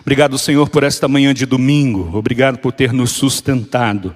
Obrigado, 0.00 0.38
Senhor, 0.38 0.68
por 0.68 0.82
esta 0.82 1.08
manhã 1.08 1.34
de 1.34 1.44
domingo. 1.44 2.16
Obrigado 2.16 2.58
por 2.58 2.72
ter 2.72 2.92
nos 2.92 3.10
sustentado. 3.10 4.14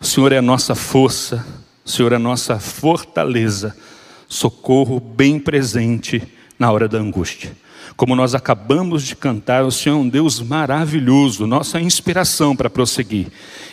O 0.00 0.06
Senhor 0.06 0.32
é 0.32 0.38
a 0.38 0.42
nossa 0.42 0.74
força, 0.74 1.44
o 1.84 1.90
Senhor 1.90 2.12
é 2.12 2.16
a 2.16 2.20
nossa 2.20 2.58
fortaleza, 2.58 3.76
socorro 4.28 5.00
bem 5.00 5.38
presente 5.38 6.22
na 6.58 6.70
hora 6.70 6.88
da 6.88 6.98
angústia. 6.98 7.52
Como 7.96 8.14
nós 8.14 8.32
acabamos 8.34 9.02
de 9.02 9.16
cantar, 9.16 9.64
o 9.64 9.72
Senhor 9.72 9.96
é 9.96 9.98
um 9.98 10.08
Deus 10.08 10.40
maravilhoso, 10.40 11.48
nossa 11.48 11.80
inspiração 11.80 12.54
para 12.54 12.70
prosseguir. 12.70 13.26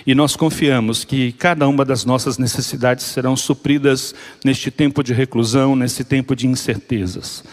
E 0.06 0.16
nós 0.16 0.36
confiamos 0.36 1.04
que 1.04 1.32
cada 1.34 1.68
uma 1.68 1.86
das 1.86 2.06
nossas 2.06 2.38
necessidades 2.40 3.06
serão 3.06 3.36
supridas 3.38 4.16
neste 4.44 4.72
tempo 4.72 5.04
de 5.04 5.14
reclusão, 5.14 5.76
nesse 5.76 6.04
tempo 6.04 6.36
de 6.36 6.48
incertezas. 6.48 7.44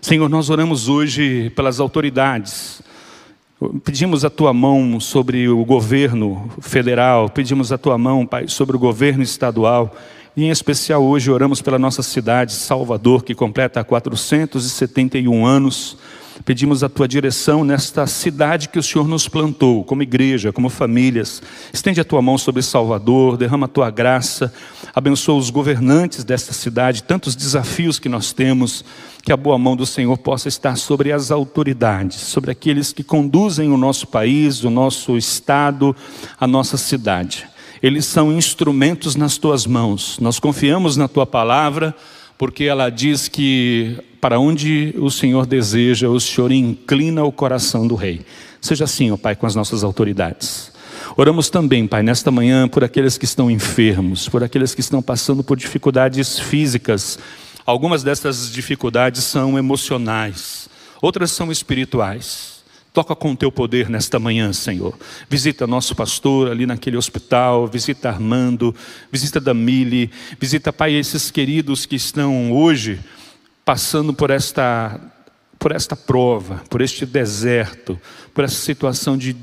Senhor, 0.00 0.28
nós 0.28 0.48
oramos 0.48 0.88
hoje 0.88 1.50
pelas 1.50 1.80
autoridades. 1.80 2.80
Pedimos 3.84 4.24
a 4.24 4.30
tua 4.30 4.52
mão 4.52 4.98
sobre 4.98 5.48
o 5.48 5.64
governo 5.64 6.50
federal, 6.60 7.28
pedimos 7.28 7.70
a 7.72 7.78
tua 7.78 7.96
mão, 7.96 8.26
Pai, 8.26 8.48
sobre 8.48 8.76
o 8.76 8.78
governo 8.78 9.22
estadual. 9.22 9.94
E 10.36 10.44
em 10.44 10.50
especial 10.50 11.02
hoje 11.02 11.30
oramos 11.30 11.60
pela 11.60 11.78
nossa 11.78 12.02
cidade, 12.02 12.52
Salvador, 12.52 13.22
que 13.22 13.34
completa 13.34 13.84
471 13.84 15.44
anos. 15.44 15.98
Pedimos 16.44 16.82
a 16.82 16.88
tua 16.88 17.06
direção 17.06 17.62
nesta 17.64 18.04
cidade 18.06 18.68
que 18.68 18.78
o 18.78 18.82
Senhor 18.82 19.06
nos 19.06 19.28
plantou, 19.28 19.84
como 19.84 20.02
igreja, 20.02 20.52
como 20.52 20.68
famílias. 20.68 21.40
Estende 21.72 22.00
a 22.00 22.04
tua 22.04 22.20
mão 22.20 22.36
sobre 22.36 22.62
Salvador, 22.62 23.36
derrama 23.36 23.66
a 23.66 23.68
tua 23.68 23.90
graça, 23.90 24.52
abençoa 24.92 25.36
os 25.36 25.50
governantes 25.50 26.24
desta 26.24 26.52
cidade, 26.52 27.04
tantos 27.04 27.36
desafios 27.36 28.00
que 28.00 28.08
nós 28.08 28.32
temos, 28.32 28.84
que 29.22 29.32
a 29.32 29.36
boa 29.36 29.56
mão 29.56 29.76
do 29.76 29.86
Senhor 29.86 30.18
possa 30.18 30.48
estar 30.48 30.76
sobre 30.76 31.12
as 31.12 31.30
autoridades, 31.30 32.16
sobre 32.20 32.50
aqueles 32.50 32.92
que 32.92 33.04
conduzem 33.04 33.70
o 33.70 33.76
nosso 33.76 34.08
país, 34.08 34.64
o 34.64 34.70
nosso 34.70 35.16
estado, 35.16 35.94
a 36.40 36.46
nossa 36.46 36.76
cidade. 36.76 37.46
Eles 37.80 38.04
são 38.04 38.32
instrumentos 38.32 39.14
nas 39.14 39.38
tuas 39.38 39.64
mãos. 39.64 40.18
Nós 40.20 40.40
confiamos 40.40 40.96
na 40.96 41.06
tua 41.06 41.26
palavra 41.26 41.94
porque 42.36 42.64
ela 42.64 42.90
diz 42.90 43.28
que 43.28 43.96
para 44.22 44.38
onde 44.38 44.94
o 44.98 45.10
Senhor 45.10 45.44
deseja, 45.46 46.08
o 46.08 46.20
Senhor 46.20 46.52
inclina 46.52 47.24
o 47.24 47.32
coração 47.32 47.88
do 47.88 47.96
rei. 47.96 48.24
Seja 48.60 48.84
assim, 48.84 49.10
ó 49.10 49.16
Pai, 49.16 49.34
com 49.34 49.46
as 49.46 49.56
nossas 49.56 49.82
autoridades. 49.82 50.70
Oramos 51.16 51.50
também, 51.50 51.88
Pai, 51.88 52.04
nesta 52.04 52.30
manhã 52.30 52.68
por 52.68 52.84
aqueles 52.84 53.18
que 53.18 53.24
estão 53.24 53.50
enfermos, 53.50 54.28
por 54.28 54.44
aqueles 54.44 54.76
que 54.76 54.80
estão 54.80 55.02
passando 55.02 55.42
por 55.42 55.56
dificuldades 55.56 56.38
físicas. 56.38 57.18
Algumas 57.66 58.04
dessas 58.04 58.48
dificuldades 58.52 59.24
são 59.24 59.58
emocionais, 59.58 60.68
outras 61.00 61.32
são 61.32 61.50
espirituais. 61.50 62.62
Toca 62.92 63.16
com 63.16 63.32
o 63.32 63.36
teu 63.36 63.50
poder 63.50 63.90
nesta 63.90 64.20
manhã, 64.20 64.52
Senhor. 64.52 64.96
Visita 65.28 65.66
nosso 65.66 65.96
pastor 65.96 66.48
ali 66.48 66.64
naquele 66.64 66.96
hospital, 66.96 67.66
visita 67.66 68.08
Armando, 68.08 68.72
visita 69.10 69.40
Damile, 69.40 70.12
visita, 70.38 70.72
Pai, 70.72 70.92
esses 70.92 71.28
queridos 71.28 71.86
que 71.86 71.96
estão 71.96 72.52
hoje 72.52 73.00
passando 73.64 74.12
por 74.12 74.30
esta, 74.30 75.00
por 75.58 75.72
esta 75.72 75.96
prova, 75.96 76.62
por 76.68 76.82
este 76.82 77.06
deserto, 77.06 78.00
por 78.34 78.44
essa 78.44 78.56
situação 78.56 79.16
de 79.16 79.36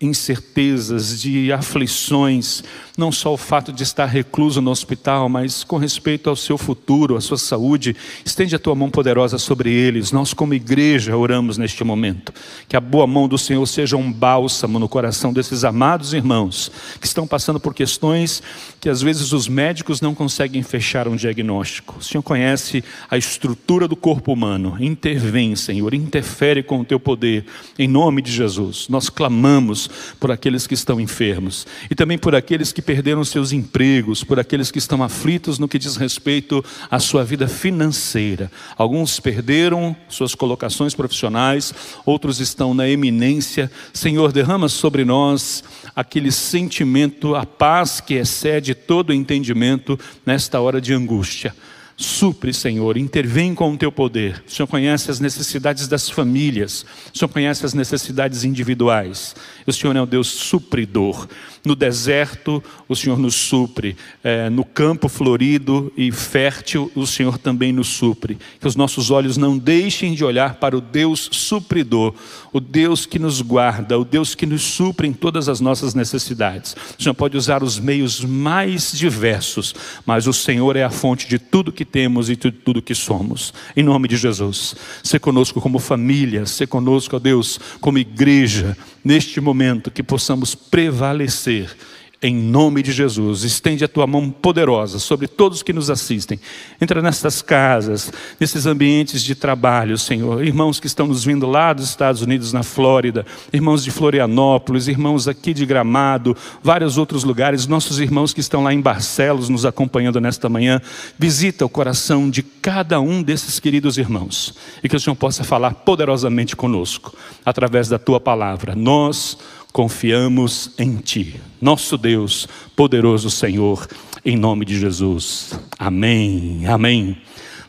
incertezas, 0.00 1.20
de 1.20 1.52
aflições, 1.52 2.62
não 2.96 3.10
só 3.10 3.32
o 3.32 3.36
fato 3.36 3.72
de 3.72 3.82
estar 3.82 4.06
recluso 4.06 4.60
no 4.60 4.70
hospital, 4.70 5.28
mas 5.28 5.64
com 5.64 5.76
respeito 5.76 6.30
ao 6.30 6.36
seu 6.36 6.56
futuro, 6.56 7.16
à 7.16 7.20
sua 7.20 7.36
saúde, 7.36 7.96
estende 8.24 8.54
a 8.54 8.58
tua 8.58 8.74
mão 8.74 8.90
poderosa 8.90 9.38
sobre 9.38 9.72
eles. 9.72 10.12
Nós, 10.12 10.32
como 10.32 10.54
igreja, 10.54 11.16
oramos 11.16 11.58
neste 11.58 11.82
momento. 11.82 12.32
Que 12.68 12.76
a 12.76 12.80
boa 12.80 13.06
mão 13.06 13.26
do 13.26 13.38
Senhor 13.38 13.64
seja 13.66 13.96
um 13.96 14.12
bálsamo 14.12 14.78
no 14.78 14.88
coração 14.88 15.32
desses 15.32 15.64
amados 15.64 16.12
irmãos 16.12 16.70
que 17.00 17.06
estão 17.06 17.26
passando 17.26 17.58
por 17.58 17.74
questões 17.74 18.42
que 18.80 18.88
às 18.88 19.02
vezes 19.02 19.32
os 19.32 19.48
médicos 19.48 20.00
não 20.00 20.14
conseguem 20.14 20.62
fechar 20.62 21.08
um 21.08 21.16
diagnóstico. 21.16 21.96
O 21.98 22.02
Senhor 22.02 22.22
conhece 22.22 22.84
a 23.10 23.16
estrutura 23.16 23.88
do 23.88 23.96
corpo 23.96 24.32
humano. 24.32 24.76
Intervém, 24.80 25.56
Senhor, 25.56 25.92
interfere 25.94 26.62
com 26.62 26.80
o 26.80 26.84
teu 26.84 27.00
poder. 27.00 27.44
Em 27.78 27.88
nome 27.88 28.22
de 28.22 28.30
Jesus, 28.30 28.86
nós 28.88 29.08
clamamos 29.08 29.87
por 30.18 30.30
aqueles 30.30 30.66
que 30.66 30.74
estão 30.74 31.00
enfermos 31.00 31.66
e 31.90 31.94
também 31.94 32.18
por 32.18 32.34
aqueles 32.34 32.72
que 32.72 32.82
perderam 32.82 33.24
seus 33.24 33.52
empregos, 33.52 34.24
por 34.24 34.38
aqueles 34.38 34.70
que 34.70 34.78
estão 34.78 35.02
aflitos 35.02 35.58
no 35.58 35.68
que 35.68 35.78
diz 35.78 35.96
respeito 35.96 36.64
à 36.90 36.98
sua 36.98 37.24
vida 37.24 37.48
financeira. 37.48 38.50
Alguns 38.76 39.20
perderam 39.20 39.96
suas 40.08 40.34
colocações 40.34 40.94
profissionais, 40.94 41.74
outros 42.04 42.40
estão 42.40 42.74
na 42.74 42.88
eminência. 42.88 43.70
Senhor, 43.92 44.32
derrama 44.32 44.68
sobre 44.68 45.04
nós 45.04 45.64
aquele 45.94 46.30
sentimento, 46.30 47.34
a 47.34 47.44
paz 47.44 48.00
que 48.00 48.14
excede 48.14 48.74
todo 48.74 49.12
entendimento 49.12 49.98
nesta 50.24 50.60
hora 50.60 50.80
de 50.80 50.92
angústia. 50.92 51.54
Supre, 52.00 52.54
Senhor, 52.54 52.96
intervém 52.96 53.56
com 53.56 53.72
o 53.72 53.76
teu 53.76 53.90
poder. 53.90 54.44
O 54.46 54.50
Senhor 54.52 54.68
conhece 54.68 55.10
as 55.10 55.18
necessidades 55.18 55.88
das 55.88 56.08
famílias, 56.08 56.86
o 57.12 57.18
Senhor 57.18 57.28
conhece 57.28 57.66
as 57.66 57.74
necessidades 57.74 58.44
individuais. 58.44 59.34
O 59.66 59.72
Senhor 59.72 59.96
é 59.96 60.00
um 60.00 60.06
Deus 60.06 60.28
supridor. 60.28 61.26
No 61.64 61.74
deserto, 61.74 62.62
o 62.88 62.94
Senhor 62.94 63.18
nos 63.18 63.34
supre. 63.34 63.96
É, 64.22 64.48
no 64.48 64.64
campo 64.64 65.08
florido 65.08 65.92
e 65.96 66.10
fértil, 66.12 66.90
o 66.94 67.06
Senhor 67.06 67.38
também 67.38 67.72
nos 67.72 67.88
supre. 67.88 68.38
Que 68.60 68.66
os 68.66 68.76
nossos 68.76 69.10
olhos 69.10 69.36
não 69.36 69.58
deixem 69.58 70.14
de 70.14 70.24
olhar 70.24 70.54
para 70.54 70.76
o 70.76 70.80
Deus 70.80 71.28
supridor, 71.32 72.14
o 72.52 72.60
Deus 72.60 73.06
que 73.06 73.18
nos 73.18 73.40
guarda, 73.40 73.98
o 73.98 74.04
Deus 74.04 74.34
que 74.34 74.46
nos 74.46 74.62
supre 74.62 75.08
em 75.08 75.12
todas 75.12 75.48
as 75.48 75.60
nossas 75.60 75.94
necessidades. 75.94 76.74
O 76.98 77.02
Senhor 77.02 77.14
pode 77.14 77.36
usar 77.36 77.62
os 77.62 77.78
meios 77.78 78.24
mais 78.24 78.92
diversos, 78.92 79.74
mas 80.06 80.26
o 80.26 80.32
Senhor 80.32 80.76
é 80.76 80.84
a 80.84 80.90
fonte 80.90 81.28
de 81.28 81.38
tudo 81.38 81.72
que 81.72 81.84
temos 81.84 82.30
e 82.30 82.36
de 82.36 82.50
tudo 82.50 82.82
que 82.82 82.94
somos. 82.94 83.52
Em 83.76 83.82
nome 83.82 84.08
de 84.08 84.16
Jesus. 84.16 84.74
Ser 85.02 85.18
conosco 85.18 85.60
como 85.60 85.78
família, 85.78 86.46
ser 86.46 86.66
conosco, 86.66 87.16
ó 87.16 87.18
Deus, 87.18 87.58
como 87.80 87.98
igreja, 87.98 88.76
neste 89.04 89.40
momento, 89.40 89.90
que 89.90 90.02
possamos 90.02 90.54
prevalecer 90.54 91.74
em 92.20 92.34
nome 92.34 92.82
de 92.82 92.90
Jesus, 92.90 93.44
estende 93.44 93.84
a 93.84 93.88
tua 93.88 94.04
mão 94.04 94.28
poderosa 94.28 94.98
sobre 94.98 95.28
todos 95.28 95.62
que 95.62 95.72
nos 95.72 95.88
assistem. 95.88 96.40
Entra 96.80 97.00
nessas 97.00 97.40
casas, 97.40 98.12
nesses 98.40 98.66
ambientes 98.66 99.22
de 99.22 99.36
trabalho, 99.36 99.96
Senhor. 99.96 100.44
Irmãos 100.44 100.80
que 100.80 100.88
estão 100.88 101.06
nos 101.06 101.24
vindo 101.24 101.46
lá 101.46 101.72
dos 101.72 101.88
Estados 101.88 102.20
Unidos, 102.20 102.52
na 102.52 102.64
Flórida, 102.64 103.24
irmãos 103.52 103.84
de 103.84 103.92
Florianópolis, 103.92 104.88
irmãos 104.88 105.28
aqui 105.28 105.54
de 105.54 105.64
Gramado, 105.64 106.36
vários 106.60 106.98
outros 106.98 107.22
lugares, 107.22 107.68
nossos 107.68 108.00
irmãos 108.00 108.32
que 108.32 108.40
estão 108.40 108.64
lá 108.64 108.74
em 108.74 108.80
Barcelos 108.80 109.48
nos 109.48 109.64
acompanhando 109.64 110.20
nesta 110.20 110.48
manhã. 110.48 110.80
Visita 111.16 111.64
o 111.64 111.68
coração 111.68 112.28
de 112.28 112.42
cada 112.42 113.00
um 113.00 113.22
desses 113.22 113.60
queridos 113.60 113.96
irmãos 113.96 114.54
e 114.82 114.88
que 114.88 114.96
o 114.96 115.00
Senhor 115.00 115.14
possa 115.14 115.44
falar 115.44 115.72
poderosamente 115.72 116.56
conosco 116.56 117.16
através 117.44 117.88
da 117.88 117.98
tua 117.98 118.18
palavra. 118.18 118.74
Nós 118.74 119.38
confiamos 119.78 120.72
em 120.76 120.96
Ti, 120.96 121.40
nosso 121.60 121.96
Deus, 121.96 122.48
poderoso 122.74 123.30
Senhor, 123.30 123.86
em 124.24 124.36
nome 124.36 124.64
de 124.64 124.76
Jesus. 124.76 125.56
Amém, 125.78 126.66
amém. 126.66 127.16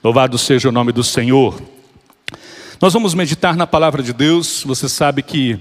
Louvado 0.03 0.35
seja 0.35 0.69
o 0.69 0.71
nome 0.71 0.91
do 0.91 1.03
Senhor. 1.03 1.61
Nós 2.81 2.93
vamos 2.93 3.13
meditar 3.13 3.55
na 3.55 3.67
palavra 3.67 4.01
de 4.01 4.11
Deus, 4.11 4.63
você 4.65 4.89
sabe 4.89 5.21
que 5.21 5.59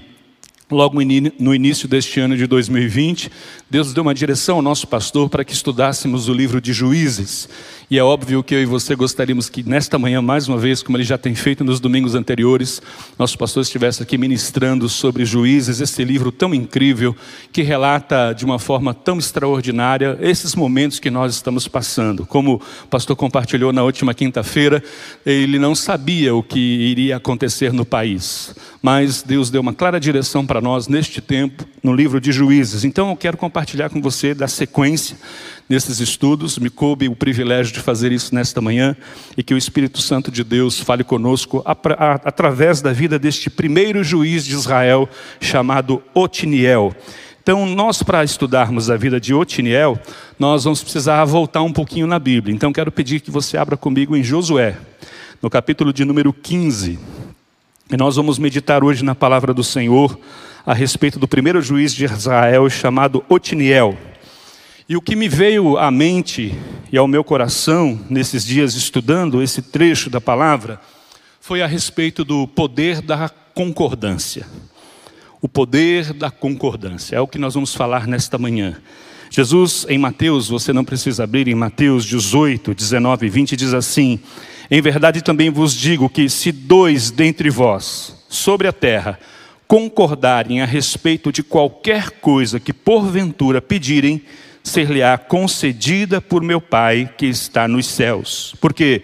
logo 0.71 0.99
no 1.39 1.55
início 1.55 1.87
deste 1.87 2.19
ano 2.19 2.37
de 2.37 2.45
2020, 2.45 3.31
Deus 3.69 3.93
deu 3.93 4.03
uma 4.03 4.13
direção 4.13 4.57
ao 4.57 4.61
nosso 4.61 4.87
pastor 4.87 5.29
para 5.29 5.43
que 5.43 5.53
estudássemos 5.53 6.29
o 6.29 6.33
livro 6.33 6.61
de 6.61 6.73
Juízes. 6.73 7.49
E 7.91 7.97
é 7.97 8.03
óbvio 8.03 8.43
que 8.43 8.53
eu 8.53 8.61
e 8.61 8.65
você 8.67 8.93
gostaríamos 8.95 9.49
que 9.49 9.67
nesta 9.67 9.97
manhã, 9.97 10.21
mais 10.21 10.47
uma 10.47 10.59
vez, 10.59 10.83
como 10.83 10.95
ele 10.95 11.03
já 11.03 11.17
tem 11.17 11.33
feito 11.33 11.63
nos 11.63 11.79
domingos 11.79 12.13
anteriores, 12.13 12.79
nosso 13.17 13.35
pastor 13.35 13.63
estivesse 13.63 14.03
aqui 14.03 14.15
ministrando 14.15 14.87
sobre 14.87 15.25
Juízes, 15.25 15.81
esse 15.81 16.03
livro 16.03 16.31
tão 16.31 16.53
incrível, 16.53 17.15
que 17.51 17.63
relata 17.63 18.31
de 18.31 18.45
uma 18.45 18.59
forma 18.59 18.93
tão 18.93 19.17
extraordinária 19.17 20.19
esses 20.21 20.53
momentos 20.53 20.99
que 20.99 21.09
nós 21.09 21.33
estamos 21.33 21.67
passando. 21.67 22.27
Como 22.27 22.61
o 22.83 22.87
pastor 22.87 23.15
compartilhou 23.15 23.73
na 23.73 23.81
última 23.83 24.13
quinta-feira, 24.13 24.83
ele 25.25 25.57
não 25.57 25.73
sabia 25.73 26.35
o 26.35 26.43
que 26.43 26.59
iria 26.59 27.17
acontecer 27.17 27.73
no 27.73 27.85
país, 27.85 28.53
mas 28.83 29.23
Deus 29.23 29.49
deu 29.49 29.61
uma 29.61 29.73
clara 29.73 29.99
direção 29.99 30.45
para 30.45 30.58
nós 30.61 30.87
neste 30.87 31.21
tempo, 31.21 31.65
no 31.83 31.93
livro 31.93 32.19
de 32.19 32.31
Juízes. 32.31 32.83
Então 32.83 33.09
eu 33.09 33.15
quero 33.15 33.37
compartilhar 33.37 33.89
com 33.89 34.01
você 34.01 34.33
da 34.33 34.47
sequência 34.47 35.17
nesses 35.67 35.99
estudos. 35.99 36.57
Me 36.57 36.69
coube 36.69 37.07
o 37.07 37.15
privilégio 37.15 37.73
de 37.73 37.79
fazer 37.79 38.11
isso 38.11 38.33
nesta 38.33 38.59
manhã 38.59 38.95
e 39.37 39.43
que 39.43 39.53
o 39.53 39.57
Espírito 39.57 40.01
Santo 40.01 40.31
de 40.31 40.43
Deus 40.43 40.79
fale 40.79 41.03
conosco 41.03 41.63
através 41.65 42.81
da 42.81 42.91
vida 42.91 43.19
deste 43.19 43.49
primeiro 43.49 44.03
juiz 44.03 44.45
de 44.45 44.53
Israel 44.53 45.07
chamado 45.39 46.01
Otiniel. 46.13 46.95
Então, 47.41 47.65
nós, 47.65 48.03
para 48.03 48.23
estudarmos 48.23 48.91
a 48.91 48.97
vida 48.97 49.19
de 49.19 49.33
Otiniel, 49.33 49.97
nós 50.37 50.65
vamos 50.65 50.83
precisar 50.83 51.25
voltar 51.25 51.63
um 51.63 51.73
pouquinho 51.73 52.05
na 52.05 52.19
Bíblia. 52.19 52.53
Então, 52.53 52.71
quero 52.71 52.91
pedir 52.91 53.21
que 53.21 53.31
você 53.31 53.57
abra 53.57 53.75
comigo 53.75 54.15
em 54.15 54.23
Josué, 54.23 54.77
no 55.41 55.49
capítulo 55.49 55.91
de 55.91 56.05
número 56.05 56.31
15. 56.31 56.99
E 57.91 57.97
nós 57.97 58.17
vamos 58.17 58.37
meditar 58.37 58.83
hoje 58.83 59.03
na 59.03 59.15
palavra 59.15 59.51
do 59.51 59.63
Senhor 59.63 60.15
a 60.65 60.73
respeito 60.73 61.19
do 61.19 61.27
primeiro 61.27 61.61
juiz 61.61 61.93
de 61.93 62.05
Israel 62.05 62.69
chamado 62.69 63.23
Otiniel. 63.29 63.97
E 64.87 64.97
o 64.97 65.01
que 65.01 65.15
me 65.15 65.29
veio 65.29 65.77
à 65.77 65.91
mente 65.91 66.53
e 66.91 66.97
ao 66.97 67.07
meu 67.07 67.23
coração 67.23 67.99
nesses 68.09 68.45
dias 68.45 68.73
estudando 68.73 69.41
esse 69.41 69.61
trecho 69.61 70.09
da 70.09 70.19
palavra 70.19 70.81
foi 71.39 71.61
a 71.61 71.67
respeito 71.67 72.23
do 72.23 72.47
poder 72.47 73.01
da 73.01 73.29
concordância. 73.29 74.47
O 75.41 75.47
poder 75.47 76.11
da 76.13 76.29
concordância 76.29 77.15
é 77.15 77.21
o 77.21 77.27
que 77.27 77.37
nós 77.37 77.53
vamos 77.53 77.73
falar 77.73 78.07
nesta 78.07 78.37
manhã. 78.37 78.77
Jesus, 79.29 79.85
em 79.87 79.97
Mateus, 79.97 80.49
você 80.49 80.73
não 80.73 80.83
precisa 80.83 81.23
abrir, 81.23 81.47
em 81.47 81.55
Mateus 81.55 82.03
18, 82.03 82.73
19 82.73 83.27
e 83.27 83.29
20, 83.29 83.55
diz 83.55 83.73
assim: 83.73 84.19
Em 84.71 84.81
verdade 84.81 85.21
também 85.21 85.51
vos 85.51 85.73
digo 85.73 86.09
que 86.09 86.27
se 86.29 86.51
dois 86.51 87.11
dentre 87.11 87.49
vós, 87.49 88.15
sobre 88.27 88.67
a 88.67 88.73
terra, 88.73 89.19
concordarem 89.69 90.61
a 90.61 90.65
respeito 90.65 91.31
de 91.31 91.43
qualquer 91.43 92.09
coisa 92.09 92.59
que 92.59 92.73
porventura 92.73 93.61
pedirem, 93.61 94.19
ser-lhe-á 94.63 95.15
concedida 95.15 96.19
por 96.19 96.41
meu 96.41 96.59
Pai 96.59 97.13
que 97.15 97.27
está 97.27 97.67
nos 97.67 97.85
céus. 97.85 98.55
Porque 98.59 99.03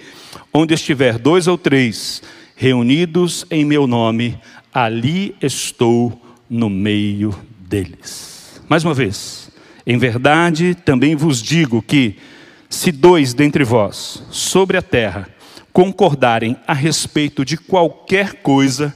onde 0.51 0.73
estiver 0.73 1.19
dois 1.19 1.45
ou 1.45 1.55
três 1.55 2.23
reunidos 2.55 3.45
em 3.51 3.63
meu 3.63 3.85
nome, 3.85 4.39
ali 4.73 5.35
estou 5.39 6.19
no 6.49 6.67
meio 6.67 7.37
deles. 7.59 8.59
Mais 8.67 8.83
uma 8.83 8.95
vez, 8.95 9.51
em 9.85 9.99
verdade 9.99 10.73
também 10.73 11.15
vos 11.15 11.43
digo 11.43 11.79
que, 11.79 12.17
se 12.67 12.91
dois 12.91 13.35
dentre 13.35 13.63
vós, 13.63 14.23
sobre 14.31 14.77
a 14.77 14.81
terra, 14.81 15.29
concordarem 15.71 16.57
a 16.65 16.73
respeito 16.73 17.45
de 17.45 17.55
qualquer 17.55 18.41
coisa, 18.41 18.95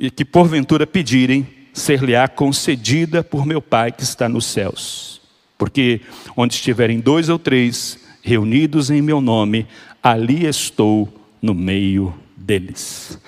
e 0.00 0.10
que 0.10 0.24
porventura 0.24 0.86
pedirem, 0.86 1.46
ser-lhe-á 1.74 2.26
concedida 2.26 3.22
por 3.22 3.44
meu 3.44 3.60
Pai 3.60 3.92
que 3.92 4.02
está 4.02 4.30
nos 4.30 4.46
céus. 4.46 5.20
Porque 5.58 6.00
onde 6.34 6.54
estiverem 6.54 6.98
dois 6.98 7.28
ou 7.28 7.38
três 7.38 7.98
reunidos 8.22 8.90
em 8.90 9.02
meu 9.02 9.20
nome, 9.20 9.66
ali 10.02 10.46
estou 10.46 11.06
no 11.42 11.54
meio 11.54 12.14
deles. 12.34 13.18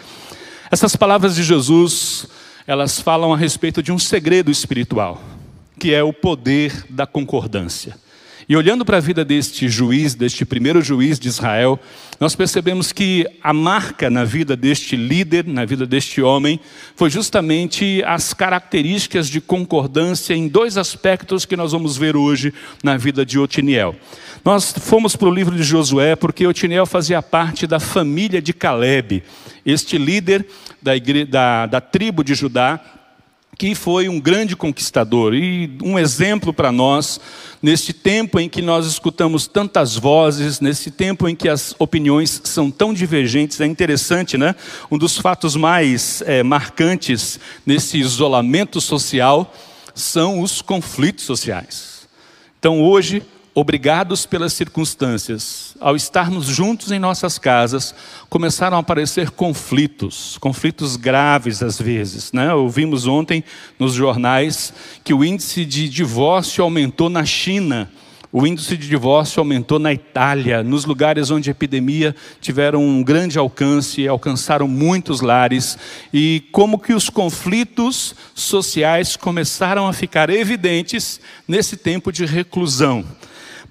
Essas 0.71 0.97
palavras 0.97 1.37
de 1.37 1.43
Jesus, 1.43 2.27
elas 2.67 2.99
falam 2.99 3.35
a 3.35 3.37
respeito 3.37 3.83
de 3.83 3.93
um 3.93 3.99
segredo 3.99 4.51
espiritual, 4.51 5.23
que 5.79 5.93
é 5.93 6.03
o 6.03 6.13
poder 6.13 6.87
da 6.89 7.07
concordância. 7.07 7.95
E 8.49 8.57
olhando 8.57 8.85
para 8.85 8.97
a 8.97 9.01
vida 9.01 9.25
deste 9.25 9.69
juiz, 9.69 10.15
deste 10.15 10.45
primeiro 10.45 10.83
juiz 10.83 11.19
de 11.19 11.29
Israel, 11.29 11.79
nós 12.23 12.37
percebemos 12.37 12.93
que 12.93 13.27
a 13.43 13.53
marca 13.53 14.09
na 14.09 14.23
vida 14.23 14.57
deste 14.57 14.95
líder, 14.95 15.45
na 15.45 15.65
vida 15.65 15.85
deste 15.85 16.23
homem, 16.23 16.61
foi 16.95 17.11
justamente 17.11 18.01
as 18.07 18.33
características 18.33 19.27
de 19.27 19.41
concordância 19.41 20.33
em 20.33 20.47
dois 20.47 20.77
aspectos 20.77 21.45
que 21.45 21.57
nós 21.57 21.73
vamos 21.73 21.97
ver 21.97 22.17
hoje 22.17 22.55
na 22.81 22.97
vida 22.97 23.27
de 23.27 23.41
Otiniel. 23.41 23.97
Nós 24.45 24.73
fomos 24.73 25.17
para 25.17 25.27
o 25.27 25.35
livro 25.35 25.57
de 25.57 25.65
Josué 25.65 26.15
porque 26.15 26.47
Otiniel 26.47 26.87
fazia 26.87 27.21
parte 27.21 27.67
da 27.67 27.81
família 27.81 28.41
de 28.41 28.53
Caleb, 28.53 29.25
este 29.67 29.99
líder 29.99 30.47
da, 30.81 30.95
igre... 30.95 31.25
da, 31.25 31.67
da 31.67 31.81
tribo 31.81 32.23
de 32.23 32.37
Judá, 32.37 33.02
que 33.59 33.75
foi 33.75 34.09
um 34.09 34.19
grande 34.19 34.57
conquistador 34.57 35.35
e 35.35 35.77
um 35.83 35.99
exemplo 35.99 36.53
para 36.53 36.73
nós 36.73 37.21
neste 37.63 37.93
tempo 37.93 38.41
em 38.41 38.49
que 38.49 38.63
nós 38.63 38.87
escutamos 38.87 39.47
tantas 39.47 39.97
vozes, 39.97 40.59
nesse 40.59 40.91
tempo 40.91 41.29
em 41.29 41.37
que 41.37 41.49
as 41.49 41.75
opiniões 41.79 42.41
são 42.45 42.71
tão 42.71 42.93
divergentes. 42.93 43.61
É 43.61 43.67
interessante, 43.67 44.37
né? 44.37 44.55
Um 44.91 44.99
dos 44.99 45.17
fatos 45.19 45.55
mais 45.55 46.23
é, 46.27 46.43
marcantes 46.43 47.39
nesse 47.65 47.99
isolamento 47.99 48.81
social 48.81 49.55
são 49.95 50.41
os 50.41 50.63
conflitos 50.63 51.25
sociais. 51.25 52.09
Então, 52.59 52.83
hoje, 52.83 53.23
obrigados 53.55 54.25
pelas 54.25 54.55
circunstâncias, 54.55 55.77
ao 55.79 55.95
estarmos 55.95 56.47
juntos 56.47 56.91
em 56.91 56.99
nossas 56.99 57.39
casas, 57.39 57.95
começaram 58.29 58.77
a 58.79 58.81
aparecer 58.81 59.31
conflitos, 59.31 60.39
conflitos 60.39 60.97
graves 60.97 61.63
às 61.63 61.79
vezes. 61.79 62.33
Né? 62.33 62.53
Ouvimos 62.55 63.07
ontem 63.07 63.45
nos 63.79 63.93
jornais 63.93 64.73
que 65.05 65.13
o 65.13 65.25
índice 65.25 65.65
de 65.67 65.89
divórcio 65.89 66.65
aumentou 66.65 67.11
na 67.11 67.25
China, 67.25 67.91
o 68.35 68.47
índice 68.47 68.79
de 68.79 68.89
divórcio 68.89 69.41
aumentou 69.41 69.79
na 69.79 69.93
Itália, 69.93 70.63
nos 70.63 70.87
lugares 70.87 71.31
onde 71.31 71.51
a 71.51 71.53
epidemia 71.53 72.17
tiveram 72.41 72.83
um 72.83 73.03
grande 73.03 73.39
alcance, 73.39 74.09
alcançaram 74.09 74.67
muitos 74.67 75.21
lares, 75.21 75.77
e 76.15 76.43
como 76.51 76.79
que 76.79 76.95
os 76.95 77.11
conflitos 77.11 78.15
sociais 78.35 79.17
começaram 79.17 79.87
a 79.87 79.93
ficar 79.93 80.31
evidentes 80.31 81.21
nesse 81.47 81.77
tempo 81.77 82.11
de 82.11 82.25
reclusão. 82.25 83.05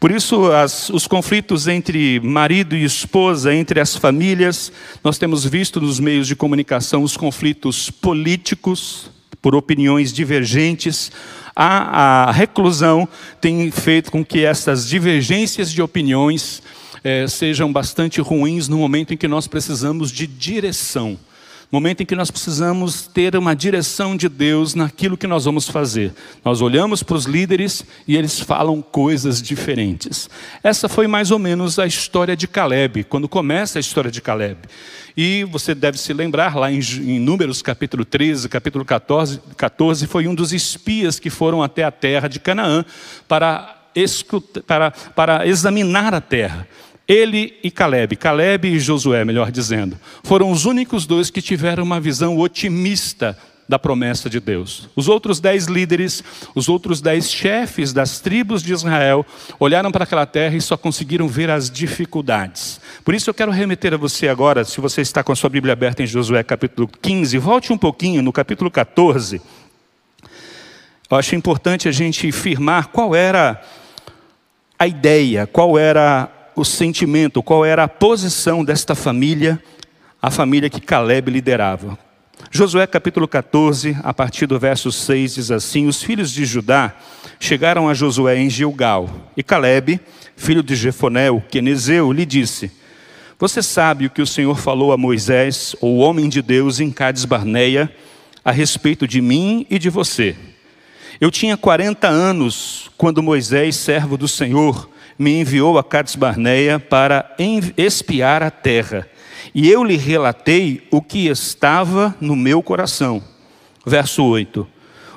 Por 0.02 0.10
isso, 0.10 0.52
as, 0.52 0.90
os 0.90 1.06
conflitos 1.06 1.68
entre 1.68 2.20
marido 2.22 2.76
e 2.76 2.84
esposa, 2.84 3.54
entre 3.54 3.80
as 3.80 3.96
famílias, 3.96 4.72
nós 5.04 5.20
temos 5.20 5.46
visto 5.46 5.80
nos 5.80 6.00
meios 6.00 6.26
de 6.26 6.36
comunicação 6.36 7.04
os 7.04 7.16
conflitos 7.16 7.92
políticos, 7.92 9.12
por 9.40 9.54
opiniões 9.54 10.12
divergentes. 10.12 11.12
A, 11.56 12.30
a 12.30 12.32
reclusão 12.32 13.08
tem 13.40 13.70
feito 13.70 14.12
com 14.12 14.26
que 14.26 14.44
essas 14.44 14.90
divergências 14.90 15.72
de 15.72 15.84
opiniões 15.84 16.64
eh, 17.04 17.28
sejam 17.28 17.72
bastante 17.72 18.20
ruins 18.22 18.68
no 18.68 18.80
momento 18.80 19.14
em 19.14 19.18
que 19.18 19.28
nós 19.28 19.46
precisamos 19.46 20.12
de 20.12 20.26
direção 20.26 21.16
momento 21.72 22.04
em 22.04 22.06
que 22.06 22.16
nós 22.16 22.30
precisamos 22.30 23.08
ter 23.08 23.36
uma 23.38 23.56
direção 23.56 24.18
de 24.18 24.28
Deus 24.28 24.76
naquilo 24.76 25.16
que 25.16 25.26
nós 25.26 25.46
vamos 25.46 25.70
fazer. 25.70 26.14
Nós 26.44 26.60
olhamos 26.60 27.02
para 27.02 27.16
os 27.16 27.26
líderes 27.26 27.86
e 28.06 28.18
eles 28.18 28.42
falam 28.42 28.82
coisas 28.82 29.42
diferentes. 29.42 30.30
Essa 30.62 30.90
foi 30.90 31.08
mais 31.08 31.32
ou 31.32 31.40
menos 31.40 31.80
a 31.80 31.88
história 31.88 32.36
de 32.36 32.46
Caleb, 32.48 33.06
quando 33.06 33.30
começa 33.30 33.80
a 33.80 33.82
história 33.82 34.12
de 34.12 34.22
Caleb. 34.22 34.58
E 35.16 35.46
você 35.46 35.74
deve 35.74 35.98
se 35.98 36.12
lembrar, 36.14 36.56
lá 36.56 36.72
em, 36.72 37.20
Números 37.20 37.62
capítulo 37.62 38.04
13, 38.04 38.50
capítulo 38.50 38.84
14, 38.84 39.42
14, 39.56 40.08
foi 40.08 40.28
um 40.28 40.36
dos 40.36 40.52
espias 40.52 41.20
que 41.20 41.30
foram 41.30 41.64
até 41.64 41.84
a 41.84 41.92
terra 41.92 42.28
de 42.28 42.40
Canaã 42.40 42.84
para, 43.28 43.78
para, 44.68 44.92
para 44.92 45.48
examinar 45.48 46.14
a 46.14 46.22
terra. 46.22 46.68
Ele 47.12 47.60
e 47.62 47.70
Caleb, 47.70 48.16
Caleb 48.16 48.70
e 48.70 48.80
Josué, 48.80 49.26
melhor 49.26 49.52
dizendo, 49.52 50.00
foram 50.24 50.50
os 50.50 50.64
únicos 50.64 51.06
dois 51.06 51.30
que 51.30 51.42
tiveram 51.42 51.84
uma 51.84 52.00
visão 52.00 52.38
otimista 52.40 53.38
da 53.68 53.78
promessa 53.78 54.30
de 54.30 54.40
Deus. 54.40 54.88
Os 54.96 55.10
outros 55.10 55.42
dez 55.42 55.66
líderes, 55.66 56.24
os 56.56 56.70
outros 56.70 57.02
dez 57.02 57.30
chefes 57.30 57.92
das 57.92 58.22
tribos 58.22 58.64
de 58.64 58.72
Israel, 58.72 59.26
olharam 59.60 59.92
para 59.92 60.06
aquela 60.06 60.26
terra 60.26 60.56
e 60.56 60.62
só 60.62 60.78
conseguiram 60.78 61.28
ver 61.28 61.50
as 61.50 61.70
dificuldades. 61.70 62.80
Por 63.04 63.14
isso 63.14 63.30
eu 63.30 63.34
quero 63.34 63.52
remeter 63.52 63.94
a 63.94 63.98
você 63.98 64.30
agora, 64.30 64.64
se 64.64 64.80
você 64.80 65.02
está 65.02 65.22
com 65.22 65.34
a 65.34 65.36
sua 65.36 65.50
Bíblia 65.50 65.74
aberta 65.74 66.02
em 66.02 66.08
Josué 66.08 66.42
capítulo 66.44 66.90
15, 67.02 67.38
volte 67.40 67.74
um 67.74 67.78
pouquinho 67.78 68.22
no 68.22 68.32
capítulo 68.32 68.72
14. 68.72 69.42
Eu 71.10 71.18
acho 71.18 71.36
importante 71.36 71.90
a 71.90 71.92
gente 71.92 72.32
firmar 72.32 72.88
qual 72.88 73.14
era 73.14 73.62
a 74.80 74.88
ideia, 74.88 75.46
qual 75.46 75.78
era 75.78 76.38
o 76.56 76.66
sentimento, 76.66 77.42
qual 77.42 77.66
era 77.66 77.84
a 77.84 77.88
posição 77.88 78.64
desta 78.64 78.96
família, 78.96 79.62
a 80.22 80.30
família 80.30 80.70
que 80.70 80.82
Caleb 80.82 81.32
liderava. 81.32 81.98
Josué 82.50 82.88
capítulo 82.88 83.28
14, 83.28 83.98
a 84.04 84.14
partir 84.14 84.46
do 84.46 84.60
verso 84.60 84.92
6, 84.92 85.36
diz 85.36 85.52
assim: 85.52 85.88
Os 85.88 86.02
filhos 86.02 86.32
de 86.32 86.44
Judá 86.46 86.94
chegaram 87.40 87.88
a 87.88 87.94
Josué 87.94 88.38
em 88.38 88.50
Gilgal, 88.50 89.10
e 89.38 89.44
Caleb, 89.44 90.00
filho 90.36 90.64
de 90.64 90.76
Jefoné, 90.76 91.30
o 91.30 91.40
quenezeu, 91.40 92.12
lhe 92.12 92.26
disse: 92.26 92.72
Você 93.40 93.62
sabe 93.62 94.08
o 94.08 94.10
que 94.10 94.22
o 94.22 94.28
Senhor 94.28 94.58
falou 94.58 94.92
a 94.92 94.98
Moisés, 94.98 95.76
o 95.80 95.98
homem 95.98 96.28
de 96.28 96.42
Deus, 96.42 96.80
em 96.80 96.92
Cades 96.92 97.26
Barneia, 97.26 97.94
a 98.44 98.52
respeito 98.52 99.08
de 99.08 99.22
mim 99.22 99.66
e 99.70 99.78
de 99.78 99.90
você. 99.90 100.36
Eu 101.22 101.30
tinha 101.30 101.56
40 101.56 102.08
anos 102.08 102.90
quando 102.98 103.22
Moisés, 103.22 103.76
servo 103.76 104.18
do 104.18 104.28
Senhor, 104.28 104.90
me 105.22 105.40
enviou 105.40 105.78
a 105.78 105.84
Cades 105.84 106.16
Barneia 106.16 106.80
para 106.80 107.36
espiar 107.78 108.42
a 108.42 108.50
terra, 108.50 109.08
e 109.54 109.70
eu 109.70 109.84
lhe 109.84 109.96
relatei 109.96 110.88
o 110.90 111.00
que 111.00 111.28
estava 111.28 112.16
no 112.20 112.36
meu 112.36 112.64
coração. 112.64 113.22
Verso 113.86 114.24
8: 114.24 114.68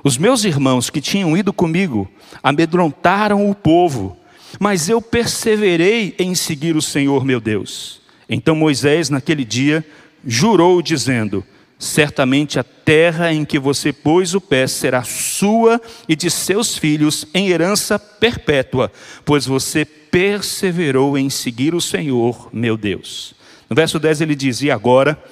Os 0.04 0.18
meus 0.18 0.44
irmãos 0.44 0.90
que 0.90 1.00
tinham 1.00 1.34
ido 1.34 1.54
comigo 1.54 2.06
amedrontaram 2.42 3.48
o 3.48 3.54
povo, 3.54 4.14
mas 4.60 4.90
eu 4.90 5.00
perseverei 5.00 6.14
em 6.18 6.34
seguir 6.34 6.76
o 6.76 6.82
Senhor 6.82 7.24
meu 7.24 7.40
Deus. 7.40 8.02
Então 8.28 8.54
Moisés, 8.54 9.08
naquele 9.08 9.42
dia, 9.42 9.82
jurou, 10.22 10.82
dizendo: 10.82 11.42
Certamente 11.84 12.58
a 12.58 12.64
terra 12.64 13.32
em 13.32 13.44
que 13.44 13.58
você 13.58 13.92
pôs 13.92 14.34
o 14.34 14.40
pé 14.40 14.66
será 14.66 15.02
sua 15.02 15.80
e 16.08 16.16
de 16.16 16.30
seus 16.30 16.78
filhos 16.78 17.26
em 17.34 17.48
herança 17.48 17.98
perpétua, 17.98 18.90
pois 19.24 19.44
você 19.44 19.84
perseverou 19.84 21.18
em 21.18 21.28
seguir 21.28 21.74
o 21.74 21.80
Senhor, 21.80 22.48
meu 22.52 22.76
Deus. 22.76 23.34
No 23.68 23.76
verso 23.76 23.98
10 23.98 24.22
ele 24.22 24.34
diz: 24.34 24.62
E 24.62 24.70
agora 24.70 25.22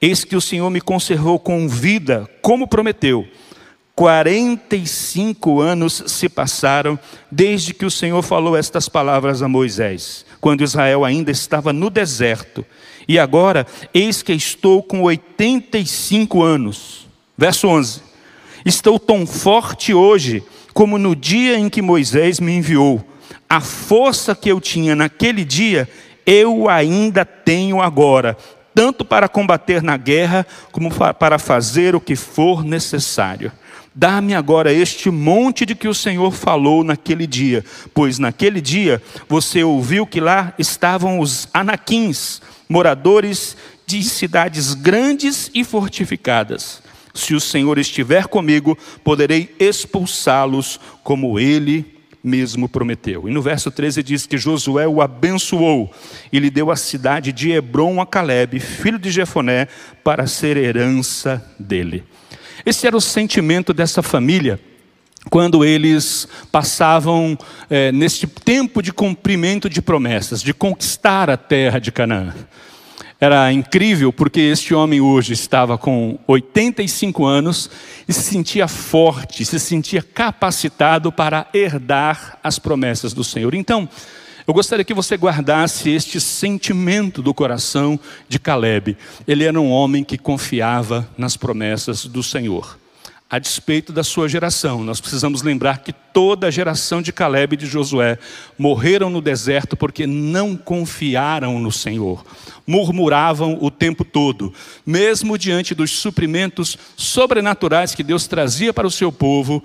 Eis 0.00 0.24
que 0.24 0.36
o 0.36 0.40
Senhor 0.40 0.68
me 0.68 0.80
conservou 0.80 1.38
com 1.38 1.66
vida, 1.66 2.28
como 2.42 2.68
prometeu. 2.68 3.26
45 3.94 5.58
anos 5.62 6.02
se 6.06 6.28
passaram 6.28 6.98
desde 7.30 7.72
que 7.72 7.86
o 7.86 7.90
Senhor 7.90 8.20
falou 8.20 8.54
estas 8.54 8.90
palavras 8.90 9.40
a 9.40 9.48
Moisés, 9.48 10.26
quando 10.38 10.62
Israel 10.62 11.02
ainda 11.02 11.30
estava 11.30 11.72
no 11.72 11.88
deserto. 11.88 12.62
E 13.08 13.18
agora, 13.18 13.66
eis 13.94 14.22
que 14.22 14.32
estou 14.32 14.82
com 14.82 15.02
85 15.02 16.42
anos. 16.42 17.06
Verso 17.36 17.68
11: 17.68 18.02
Estou 18.64 18.98
tão 18.98 19.26
forte 19.26 19.94
hoje 19.94 20.42
como 20.74 20.98
no 20.98 21.14
dia 21.16 21.58
em 21.58 21.68
que 21.68 21.80
Moisés 21.80 22.40
me 22.40 22.52
enviou. 22.52 23.04
A 23.48 23.60
força 23.60 24.34
que 24.34 24.50
eu 24.50 24.60
tinha 24.60 24.96
naquele 24.96 25.44
dia, 25.44 25.88
eu 26.26 26.68
ainda 26.68 27.24
tenho 27.24 27.80
agora, 27.80 28.36
tanto 28.74 29.04
para 29.04 29.28
combater 29.28 29.82
na 29.82 29.96
guerra, 29.96 30.44
como 30.72 30.90
para 31.14 31.38
fazer 31.38 31.94
o 31.94 32.00
que 32.00 32.16
for 32.16 32.64
necessário. 32.64 33.52
Dá-me 33.98 34.34
agora 34.34 34.70
este 34.70 35.10
monte 35.10 35.64
de 35.64 35.74
que 35.74 35.88
o 35.88 35.94
Senhor 35.94 36.30
falou 36.30 36.84
naquele 36.84 37.26
dia, 37.26 37.64
pois 37.94 38.18
naquele 38.18 38.60
dia 38.60 39.02
você 39.26 39.64
ouviu 39.64 40.06
que 40.06 40.20
lá 40.20 40.52
estavam 40.58 41.18
os 41.18 41.48
anaquins, 41.54 42.42
moradores 42.68 43.56
de 43.86 44.04
cidades 44.04 44.74
grandes 44.74 45.50
e 45.54 45.64
fortificadas. 45.64 46.82
Se 47.14 47.34
o 47.34 47.40
Senhor 47.40 47.78
estiver 47.78 48.26
comigo, 48.26 48.76
poderei 49.02 49.56
expulsá-los 49.58 50.78
como 51.02 51.40
ele 51.40 51.96
mesmo 52.22 52.68
prometeu. 52.68 53.26
E 53.26 53.32
no 53.32 53.40
verso 53.40 53.70
13 53.70 54.02
diz 54.02 54.26
que 54.26 54.36
Josué 54.36 54.86
o 54.86 55.00
abençoou 55.00 55.90
e 56.30 56.38
lhe 56.38 56.50
deu 56.50 56.70
a 56.70 56.76
cidade 56.76 57.32
de 57.32 57.50
Hebron 57.50 57.98
a 57.98 58.04
Caleb, 58.04 58.60
filho 58.60 58.98
de 58.98 59.10
Jefoné, 59.10 59.68
para 60.04 60.26
ser 60.26 60.58
herança 60.58 61.42
dele. 61.58 62.04
Esse 62.66 62.84
era 62.84 62.96
o 62.96 63.00
sentimento 63.00 63.72
dessa 63.72 64.02
família 64.02 64.58
quando 65.30 65.64
eles 65.64 66.26
passavam 66.50 67.38
é, 67.70 67.92
neste 67.92 68.26
tempo 68.26 68.82
de 68.82 68.92
cumprimento 68.92 69.70
de 69.70 69.80
promessas, 69.80 70.42
de 70.42 70.52
conquistar 70.52 71.30
a 71.30 71.36
terra 71.36 71.78
de 71.78 71.92
Canaã. 71.92 72.34
Era 73.20 73.52
incrível 73.52 74.12
porque 74.12 74.40
este 74.40 74.74
homem 74.74 75.00
hoje 75.00 75.32
estava 75.32 75.78
com 75.78 76.18
85 76.26 77.24
anos 77.24 77.70
e 78.08 78.12
se 78.12 78.22
sentia 78.22 78.66
forte, 78.66 79.44
se 79.44 79.60
sentia 79.60 80.02
capacitado 80.02 81.12
para 81.12 81.46
herdar 81.54 82.36
as 82.42 82.58
promessas 82.58 83.12
do 83.12 83.22
Senhor. 83.22 83.54
Então, 83.54 83.88
eu 84.46 84.54
gostaria 84.54 84.84
que 84.84 84.94
você 84.94 85.16
guardasse 85.16 85.90
este 85.90 86.20
sentimento 86.20 87.20
do 87.20 87.34
coração 87.34 87.98
de 88.28 88.38
Caleb. 88.38 88.96
Ele 89.26 89.44
era 89.44 89.60
um 89.60 89.70
homem 89.70 90.04
que 90.04 90.16
confiava 90.16 91.08
nas 91.18 91.36
promessas 91.36 92.06
do 92.06 92.22
Senhor 92.22 92.78
a 93.28 93.40
despeito 93.40 93.92
da 93.92 94.04
sua 94.04 94.28
geração. 94.28 94.84
Nós 94.84 95.00
precisamos 95.00 95.42
lembrar 95.42 95.78
que 95.78 95.92
toda 95.92 96.46
a 96.46 96.50
geração 96.50 97.02
de 97.02 97.12
Caleb 97.12 97.54
e 97.54 97.56
de 97.56 97.66
Josué 97.66 98.18
morreram 98.56 99.10
no 99.10 99.20
deserto 99.20 99.76
porque 99.76 100.06
não 100.06 100.56
confiaram 100.56 101.58
no 101.58 101.72
Senhor. 101.72 102.24
Murmuravam 102.64 103.58
o 103.60 103.70
tempo 103.70 104.04
todo, 104.04 104.54
mesmo 104.84 105.36
diante 105.36 105.74
dos 105.74 105.90
suprimentos 105.90 106.78
sobrenaturais 106.96 107.94
que 107.94 108.04
Deus 108.04 108.28
trazia 108.28 108.72
para 108.72 108.86
o 108.86 108.92
seu 108.92 109.10
povo, 109.10 109.62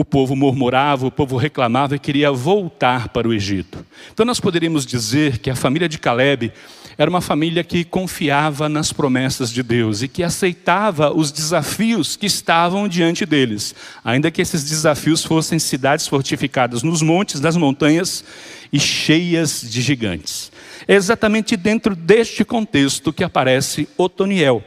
o 0.00 0.04
povo 0.04 0.34
murmurava, 0.34 1.06
o 1.06 1.10
povo 1.10 1.36
reclamava 1.36 1.94
e 1.94 1.98
queria 1.98 2.32
voltar 2.32 3.10
para 3.10 3.28
o 3.28 3.34
Egito. 3.34 3.84
Então 4.10 4.24
nós 4.24 4.40
poderíamos 4.40 4.86
dizer 4.86 5.36
que 5.36 5.50
a 5.50 5.54
família 5.54 5.86
de 5.86 5.98
Caleb 5.98 6.50
era 6.96 7.10
uma 7.10 7.20
família 7.20 7.62
que 7.62 7.84
confiava 7.84 8.66
nas 8.66 8.94
promessas 8.94 9.52
de 9.52 9.62
Deus 9.62 10.00
e 10.00 10.08
que 10.08 10.22
aceitava 10.22 11.14
os 11.14 11.30
desafios 11.30 12.16
que 12.16 12.24
estavam 12.24 12.88
diante 12.88 13.26
deles, 13.26 13.74
ainda 14.02 14.30
que 14.30 14.40
esses 14.40 14.64
desafios 14.64 15.22
fossem 15.22 15.58
cidades 15.58 16.08
fortificadas 16.08 16.82
nos 16.82 17.02
montes, 17.02 17.38
nas 17.38 17.58
montanhas 17.58 18.24
e 18.72 18.80
cheias 18.80 19.60
de 19.60 19.82
gigantes. 19.82 20.50
É 20.88 20.94
exatamente 20.94 21.58
dentro 21.58 21.94
deste 21.94 22.42
contexto 22.42 23.12
que 23.12 23.22
aparece 23.22 23.86
Otoniel. 23.98 24.64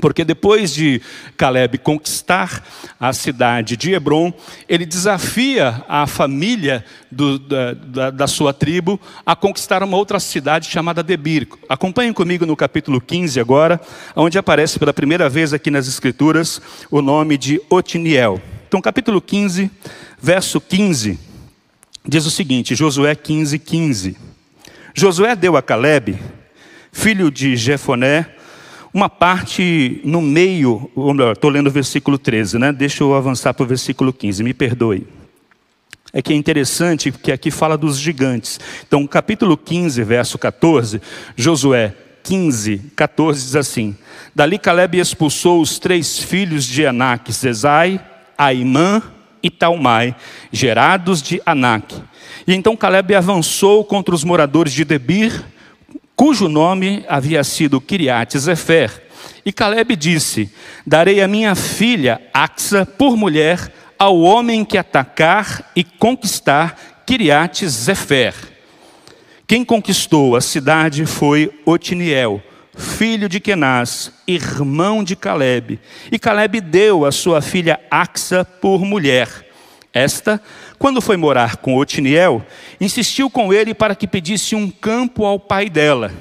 Porque 0.00 0.24
depois 0.24 0.74
de 0.74 1.00
Caleb 1.36 1.78
conquistar 1.78 2.64
a 2.98 3.12
cidade 3.12 3.76
de 3.76 3.92
Hebron, 3.92 4.32
ele 4.68 4.84
desafia 4.84 5.84
a 5.88 6.04
família 6.06 6.84
do, 7.10 7.38
da, 7.38 8.10
da, 8.10 8.26
sua 8.26 8.52
tribo 8.52 9.00
a 9.24 9.36
conquistar 9.36 9.84
uma 9.84 9.96
outra 9.96 10.18
cidade 10.18 10.68
chamada 10.68 11.02
Debir. 11.02 11.46
Acompanhem 11.68 12.12
comigo 12.12 12.44
no 12.44 12.56
capítulo 12.56 13.00
15 13.00 13.38
agora, 13.38 13.80
onde 14.16 14.36
aparece 14.36 14.80
pela 14.80 14.92
primeira 14.92 15.28
vez 15.28 15.52
aqui 15.52 15.70
nas 15.70 15.86
Escrituras 15.86 16.60
o 16.90 17.00
nome 17.00 17.38
de 17.38 17.62
Otiniel. 17.70 18.42
Então, 18.66 18.82
capítulo 18.82 19.20
15, 19.20 19.70
verso 20.20 20.60
15, 20.60 21.20
diz 22.04 22.26
o 22.26 22.30
seguinte: 22.32 22.74
Josué 22.74 23.14
15, 23.14 23.60
15. 23.60 24.16
Josué 24.92 25.36
deu 25.36 25.56
a 25.56 25.62
Caleb, 25.62 26.18
filho 26.90 27.30
de 27.30 27.56
Jefoné, 27.56 28.33
uma 28.94 29.08
parte 29.08 30.00
no 30.04 30.22
meio, 30.22 30.88
ou 30.94 31.12
melhor, 31.12 31.32
estou 31.32 31.50
lendo 31.50 31.66
o 31.66 31.70
versículo 31.70 32.16
13, 32.16 32.60
né? 32.60 32.72
Deixa 32.72 33.02
eu 33.02 33.12
avançar 33.12 33.52
para 33.52 33.64
o 33.64 33.66
versículo 33.66 34.12
15, 34.12 34.44
me 34.44 34.54
perdoe. 34.54 35.04
É 36.12 36.22
que 36.22 36.32
é 36.32 36.36
interessante 36.36 37.10
que 37.10 37.32
aqui 37.32 37.50
fala 37.50 37.76
dos 37.76 37.98
gigantes. 37.98 38.60
Então, 38.86 39.04
capítulo 39.04 39.56
15, 39.56 40.00
verso 40.04 40.38
14, 40.38 41.02
Josué 41.34 41.92
15, 42.22 42.92
14 42.94 43.44
diz 43.44 43.56
assim: 43.56 43.96
Dali 44.32 44.60
Caleb 44.60 45.00
expulsou 45.00 45.60
os 45.60 45.80
três 45.80 46.16
filhos 46.16 46.64
de 46.64 46.86
Anak, 46.86 47.32
Zezai, 47.32 48.00
Aimã 48.38 49.02
e 49.42 49.50
Talmai, 49.50 50.14
gerados 50.52 51.20
de 51.20 51.42
Anak. 51.44 52.00
E 52.46 52.54
então 52.54 52.76
Caleb 52.76 53.12
avançou 53.12 53.84
contra 53.84 54.14
os 54.14 54.22
moradores 54.22 54.72
de 54.72 54.84
Debir, 54.84 55.44
cujo 56.16 56.48
nome 56.48 57.04
havia 57.08 57.42
sido 57.44 57.80
Kiriat 57.80 58.36
Zefer. 58.38 59.02
E 59.44 59.52
Caleb 59.52 59.96
disse: 59.96 60.50
Darei 60.86 61.20
a 61.22 61.28
minha 61.28 61.54
filha 61.54 62.20
Axa 62.32 62.86
por 62.86 63.16
mulher 63.16 63.72
ao 63.98 64.20
homem 64.20 64.64
que 64.64 64.78
atacar 64.78 65.70
e 65.74 65.84
conquistar 65.84 67.02
Kiriat 67.06 67.66
Zefer. 67.66 68.34
Quem 69.46 69.64
conquistou 69.64 70.36
a 70.36 70.40
cidade 70.40 71.04
foi 71.04 71.52
Otiniel, 71.66 72.42
filho 72.76 73.28
de 73.28 73.38
Kenaz, 73.38 74.10
irmão 74.26 75.04
de 75.04 75.14
Caleb. 75.14 75.78
E 76.10 76.18
Caleb 76.18 76.60
deu 76.60 77.04
a 77.04 77.12
sua 77.12 77.42
filha 77.42 77.78
Axa 77.90 78.44
por 78.44 78.84
mulher. 78.84 79.28
Esta 79.92 80.40
quando 80.78 81.00
foi 81.00 81.16
morar 81.16 81.56
com 81.56 81.76
Otiniel, 81.76 82.44
insistiu 82.80 83.30
com 83.30 83.52
ele 83.52 83.74
para 83.74 83.94
que 83.94 84.06
pedisse 84.06 84.54
um 84.54 84.70
campo 84.70 85.24
ao 85.24 85.38
pai 85.38 85.70
dela. 85.70 86.12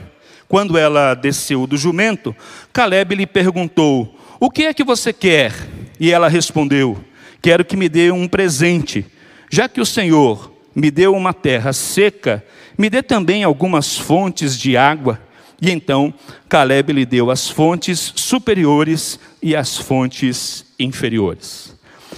Quando 0.47 0.77
ela 0.77 1.15
desceu 1.15 1.65
do 1.65 1.77
jumento, 1.77 2.35
Caleb 2.71 3.15
lhe 3.15 3.25
perguntou: 3.25 4.15
O 4.39 4.49
que 4.49 4.65
é 4.65 4.73
que 4.73 4.83
você 4.83 5.11
quer? 5.11 5.53
E 5.99 6.11
ela 6.11 6.27
respondeu: 6.27 7.03
Quero 7.41 7.65
que 7.65 7.75
me 7.75 7.89
dê 7.89 8.11
um 8.11 8.27
presente. 8.27 9.05
Já 9.49 9.67
que 9.67 9.81
o 9.81 9.85
Senhor 9.85 10.53
me 10.75 10.89
deu 10.89 11.13
uma 11.15 11.33
terra 11.33 11.73
seca, 11.73 12.43
me 12.77 12.89
dê 12.89 13.01
também 13.01 13.43
algumas 13.43 13.97
fontes 13.97 14.57
de 14.57 14.77
água. 14.77 15.19
E 15.61 15.71
então 15.71 16.13
Caleb 16.49 16.91
lhe 16.93 17.05
deu 17.05 17.31
as 17.31 17.49
fontes 17.49 18.13
superiores 18.15 19.19
e 19.41 19.55
as 19.55 19.77
fontes 19.77 20.65
inferiores. 20.79 21.72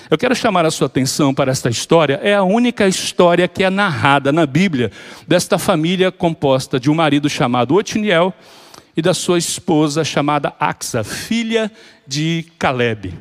Eu 0.07 0.19
quero 0.19 0.35
chamar 0.35 0.65
a 0.65 0.71
sua 0.71 0.85
atenção 0.85 1.33
para 1.33 1.51
esta 1.51 1.67
história. 1.67 2.19
É 2.21 2.35
a 2.35 2.43
única 2.43 2.87
história 2.87 3.47
que 3.47 3.63
é 3.63 3.71
narrada 3.71 4.31
na 4.31 4.45
Bíblia 4.45 4.91
desta 5.27 5.57
família 5.57 6.11
composta 6.11 6.79
de 6.79 6.91
um 6.91 6.93
marido 6.93 7.27
chamado 7.27 7.73
Otiniel 7.73 8.31
e 8.95 9.01
da 9.01 9.15
sua 9.15 9.39
esposa 9.39 10.03
chamada 10.03 10.53
Axa, 10.59 11.03
filha 11.03 11.71
de 12.07 12.45
Caleb. 12.59 13.15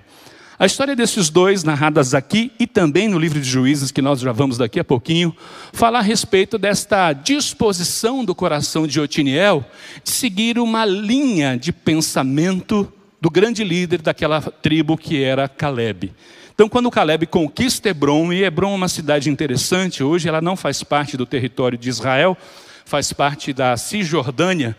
A 0.59 0.67
história 0.67 0.95
desses 0.95 1.31
dois, 1.31 1.65
narradas 1.65 2.13
aqui 2.13 2.53
e 2.61 2.67
também 2.67 3.09
no 3.09 3.19
livro 3.19 3.41
de 3.41 3.49
Juízes, 3.49 3.91
que 3.91 4.03
nós 4.03 4.21
já 4.21 4.31
vamos 4.31 4.59
daqui 4.59 4.79
a 4.79 4.85
pouquinho, 4.85 5.35
fala 5.73 6.01
a 6.01 6.03
respeito 6.03 6.59
desta 6.59 7.15
disposição 7.15 8.23
do 8.23 8.35
coração 8.35 8.87
de 8.87 9.01
Otiniel 9.01 9.65
de 10.05 10.11
seguir 10.11 10.59
uma 10.59 10.85
linha 10.85 11.57
de 11.57 11.73
pensamento 11.73 12.93
do 13.21 13.31
grande 13.31 13.65
líder 13.65 14.03
daquela 14.03 14.43
tribo 14.43 14.99
que 14.99 15.23
era 15.25 15.49
Caleb. 15.49 16.13
Então, 16.55 16.69
quando 16.69 16.89
Caleb 16.89 17.27
conquista 17.27 17.89
Hebron, 17.89 18.33
e 18.33 18.45
Hebron 18.45 18.71
é 18.71 18.77
uma 18.77 18.89
cidade 18.89 19.29
interessante, 19.29 20.05
hoje 20.05 20.29
ela 20.29 20.41
não 20.41 20.55
faz 20.55 20.85
parte 20.85 21.17
do 21.17 21.27
território 21.27 21.77
de 21.77 21.89
Israel, 21.89 22.39
faz 22.85 23.13
parte 23.13 23.53
da 23.53 23.77
Cisjordânia, 23.77 24.77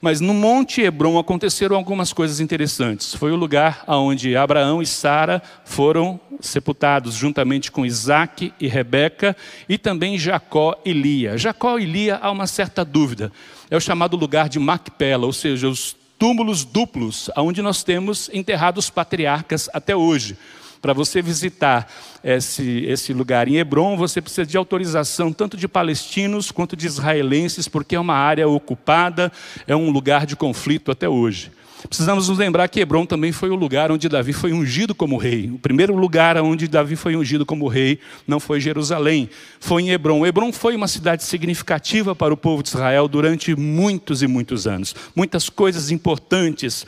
mas 0.00 0.22
no 0.22 0.32
Monte 0.32 0.80
Hebron 0.80 1.18
aconteceram 1.18 1.76
algumas 1.76 2.14
coisas 2.14 2.40
interessantes. 2.40 3.14
Foi 3.14 3.30
o 3.30 3.36
lugar 3.36 3.84
onde 3.86 4.36
Abraão 4.36 4.80
e 4.80 4.86
Sara 4.86 5.42
foram 5.66 6.18
sepultados, 6.40 7.14
juntamente 7.14 7.70
com 7.70 7.84
Isaac 7.84 8.54
e 8.58 8.66
Rebeca, 8.66 9.36
e 9.68 9.76
também 9.76 10.18
Jacó 10.18 10.80
e 10.82 10.94
Lia. 10.94 11.36
Jacó 11.36 11.78
e 11.78 11.84
Lia 11.84 12.18
há 12.22 12.30
uma 12.30 12.46
certa 12.46 12.82
dúvida. 12.86 13.30
É 13.68 13.76
o 13.76 13.80
chamado 13.80 14.16
lugar 14.16 14.48
de 14.48 14.58
Macpela, 14.58 15.26
ou 15.26 15.32
seja, 15.34 15.68
os 15.68 15.94
túmulos 16.18 16.64
duplos, 16.64 17.30
onde 17.36 17.60
nós 17.60 17.84
temos 17.84 18.30
enterrados 18.32 18.88
patriarcas 18.88 19.68
até 19.74 19.94
hoje. 19.94 20.38
Para 20.80 20.92
você 20.92 21.20
visitar 21.20 21.90
esse, 22.22 22.84
esse 22.86 23.12
lugar 23.12 23.48
em 23.48 23.56
Hebron, 23.56 23.96
você 23.96 24.20
precisa 24.20 24.46
de 24.46 24.56
autorização 24.56 25.32
tanto 25.32 25.56
de 25.56 25.66
palestinos 25.66 26.50
quanto 26.50 26.76
de 26.76 26.86
israelenses, 26.86 27.68
porque 27.68 27.96
é 27.96 28.00
uma 28.00 28.14
área 28.14 28.48
ocupada, 28.48 29.32
é 29.66 29.74
um 29.74 29.90
lugar 29.90 30.26
de 30.26 30.36
conflito 30.36 30.90
até 30.90 31.08
hoje. 31.08 31.50
Precisamos 31.86 32.28
nos 32.28 32.38
lembrar 32.38 32.66
que 32.68 32.80
Hebron 32.80 33.06
também 33.06 33.30
foi 33.30 33.50
o 33.50 33.54
lugar 33.54 33.92
onde 33.92 34.08
Davi 34.08 34.32
foi 34.32 34.52
ungido 34.52 34.94
como 34.94 35.16
rei. 35.16 35.48
O 35.50 35.58
primeiro 35.58 35.94
lugar 35.94 36.36
onde 36.38 36.66
Davi 36.66 36.96
foi 36.96 37.14
ungido 37.14 37.46
como 37.46 37.68
rei 37.68 38.00
não 38.26 38.40
foi 38.40 38.60
Jerusalém, 38.60 39.30
foi 39.60 39.82
em 39.82 39.90
Hebron. 39.90 40.26
Hebron 40.26 40.52
foi 40.52 40.74
uma 40.74 40.88
cidade 40.88 41.22
significativa 41.22 42.16
para 42.16 42.34
o 42.34 42.36
povo 42.36 42.62
de 42.62 42.70
Israel 42.70 43.06
durante 43.06 43.54
muitos 43.54 44.22
e 44.22 44.26
muitos 44.26 44.66
anos. 44.66 44.94
Muitas 45.14 45.48
coisas 45.48 45.90
importantes 45.90 46.84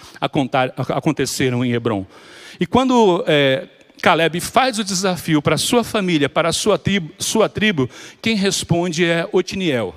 aconteceram 0.89 1.65
em 1.65 1.73
Hebron. 1.73 2.05
E 2.59 2.67
quando 2.67 3.25
é, 3.29 3.69
Caleb 4.01 4.41
faz 4.41 4.79
o 4.79 4.85
desafio 4.85 5.43
para 5.43 5.55
a 5.55 5.59
sua 5.59 5.85
família, 5.85 6.29
para 6.29 6.49
a 6.49 6.53
sua 6.53 6.79
tribo, 6.79 7.13
sua 7.19 7.49
tribo, 7.49 7.89
quem 8.21 8.37
responde 8.37 9.05
é 9.05 9.29
Otiniel. 9.33 9.95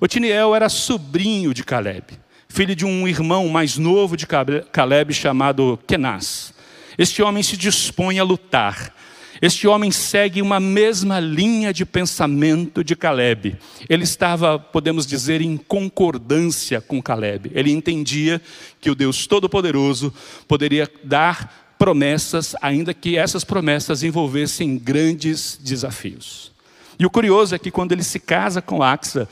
Otiniel 0.00 0.54
era 0.54 0.68
sobrinho 0.68 1.52
de 1.52 1.64
Caleb 1.64 2.20
filho 2.50 2.74
de 2.74 2.84
um 2.84 3.06
irmão 3.06 3.48
mais 3.48 3.78
novo 3.78 4.16
de 4.16 4.26
Caleb 4.26 5.14
chamado 5.14 5.78
Kenaz. 5.86 6.52
Este 6.98 7.22
homem 7.22 7.42
se 7.42 7.56
dispõe 7.56 8.18
a 8.18 8.24
lutar. 8.24 8.94
Este 9.40 9.66
homem 9.66 9.90
segue 9.90 10.42
uma 10.42 10.60
mesma 10.60 11.18
linha 11.20 11.72
de 11.72 11.86
pensamento 11.86 12.84
de 12.84 12.94
Caleb. 12.94 13.56
Ele 13.88 14.02
estava, 14.02 14.58
podemos 14.58 15.06
dizer, 15.06 15.40
em 15.40 15.56
concordância 15.56 16.80
com 16.80 17.00
Caleb. 17.00 17.50
Ele 17.54 17.70
entendia 17.70 18.42
que 18.80 18.90
o 18.90 18.94
Deus 18.94 19.26
Todo-Poderoso 19.26 20.12
poderia 20.46 20.90
dar 21.04 21.69
promessas, 21.80 22.54
ainda 22.60 22.92
que 22.92 23.16
essas 23.16 23.42
promessas 23.42 24.02
envolvessem 24.02 24.76
grandes 24.76 25.58
desafios. 25.58 26.52
E 26.98 27.06
o 27.06 27.10
curioso 27.10 27.54
é 27.54 27.58
que 27.58 27.70
quando 27.70 27.92
ele 27.92 28.04
se 28.04 28.20
casa 28.20 28.60
com 28.60 28.82
Axa, 28.82 29.26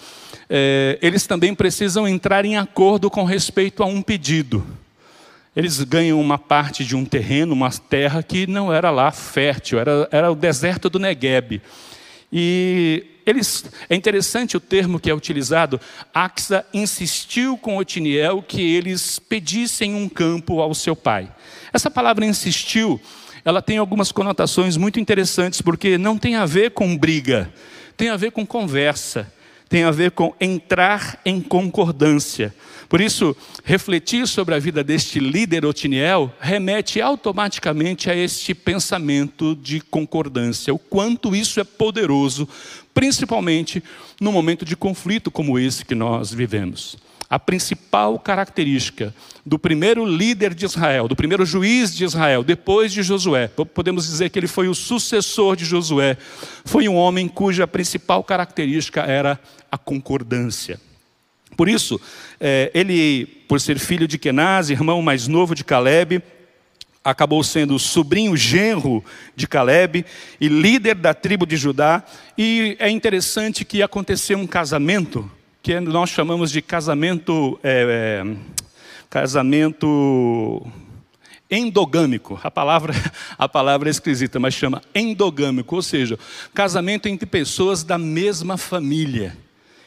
é, 0.49 0.99
eles 1.03 1.27
também 1.27 1.55
precisam 1.55 2.09
entrar 2.09 2.47
em 2.47 2.57
acordo 2.57 3.11
com 3.11 3.23
respeito 3.25 3.83
a 3.83 3.87
um 3.87 4.01
pedido. 4.01 4.67
Eles 5.55 5.83
ganham 5.85 6.19
uma 6.19 6.39
parte 6.39 6.87
de 6.87 6.97
um 6.97 7.05
terreno, 7.05 7.53
uma 7.53 7.71
terra 7.71 8.23
que 8.23 8.47
não 8.47 8.73
era 8.73 8.91
lá 8.91 9.13
fértil, 9.13 9.79
era, 9.79 10.09
era 10.11 10.33
o 10.33 10.35
deserto 10.35 10.89
do 10.89 10.99
Negueb. 10.99 11.61
E 12.33 13.05
eles, 13.29 13.65
é 13.91 13.95
interessante 13.95 14.57
o 14.57 14.61
termo 14.61 14.99
que 14.99 15.11
é 15.11 15.15
utilizado. 15.15 15.79
Axa 16.15 16.65
insistiu 16.73 17.59
com 17.59 17.77
Otiniel 17.77 18.43
que 18.43 18.63
eles 18.63 19.19
pedissem 19.19 19.95
um 19.95 20.09
campo 20.09 20.61
ao 20.61 20.75
seu 20.75 20.97
pai. 20.97 21.31
Essa 21.73 21.91
palavra 21.91 22.25
insistiu, 22.25 22.99
ela 23.45 23.61
tem 23.61 23.77
algumas 23.77 24.11
conotações 24.11 24.79
muito 24.79 24.99
interessantes, 24.99 25.61
porque 25.61 25.99
não 25.99 26.17
tem 26.17 26.37
a 26.37 26.47
ver 26.47 26.71
com 26.71 26.97
briga, 26.97 27.53
tem 27.99 28.09
a 28.09 28.17
ver 28.17 28.33
com 28.33 28.47
conversa 28.47 29.31
tem 29.69 29.85
a 29.85 29.91
ver 29.91 30.13
com 30.13 30.35
entrar 30.41 31.21
em 31.25 31.41
concordância. 31.41 32.55
Por 32.89 33.01
isso, 33.01 33.37
refletir 33.65 34.27
sobre 34.27 34.55
a 34.55 34.59
vida 34.59 34.83
deste 34.83 35.21
líder 35.21 35.67
Otiniel 35.67 36.33
remete 36.41 37.01
automaticamente 37.03 38.11
a 38.11 38.17
este 38.17 38.55
pensamento 38.55 39.55
de 39.55 39.81
concordância, 39.81 40.73
o 40.73 40.79
quanto 40.79 41.37
isso 41.37 41.61
é 41.61 41.65
poderoso, 41.65 42.49
principalmente 42.95 43.83
no 44.19 44.33
momento 44.33 44.65
de 44.65 44.75
conflito 44.75 45.31
como 45.31 45.59
esse 45.59 45.85
que 45.85 45.95
nós 45.95 46.33
vivemos. 46.33 46.97
A 47.31 47.39
principal 47.39 48.19
característica 48.19 49.15
do 49.45 49.59
primeiro 49.59 50.07
líder 50.07 50.55
de 50.55 50.65
Israel, 50.65 51.07
do 51.07 51.15
primeiro 51.15 51.45
juiz 51.45 51.95
de 51.95 52.05
Israel, 52.05 52.43
depois 52.43 52.91
de 52.91 53.03
Josué, 53.03 53.49
podemos 53.49 54.07
dizer 54.07 54.31
que 54.31 54.39
ele 54.39 54.47
foi 54.47 54.67
o 54.67 54.75
sucessor 54.75 55.55
de 55.55 55.67
Josué, 55.67 56.17
foi 56.65 56.89
um 56.89 56.95
homem 56.97 57.29
cuja 57.29 57.67
principal 57.67 58.25
característica 58.25 59.03
era 59.03 59.39
a 59.71 59.77
concordância. 59.77 60.81
Por 61.55 61.69
isso, 61.69 62.01
é, 62.41 62.71
ele, 62.73 63.27
por 63.47 63.61
ser 63.61 63.79
filho 63.79 64.09
de 64.09 64.17
Kenaz, 64.17 64.71
irmão 64.71 65.03
mais 65.03 65.27
novo 65.27 65.55
de 65.55 65.65
Caleb, 65.65 66.23
acabou 67.05 67.43
sendo 67.43 67.79
sobrinho 67.79 68.37
genro 68.37 69.05
de 69.35 69.47
Caleb 69.47 70.05
e 70.41 70.49
líder 70.49 70.95
da 70.95 71.13
tribo 71.15 71.47
de 71.47 71.57
Judá. 71.57 72.03
E 72.37 72.77
é 72.79 72.89
interessante 72.89 73.65
que 73.65 73.83
aconteceu 73.83 74.39
um 74.39 74.47
casamento 74.47 75.31
que 75.63 75.79
nós 75.81 76.11
chamamos 76.11 76.51
de 76.51 76.63
casamento 76.63 77.59
é, 77.63 78.25
é, 78.25 78.37
casamento 79.11 80.67
endogâmico. 81.51 82.39
A 82.43 82.51
palavra, 82.51 82.95
a 83.37 83.49
palavra 83.49 83.89
é 83.89 83.91
esquisita, 83.91 84.39
mas 84.39 84.55
chama 84.55 84.83
endogâmico, 84.95 85.77
ou 85.77 85.83
seja, 85.83 86.19
casamento 86.55 87.09
entre 87.09 87.27
pessoas 87.27 87.83
da 87.83 87.99
mesma 87.99 88.57
família 88.57 89.37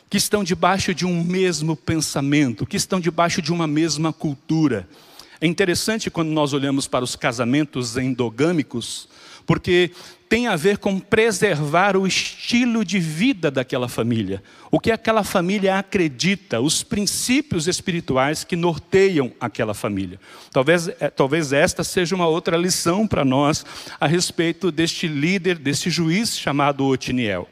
que 0.10 0.18
estão 0.18 0.44
debaixo 0.44 0.94
de 0.94 1.06
um 1.06 1.24
mesmo 1.24 1.74
pensamento, 1.74 2.66
que 2.66 2.76
estão 2.76 3.00
debaixo 3.00 3.42
de 3.42 3.54
uma 3.54 3.66
mesma 3.66 4.12
cultura. 4.12 4.86
É 5.40 5.48
interessante 5.48 6.12
quando 6.12 6.30
nós 6.30 6.52
olhamos 6.52 6.86
para 6.86 7.06
os 7.06 7.16
casamentos 7.16 7.96
endogâmicos, 7.96 9.08
porque 9.52 9.92
tem 10.30 10.48
a 10.48 10.56
ver 10.56 10.78
com 10.78 10.98
preservar 10.98 11.98
o 11.98 12.08
estilo 12.08 12.86
de 12.86 13.00
vida 13.00 13.52
daquela 13.52 13.90
família, 13.90 14.42
o 14.72 14.80
que 14.80 14.90
aquela 14.90 15.26
família 15.26 15.78
acredita, 15.78 16.62
os 16.62 16.84
princípios 16.84 17.68
espirituais 17.68 18.46
que 18.46 18.56
norteiam 18.56 19.34
aquela 19.42 19.74
família. 19.74 20.18
Talvez, 20.54 20.88
é, 20.88 21.10
talvez 21.10 21.52
esta 21.52 21.84
seja 21.84 22.16
uma 22.16 22.28
outra 22.28 22.56
lição 22.56 23.06
para 23.06 23.26
nós 23.26 23.66
a 24.00 24.08
respeito 24.08 24.72
deste 24.72 25.06
líder, 25.06 25.58
deste 25.58 25.90
juiz 25.90 26.40
chamado 26.40 26.86
Otiniel. 26.86 27.46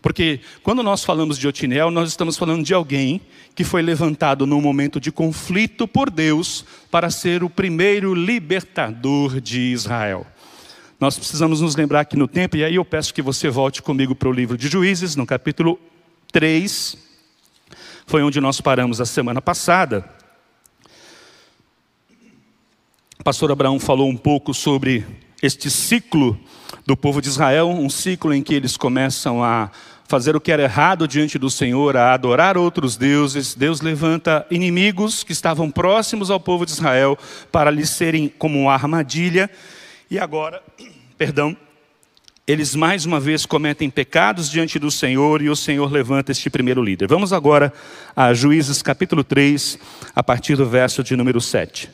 Porque 0.00 0.38
quando 0.62 0.84
nós 0.84 1.02
falamos 1.02 1.36
de 1.36 1.48
Otinel, 1.48 1.90
nós 1.90 2.10
estamos 2.10 2.36
falando 2.36 2.64
de 2.64 2.72
alguém 2.72 3.20
que 3.56 3.64
foi 3.64 3.82
levantado 3.82 4.46
num 4.46 4.60
momento 4.60 5.00
de 5.00 5.10
conflito 5.10 5.88
por 5.88 6.10
Deus 6.10 6.64
para 6.92 7.10
ser 7.10 7.42
o 7.42 7.50
primeiro 7.50 8.14
libertador 8.14 9.40
de 9.40 9.58
Israel. 9.72 10.24
Nós 11.00 11.16
precisamos 11.16 11.62
nos 11.62 11.76
lembrar 11.76 12.00
aqui 12.00 12.14
no 12.14 12.28
tempo, 12.28 12.58
e 12.58 12.62
aí 12.62 12.74
eu 12.74 12.84
peço 12.84 13.14
que 13.14 13.22
você 13.22 13.48
volte 13.48 13.80
comigo 13.80 14.14
para 14.14 14.28
o 14.28 14.32
livro 14.32 14.54
de 14.54 14.68
Juízes, 14.68 15.16
no 15.16 15.24
capítulo 15.24 15.80
3, 16.30 16.94
foi 18.04 18.22
onde 18.22 18.38
nós 18.38 18.60
paramos 18.60 19.00
a 19.00 19.06
semana 19.06 19.40
passada. 19.40 20.04
O 23.18 23.24
pastor 23.24 23.50
Abraão 23.50 23.80
falou 23.80 24.10
um 24.10 24.16
pouco 24.16 24.52
sobre 24.52 25.06
este 25.42 25.70
ciclo 25.70 26.38
do 26.84 26.94
povo 26.94 27.22
de 27.22 27.28
Israel, 27.28 27.70
um 27.70 27.88
ciclo 27.88 28.34
em 28.34 28.42
que 28.42 28.52
eles 28.52 28.76
começam 28.76 29.42
a 29.42 29.70
fazer 30.06 30.36
o 30.36 30.40
que 30.40 30.52
era 30.52 30.64
errado 30.64 31.08
diante 31.08 31.38
do 31.38 31.48
Senhor, 31.48 31.96
a 31.96 32.12
adorar 32.12 32.58
outros 32.58 32.98
deuses. 32.98 33.54
Deus 33.54 33.80
levanta 33.80 34.46
inimigos 34.50 35.24
que 35.24 35.32
estavam 35.32 35.70
próximos 35.70 36.30
ao 36.30 36.38
povo 36.38 36.66
de 36.66 36.72
Israel 36.72 37.16
para 37.50 37.70
lhes 37.70 37.88
serem 37.88 38.28
como 38.28 38.60
uma 38.60 38.74
armadilha. 38.74 39.48
E 40.10 40.18
agora, 40.18 40.60
perdão, 41.20 41.54
eles 42.46 42.74
mais 42.74 43.04
uma 43.04 43.20
vez 43.20 43.44
cometem 43.44 43.90
pecados 43.90 44.50
diante 44.50 44.78
do 44.78 44.90
Senhor 44.90 45.42
e 45.42 45.50
o 45.50 45.54
Senhor 45.54 45.92
levanta 45.92 46.32
este 46.32 46.48
primeiro 46.48 46.82
líder. 46.82 47.06
Vamos 47.08 47.30
agora 47.30 47.70
a 48.16 48.32
Juízes 48.32 48.80
capítulo 48.80 49.22
3, 49.22 49.78
a 50.16 50.22
partir 50.22 50.56
do 50.56 50.64
verso 50.64 51.04
de 51.04 51.14
número 51.14 51.38
7. 51.38 51.90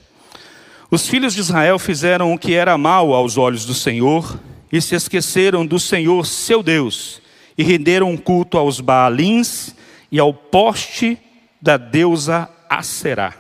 Os 0.93 1.09
filhos 1.09 1.35
de 1.35 1.41
Israel 1.41 1.77
fizeram 1.77 2.33
o 2.33 2.39
que 2.39 2.55
era 2.55 2.79
mal 2.79 3.13
aos 3.13 3.37
olhos 3.37 3.65
do 3.67 3.75
Senhor 3.75 4.39
e 4.71 4.81
se 4.81 4.95
esqueceram 4.95 5.67
do 5.67 5.81
Senhor 5.81 6.25
seu 6.25 6.63
Deus 6.63 7.21
e 7.59 7.65
renderam 7.65 8.17
culto 8.17 8.57
aos 8.57 8.81
Baalins 8.81 9.75
e 10.13 10.21
ao 10.21 10.33
poste 10.33 11.19
da 11.61 11.77
deusa 11.77 12.49
Aserá. 12.71 13.35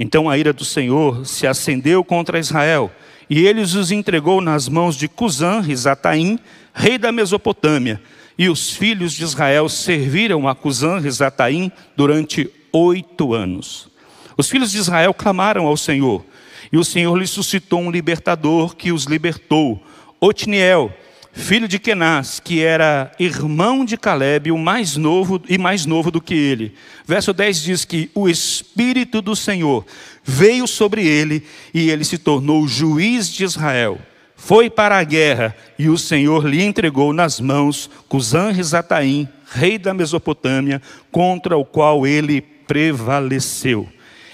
Então 0.00 0.28
a 0.28 0.36
ira 0.36 0.52
do 0.52 0.64
Senhor 0.64 1.24
se 1.24 1.46
acendeu 1.46 2.02
contra 2.02 2.40
Israel, 2.40 2.90
e 3.30 3.46
ele 3.46 3.60
os 3.60 3.92
entregou 3.92 4.40
nas 4.40 4.68
mãos 4.68 4.96
de 4.96 5.06
Cusã, 5.06 5.60
Risataim, 5.60 6.36
rei 6.74 6.98
da 6.98 7.12
Mesopotâmia. 7.12 8.02
E 8.36 8.48
os 8.48 8.70
filhos 8.70 9.12
de 9.12 9.22
Israel 9.22 9.68
serviram 9.68 10.48
a 10.48 10.54
Cusã, 10.54 10.98
Risataim, 10.98 11.70
durante 11.96 12.50
oito 12.72 13.32
anos. 13.32 13.88
Os 14.36 14.48
filhos 14.48 14.72
de 14.72 14.78
Israel 14.78 15.14
clamaram 15.14 15.66
ao 15.66 15.76
Senhor, 15.76 16.24
e 16.72 16.76
o 16.76 16.84
Senhor 16.84 17.14
lhes 17.16 17.30
suscitou 17.30 17.80
um 17.80 17.90
libertador 17.90 18.74
que 18.74 18.90
os 18.90 19.04
libertou, 19.04 19.80
Otniel, 20.20 20.92
filho 21.32 21.68
de 21.68 21.78
Kenaz, 21.78 22.40
que 22.40 22.62
era 22.62 23.12
irmão 23.18 23.84
de 23.84 23.96
Caleb, 23.96 24.50
o 24.50 24.58
mais 24.58 24.96
novo 24.96 25.40
e 25.48 25.56
mais 25.56 25.86
novo 25.86 26.10
do 26.10 26.20
que 26.20 26.34
ele. 26.34 26.74
Verso 27.06 27.32
10 27.32 27.62
diz 27.62 27.84
que 27.84 28.10
o 28.14 28.28
espírito 28.28 29.22
do 29.22 29.36
Senhor 29.36 29.84
veio 30.24 30.66
sobre 30.66 31.06
ele 31.06 31.44
e 31.72 31.90
ele 31.90 32.04
se 32.04 32.18
tornou 32.18 32.66
juiz 32.66 33.28
de 33.28 33.44
Israel. 33.44 33.98
Foi 34.36 34.70
para 34.70 34.98
a 34.98 35.04
guerra 35.04 35.54
e 35.78 35.88
o 35.88 35.98
Senhor 35.98 36.46
lhe 36.46 36.62
entregou 36.62 37.12
nas 37.12 37.40
mãos 37.40 37.90
Cusã 38.08 38.50
Risataim, 38.50 39.28
rei 39.52 39.78
da 39.78 39.92
Mesopotâmia, 39.92 40.80
contra 41.10 41.56
o 41.56 41.64
qual 41.64 42.06
ele 42.06 42.40
prevaleceu. 42.40 43.86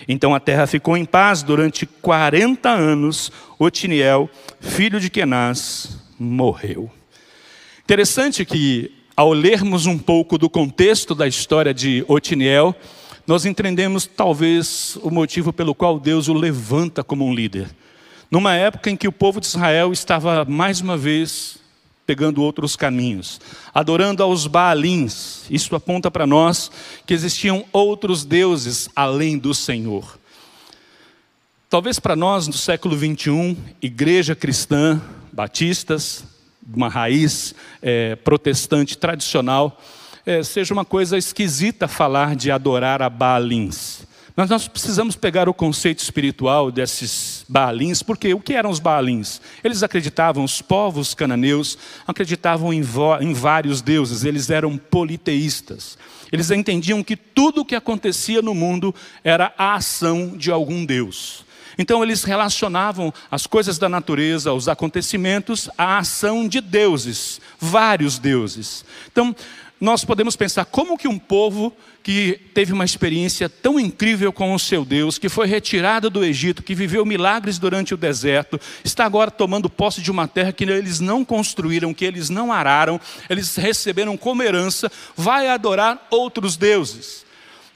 Então 0.09 0.35
a 0.35 0.41
terra 0.41 0.67
ficou 0.67 0.97
em 0.97 1.05
paz 1.05 1.43
durante 1.43 1.85
40 1.87 2.69
anos. 2.69 3.33
Otiniel, 3.59 4.31
filho 4.61 5.01
de 5.01 5.11
Kenaz, 5.11 6.06
morreu. 6.19 6.91
Interessante 7.85 8.45
que, 8.45 8.93
ao 9.17 9.33
lermos 9.33 9.87
um 9.87 9.99
pouco 9.99 10.37
do 10.37 10.51
contexto 10.51 11.15
da 11.15 11.27
história 11.27 11.73
de 11.73 12.05
Otiniel, 12.09 12.75
nós 13.27 13.45
entendemos 13.45 14.07
talvez 14.07 14.97
o 15.03 15.11
motivo 15.11 15.53
pelo 15.53 15.75
qual 15.75 15.99
Deus 15.99 16.29
o 16.29 16.35
levanta 16.35 17.03
como 17.03 17.25
um 17.25 17.35
líder. 17.35 17.69
Numa 18.31 18.55
época 18.55 18.91
em 18.91 18.97
que 18.97 19.09
o 19.09 19.13
povo 19.13 19.41
de 19.41 19.47
Israel 19.47 19.93
estava 19.93 20.45
mais 20.45 20.81
uma 20.81 20.97
vez 20.97 21.59
pegando 22.07 22.41
outros 22.41 22.77
caminhos, 22.77 23.41
adorando 23.75 24.23
aos 24.23 24.47
Baalins. 24.47 25.45
Isso 25.51 25.75
aponta 25.75 26.11
para 26.11 26.27
nós 26.27 26.71
que 27.05 27.13
existiam 27.13 27.65
outros 27.73 28.25
deuses 28.25 28.89
além 28.95 29.37
do 29.37 29.53
Senhor. 29.53 30.19
Talvez 31.69 31.99
para 31.99 32.15
nós, 32.15 32.47
no 32.47 32.53
século 32.53 32.97
21, 32.97 33.57
igreja 33.83 34.37
cristã, 34.37 35.03
batistas, 35.37 36.25
uma 36.75 36.89
raiz 36.89 37.55
é, 37.83 38.17
protestante 38.17 38.97
tradicional, 38.97 39.79
é, 40.25 40.43
seja 40.43 40.73
uma 40.73 40.85
coisa 40.85 41.19
esquisita 41.19 41.87
falar 41.87 42.35
de 42.35 42.51
adorar 42.51 43.03
a 43.03 43.11
Baalins. 43.11 44.07
Mas 44.35 44.49
nós 44.49 44.67
precisamos 44.67 45.15
pegar 45.15 45.47
o 45.47 45.55
conceito 45.55 45.99
espiritual 45.99 46.71
desses 46.71 47.45
Baalins, 47.49 48.03
porque 48.03 48.33
o 48.33 48.41
que 48.41 48.55
eram 48.55 48.71
os 48.71 48.81
Baalins? 48.81 49.41
Eles 49.63 49.83
acreditavam, 49.83 50.43
os 50.43 50.63
povos 50.63 51.15
cananeus 51.15 51.77
acreditavam 52.07 52.73
em, 52.73 52.83
em 53.21 53.33
vários 53.35 53.83
deuses, 53.83 54.25
eles 54.25 54.49
eram 54.49 54.79
politeístas. 54.79 55.99
Eles 56.33 56.51
entendiam 56.51 57.05
que 57.05 57.17
tudo 57.17 57.61
o 57.61 57.65
que 57.65 57.75
acontecia 57.75 58.41
no 58.41 58.55
mundo 58.55 58.95
era 59.23 59.53
a 59.59 59.75
ação 59.75 60.35
de 60.37 60.51
algum 60.51 60.85
Deus. 60.85 61.46
Então 61.79 62.03
eles 62.03 62.25
relacionavam 62.25 63.13
as 63.31 63.47
coisas 63.47 63.79
da 63.79 63.89
natureza, 63.89 64.53
os 64.53 64.69
acontecimentos, 64.69 65.69
à 65.77 65.99
ação 65.99 66.49
de 66.49 66.61
deuses, 66.61 67.41
vários 67.59 68.19
deuses. 68.19 68.85
Então, 69.11 69.35
nós 69.79 70.05
podemos 70.05 70.37
pensar 70.37 70.65
como 70.65 70.97
que 70.97 71.07
um 71.07 71.19
povo 71.19 71.71
que 72.03 72.41
teve 72.55 72.73
uma 72.73 72.85
experiência 72.85 73.49
tão 73.49 73.79
incrível 73.79 74.33
com 74.33 74.55
o 74.55 74.59
seu 74.59 74.85
Deus, 74.85 75.19
que 75.19 75.29
foi 75.29 75.47
retirado 75.47 76.09
do 76.09 76.25
Egito, 76.25 76.63
que 76.63 76.75
viveu 76.75 77.05
milagres 77.05 77.59
durante 77.59 77.93
o 77.93 77.97
deserto, 77.97 78.59
está 78.83 79.05
agora 79.05 79.31
tomando 79.31 79.69
posse 79.69 80.01
de 80.01 80.11
uma 80.11 80.27
terra 80.27 80.53
que 80.53 80.65
eles 80.65 81.01
não 81.01 81.25
construíram, 81.25 81.93
que 81.93 82.05
eles 82.05 82.31
não 82.31 82.53
araram, 82.53 82.99
eles 83.29 83.57
receberam 83.57 84.17
como 84.17 84.43
herança, 84.43 84.91
vai 85.15 85.49
adorar 85.49 86.07
outros 86.11 86.57
deuses. 86.57 87.26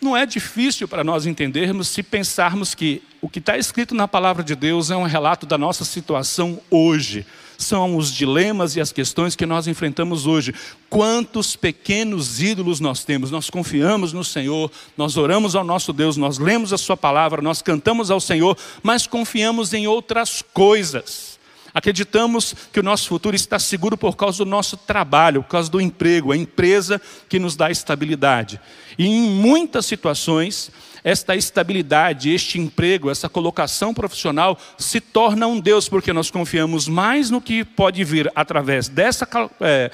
Não 0.01 0.17
é 0.17 0.25
difícil 0.25 0.89
para 0.89 1.05
nós 1.05 1.27
entendermos 1.27 1.89
se 1.89 2.03
pensarmos 2.03 2.75
que 2.75 3.03
o 3.21 3.29
que 3.29 3.39
está 3.39 3.59
escrito 3.59 3.95
na 3.95 4.09
palavra 4.09 4.43
de 4.43 4.55
Deus 4.55 4.91
é 4.91 4.97
um 4.97 5.05
relato 5.05 5.45
da 5.45 5.59
nossa 5.59 5.85
situação 5.85 6.61
hoje 6.71 7.27
são 7.63 7.97
os 7.97 8.13
dilemas 8.13 8.75
e 8.75 8.81
as 8.81 8.93
questões 8.93 9.37
que 9.37 9.47
nós 9.47 9.67
enfrentamos 9.67 10.27
hoje. 10.27 10.55
Quantos 10.89 11.55
pequenos 11.55 12.41
ídolos 12.41 12.81
nós 12.81 13.05
temos? 13.05 13.31
Nós 13.31 13.51
confiamos 13.51 14.13
no 14.13 14.25
Senhor, 14.25 14.71
nós 14.97 15.17
oramos 15.17 15.55
ao 15.55 15.63
nosso 15.63 15.93
Deus, 15.93 16.17
nós 16.17 16.39
lemos 16.39 16.73
a 16.73 16.79
Sua 16.79 16.97
palavra, 16.97 17.43
nós 17.43 17.63
cantamos 17.63 18.11
ao 18.11 18.21
Senhor, 18.21 18.57
mas 18.83 19.07
confiamos 19.07 19.73
em 19.75 19.87
outras 19.87 20.43
coisas. 20.55 21.40
Acreditamos 21.73 22.55
que 22.73 22.81
o 22.81 22.83
nosso 22.83 23.09
futuro 23.09 23.37
está 23.37 23.59
seguro 23.59 23.97
por 23.97 24.17
causa 24.17 24.39
do 24.39 24.51
nosso 24.51 24.77
trabalho, 24.77 25.43
por 25.43 25.51
causa 25.51 25.71
do 25.71 25.81
emprego, 25.81 26.33
a 26.33 26.37
empresa 26.37 27.01
que 27.29 27.39
nos 27.39 27.57
dá 27.57 27.71
estabilidade. 27.71 28.61
E 28.99 29.07
em 29.07 29.31
muitas 29.31 29.87
situações, 29.87 30.71
esta 31.03 31.35
estabilidade, 31.35 32.31
este 32.31 32.59
emprego, 32.59 33.11
essa 33.11 33.29
colocação 33.29 33.95
profissional 33.95 34.59
se 34.77 35.01
torna 35.01 35.47
um 35.47 35.61
Deus, 35.61 35.89
porque 35.89 36.13
nós 36.13 36.31
confiamos 36.31 36.89
mais 36.89 37.31
no 37.31 37.41
que 37.41 37.65
pode 37.65 38.03
vir 38.05 38.31
através 38.35 38.89
dessa, 38.89 39.27
é, 39.61 39.91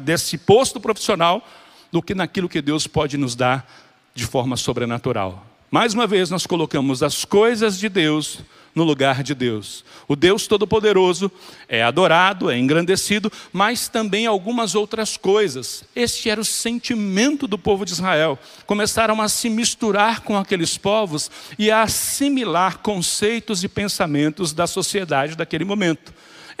desse 0.00 0.38
posto 0.38 0.80
profissional 0.80 1.46
do 1.90 2.02
que 2.02 2.14
naquilo 2.14 2.48
que 2.48 2.62
Deus 2.62 2.86
pode 2.86 3.18
nos 3.18 3.34
dar 3.34 3.66
de 4.14 4.24
forma 4.24 4.56
sobrenatural. 4.56 5.46
Mais 5.70 5.94
uma 5.94 6.06
vez, 6.06 6.30
nós 6.30 6.46
colocamos 6.46 7.02
as 7.02 7.24
coisas 7.24 7.78
de 7.78 7.88
Deus 7.88 8.40
no 8.74 8.84
lugar 8.84 9.22
de 9.22 9.34
Deus. 9.34 9.84
O 10.08 10.16
Deus 10.16 10.46
Todo-Poderoso 10.46 11.30
é 11.68 11.82
adorado, 11.82 12.50
é 12.50 12.58
engrandecido, 12.58 13.30
mas 13.52 13.88
também 13.88 14.26
algumas 14.26 14.74
outras 14.74 15.16
coisas. 15.16 15.84
Este 15.94 16.30
era 16.30 16.40
o 16.40 16.44
sentimento 16.44 17.46
do 17.46 17.58
povo 17.58 17.84
de 17.84 17.92
Israel. 17.92 18.38
Começaram 18.66 19.20
a 19.20 19.28
se 19.28 19.50
misturar 19.50 20.20
com 20.20 20.36
aqueles 20.36 20.78
povos 20.78 21.30
e 21.58 21.70
a 21.70 21.82
assimilar 21.82 22.78
conceitos 22.78 23.62
e 23.62 23.68
pensamentos 23.68 24.52
da 24.52 24.66
sociedade 24.66 25.36
daquele 25.36 25.64
momento. 25.64 26.12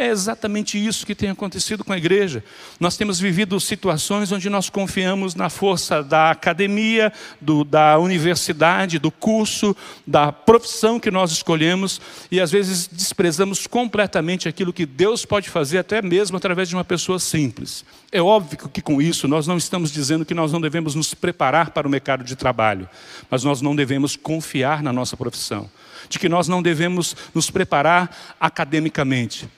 É 0.02 0.08
exatamente 0.08 0.84
isso 0.84 1.06
que 1.06 1.14
tem 1.14 1.30
acontecido 1.30 1.84
com 1.84 1.92
a 1.92 1.96
igreja. 1.96 2.42
Nós 2.80 2.96
temos 2.96 3.20
vivido 3.20 3.60
situações 3.60 4.32
onde 4.32 4.50
nós 4.50 4.68
confiamos 4.68 5.36
na 5.36 5.48
força 5.48 6.02
da 6.02 6.32
academia, 6.32 7.12
do, 7.40 7.62
da 7.62 7.96
universidade, 8.00 8.98
do 8.98 9.12
curso, 9.12 9.76
da 10.04 10.32
profissão 10.32 10.98
que 10.98 11.08
nós 11.08 11.30
escolhemos 11.30 12.00
e 12.32 12.40
às 12.40 12.50
vezes 12.50 12.88
desprezamos 12.88 13.68
completamente 13.68 14.48
aquilo 14.48 14.72
que 14.72 14.84
Deus 14.84 15.24
pode 15.24 15.48
fazer, 15.48 15.78
até 15.78 16.02
mesmo 16.02 16.36
através 16.36 16.68
de 16.68 16.74
uma 16.74 16.84
pessoa 16.84 17.20
simples. 17.20 17.84
É 18.10 18.20
óbvio 18.20 18.68
que 18.70 18.82
com 18.82 19.00
isso 19.00 19.28
nós 19.28 19.46
não 19.46 19.56
estamos 19.56 19.92
dizendo 19.92 20.24
que 20.24 20.34
nós 20.34 20.50
não 20.50 20.60
devemos 20.60 20.96
nos 20.96 21.14
preparar 21.14 21.70
para 21.70 21.86
o 21.86 21.90
mercado 21.90 22.24
de 22.24 22.34
trabalho, 22.34 22.88
mas 23.30 23.44
nós 23.44 23.62
não 23.62 23.76
devemos 23.76 24.16
confiar 24.16 24.82
na 24.82 24.92
nossa 24.92 25.16
profissão, 25.16 25.70
de 26.08 26.18
que 26.18 26.28
nós 26.28 26.48
não 26.48 26.60
devemos 26.60 27.14
nos 27.32 27.50
preparar 27.50 28.34
academicamente 28.40 29.48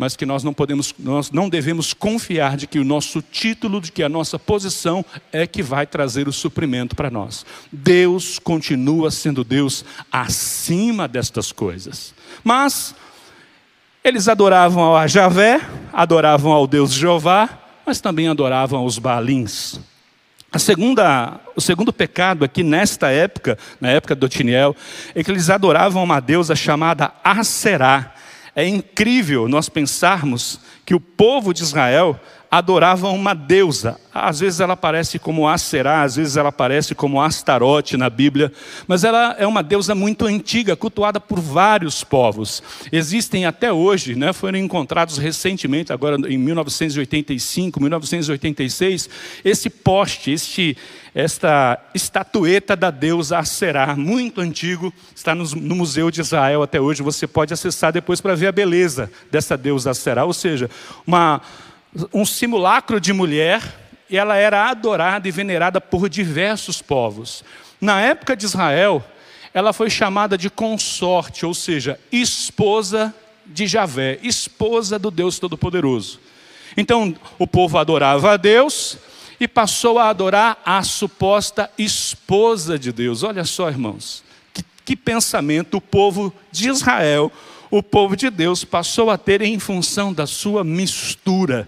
mas 0.00 0.16
que 0.16 0.24
nós 0.24 0.42
não 0.42 0.54
podemos, 0.54 0.94
nós 0.98 1.30
não 1.30 1.46
devemos 1.46 1.92
confiar 1.92 2.56
de 2.56 2.66
que 2.66 2.78
o 2.78 2.84
nosso 2.84 3.20
título, 3.20 3.82
de 3.82 3.92
que 3.92 4.02
a 4.02 4.08
nossa 4.08 4.38
posição 4.38 5.04
é 5.30 5.46
que 5.46 5.62
vai 5.62 5.86
trazer 5.86 6.26
o 6.26 6.32
suprimento 6.32 6.96
para 6.96 7.10
nós. 7.10 7.44
Deus 7.70 8.38
continua 8.38 9.10
sendo 9.10 9.44
Deus 9.44 9.84
acima 10.10 11.06
destas 11.06 11.52
coisas. 11.52 12.14
Mas 12.42 12.94
eles 14.02 14.26
adoravam 14.26 14.96
a 14.96 15.06
Javé, 15.06 15.60
adoravam 15.92 16.50
ao 16.50 16.66
Deus 16.66 16.92
Jeová, 16.92 17.58
mas 17.84 18.00
também 18.00 18.26
adoravam 18.26 18.80
aos 18.80 18.98
Baalins. 18.98 19.78
A 20.50 20.58
segunda, 20.58 21.38
o 21.54 21.60
segundo 21.60 21.92
pecado 21.92 22.42
aqui 22.42 22.62
nesta 22.62 23.10
época, 23.10 23.58
na 23.78 23.90
época 23.90 24.14
do 24.14 24.24
Otiniel, 24.24 24.74
é 25.14 25.22
que 25.22 25.30
eles 25.30 25.50
adoravam 25.50 26.02
uma 26.02 26.20
deusa 26.20 26.56
chamada 26.56 27.12
Aserá. 27.22 28.14
É 28.54 28.66
incrível 28.66 29.48
nós 29.48 29.68
pensarmos 29.68 30.60
que 30.84 30.94
o 30.94 31.00
povo 31.00 31.54
de 31.54 31.62
Israel 31.62 32.18
adorava 32.50 33.08
uma 33.10 33.32
deusa. 33.32 33.96
Às 34.12 34.40
vezes 34.40 34.58
ela 34.58 34.72
aparece 34.72 35.20
como 35.20 35.46
Aserá, 35.46 36.02
às 36.02 36.16
vezes 36.16 36.36
ela 36.36 36.48
aparece 36.48 36.96
como 36.96 37.22
Astarote 37.22 37.96
na 37.96 38.10
Bíblia, 38.10 38.52
mas 38.88 39.04
ela 39.04 39.36
é 39.38 39.46
uma 39.46 39.62
deusa 39.62 39.94
muito 39.94 40.26
antiga, 40.26 40.74
cultuada 40.74 41.20
por 41.20 41.38
vários 41.38 42.02
povos. 42.02 42.60
Existem 42.90 43.46
até 43.46 43.72
hoje, 43.72 44.16
né, 44.16 44.32
foram 44.32 44.58
encontrados 44.58 45.16
recentemente, 45.16 45.92
agora 45.92 46.16
em 46.28 46.36
1985, 46.36 47.80
1986, 47.80 49.08
esse 49.44 49.70
poste, 49.70 50.32
este 50.32 50.76
esta 51.14 51.78
estatueta 51.94 52.76
da 52.76 52.90
deusa 52.90 53.38
Aserá, 53.38 53.96
muito 53.96 54.40
antigo, 54.40 54.92
está 55.14 55.34
no, 55.34 55.44
no, 55.44 55.74
Museu 55.74 56.10
de 56.10 56.20
Israel 56.20 56.62
até 56.62 56.80
hoje. 56.80 57.02
Você 57.02 57.26
pode 57.26 57.52
acessar 57.52 57.92
depois 57.92 58.20
para 58.20 58.34
ver 58.34 58.48
a 58.48 58.52
beleza 58.52 59.10
dessa 59.30 59.56
deusa 59.56 59.90
Aserá, 59.90 60.24
ou 60.24 60.32
seja, 60.32 60.70
uma, 61.06 61.40
um 62.14 62.24
simulacro 62.24 63.00
de 63.00 63.12
mulher, 63.12 63.62
e 64.08 64.16
ela 64.16 64.36
era 64.36 64.68
adorada 64.68 65.26
e 65.26 65.30
venerada 65.30 65.80
por 65.80 66.08
diversos 66.08 66.82
povos. 66.82 67.44
Na 67.80 68.00
época 68.00 68.36
de 68.36 68.44
Israel, 68.44 69.04
ela 69.52 69.72
foi 69.72 69.90
chamada 69.90 70.38
de 70.38 70.48
consorte, 70.48 71.44
ou 71.44 71.54
seja, 71.54 71.98
esposa 72.10 73.14
de 73.46 73.66
Javé, 73.66 74.18
esposa 74.22 74.98
do 74.98 75.10
Deus 75.10 75.38
Todo-Poderoso. 75.38 76.20
Então, 76.76 77.16
o 77.38 77.46
povo 77.46 77.78
adorava 77.78 78.32
a 78.32 78.36
Deus, 78.36 78.96
e 79.40 79.48
passou 79.48 79.98
a 79.98 80.10
adorar 80.10 80.60
a 80.66 80.82
suposta 80.82 81.70
esposa 81.78 82.78
de 82.78 82.92
Deus. 82.92 83.22
Olha 83.22 83.44
só, 83.44 83.70
irmãos, 83.70 84.22
que, 84.52 84.62
que 84.84 84.94
pensamento 84.94 85.78
o 85.78 85.80
povo 85.80 86.32
de 86.52 86.68
Israel, 86.68 87.32
o 87.70 87.82
povo 87.82 88.14
de 88.14 88.28
Deus, 88.28 88.64
passou 88.64 89.08
a 89.08 89.16
ter 89.16 89.40
em 89.40 89.58
função 89.58 90.12
da 90.12 90.26
sua 90.26 90.62
mistura, 90.62 91.66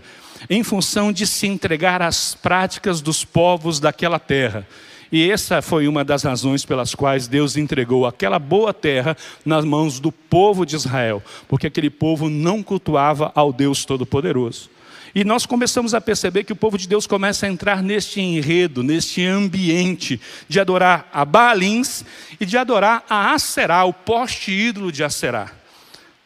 em 0.51 0.63
função 0.63 1.11
de 1.11 1.27
se 1.27 1.47
entregar 1.47 2.03
às 2.03 2.35
práticas 2.35 3.01
dos 3.01 3.25
povos 3.25 3.81
daquela 3.81 4.19
terra. 4.19 4.67
E 5.11 5.31
essa 5.31 5.63
foi 5.63 5.89
uma 5.89 6.05
das 6.05 6.23
razões 6.23 6.65
pelas 6.65 6.95
quais 6.95 7.29
Deus 7.29 7.57
entregou 7.57 8.07
aquela 8.07 8.39
boa 8.39 8.73
terra 8.73 9.17
nas 9.45 9.65
mãos 9.65 10.01
do 10.01 10.11
povo 10.11 10.67
de 10.67 10.75
Israel, 10.75 11.23
porque 11.49 11.67
aquele 11.67 11.91
povo 11.91 12.29
não 12.29 12.63
cultuava 12.63 13.31
ao 13.35 13.53
Deus 13.53 13.85
Todo-Poderoso. 13.85 14.71
E 15.14 15.25
nós 15.25 15.44
começamos 15.44 15.92
a 15.92 16.01
perceber 16.01 16.44
que 16.44 16.53
o 16.53 16.57
povo 16.57 16.79
de 16.79 16.88
Deus 16.88 17.07
começa 17.07 17.44
a 17.44 17.48
entrar 17.48 17.83
neste 17.83 18.20
enredo, 18.20 18.83
neste 18.83 19.25
ambiente 19.27 20.20
de 20.48 20.59
adorar 20.59 21.09
a 21.12 21.25
Baalins 21.25 22.05
e 22.40 22.46
de 22.46 22.57
adorar 22.57 23.05
a 23.11 23.33
Aserá, 23.33 23.85
o 23.85 23.92
poste 23.92 24.51
ídolo 24.51 24.90
de 24.90 25.05
Aserá. 25.05 25.53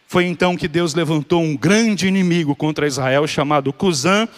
Foi 0.06 0.24
então 0.24 0.56
que 0.56 0.68
Deus 0.68 0.94
levantou 0.94 1.42
um 1.42 1.56
grande 1.56 2.06
inimigo 2.06 2.54
contra 2.54 2.86
Israel 2.86 3.26
chamado 3.26 3.72
Cusã, 3.72 4.28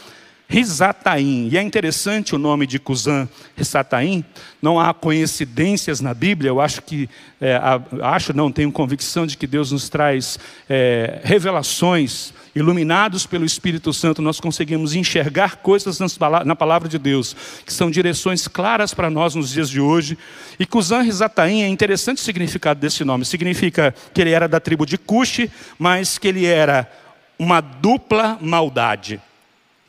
Risataim. 0.48 1.50
E 1.52 1.58
é 1.58 1.62
interessante 1.62 2.34
o 2.34 2.38
nome 2.38 2.66
de 2.66 2.78
Cusã 2.78 3.28
Risataim, 3.54 4.24
não 4.62 4.80
há 4.80 4.94
coincidências 4.94 6.00
na 6.00 6.14
Bíblia, 6.14 6.48
eu 6.48 6.58
acho 6.58 6.80
que, 6.80 7.06
é, 7.38 7.61
acho 8.02 8.34
não, 8.34 8.50
tenho 8.50 8.72
convicção 8.72 9.26
de 9.26 9.37
que 9.37 9.46
Deus 9.46 9.72
nos 9.72 9.90
traz 9.90 10.38
é, 10.70 11.20
revelações, 11.22 12.32
iluminados 12.54 13.26
pelo 13.26 13.44
Espírito 13.44 13.92
Santo, 13.92 14.22
nós 14.22 14.40
conseguimos 14.40 14.94
enxergar 14.94 15.56
coisas 15.56 15.98
na 16.44 16.56
palavra 16.56 16.88
de 16.88 16.98
Deus, 16.98 17.34
que 17.64 17.72
são 17.72 17.90
direções 17.90 18.48
claras 18.48 18.92
para 18.92 19.11
nós 19.11 19.34
nos 19.34 19.50
dias 19.50 19.68
de 19.70 19.80
hoje. 19.80 20.18
E 20.58 20.66
Cusã 20.66 21.02
Risataim 21.02 21.62
é 21.62 21.68
interessante 21.68 22.18
o 22.18 22.24
significado 22.24 22.80
desse 22.80 23.04
nome, 23.04 23.24
significa 23.24 23.94
que 24.12 24.20
ele 24.20 24.30
era 24.30 24.48
da 24.48 24.61
tribo 24.61 24.84
de 24.84 24.98
Cuxi, 24.98 25.50
mas 25.78 26.18
que 26.18 26.28
ele 26.28 26.46
era 26.46 26.90
uma 27.38 27.61
dupla 27.61 28.38
maldade. 28.40 29.20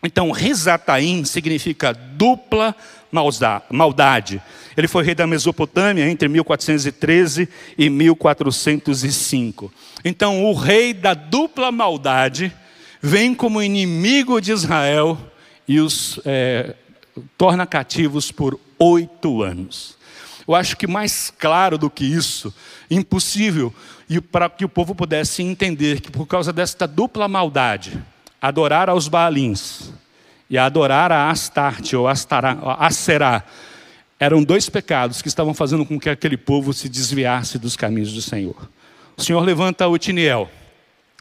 Então, 0.01 0.31
Risataim 0.31 1.25
significa 1.25 1.93
dupla 1.93 2.73
maldade. 3.11 4.41
Ele 4.79 4.87
foi 4.87 5.03
rei 5.03 5.13
da 5.13 5.27
Mesopotâmia 5.27 6.09
entre 6.09 6.29
1413 6.29 7.49
e 7.77 7.89
1405. 7.89 9.73
Então, 10.05 10.45
o 10.45 10.53
rei 10.53 10.93
da 10.93 11.13
dupla 11.13 11.69
maldade 11.69 12.49
vem 13.01 13.35
como 13.35 13.61
inimigo 13.61 14.39
de 14.39 14.53
Israel 14.53 15.17
e 15.67 15.81
os 15.81 16.21
é, 16.23 16.75
torna 17.37 17.67
cativos 17.67 18.31
por 18.31 18.57
oito 18.79 19.43
anos. 19.43 19.97
Eu 20.47 20.55
acho 20.55 20.77
que 20.77 20.87
mais 20.87 21.29
claro 21.37 21.77
do 21.77 21.89
que 21.89 22.05
isso, 22.05 22.55
impossível, 22.89 23.75
e 24.09 24.21
para 24.21 24.49
que 24.49 24.63
o 24.63 24.69
povo 24.69 24.95
pudesse 24.95 25.43
entender 25.43 25.99
que 25.99 26.09
por 26.09 26.25
causa 26.25 26.53
desta 26.53 26.87
dupla 26.87 27.27
maldade, 27.27 28.01
adorar 28.41 28.89
aos 28.89 29.09
Baalins 29.09 29.91
e 30.49 30.57
adorar 30.57 31.11
a 31.11 31.29
Astarte 31.29 31.97
ou 31.97 32.07
Astará, 32.07 32.57
Aserá 32.79 33.43
eram 34.19 34.43
dois 34.43 34.69
pecados 34.69 35.21
que 35.21 35.27
estavam 35.27 35.53
fazendo 35.53 35.85
com 35.85 35.99
que 35.99 36.09
aquele 36.09 36.35
povo 36.35 36.73
se 36.73 36.89
desviasse 36.89 37.57
dos 37.57 37.75
caminhos 37.75 38.11
do 38.11 38.21
Senhor. 38.21 38.69
O 39.15 39.23
Senhor 39.23 39.41
levanta 39.41 39.87
o 39.87 39.97
Tiniel. 39.97 40.49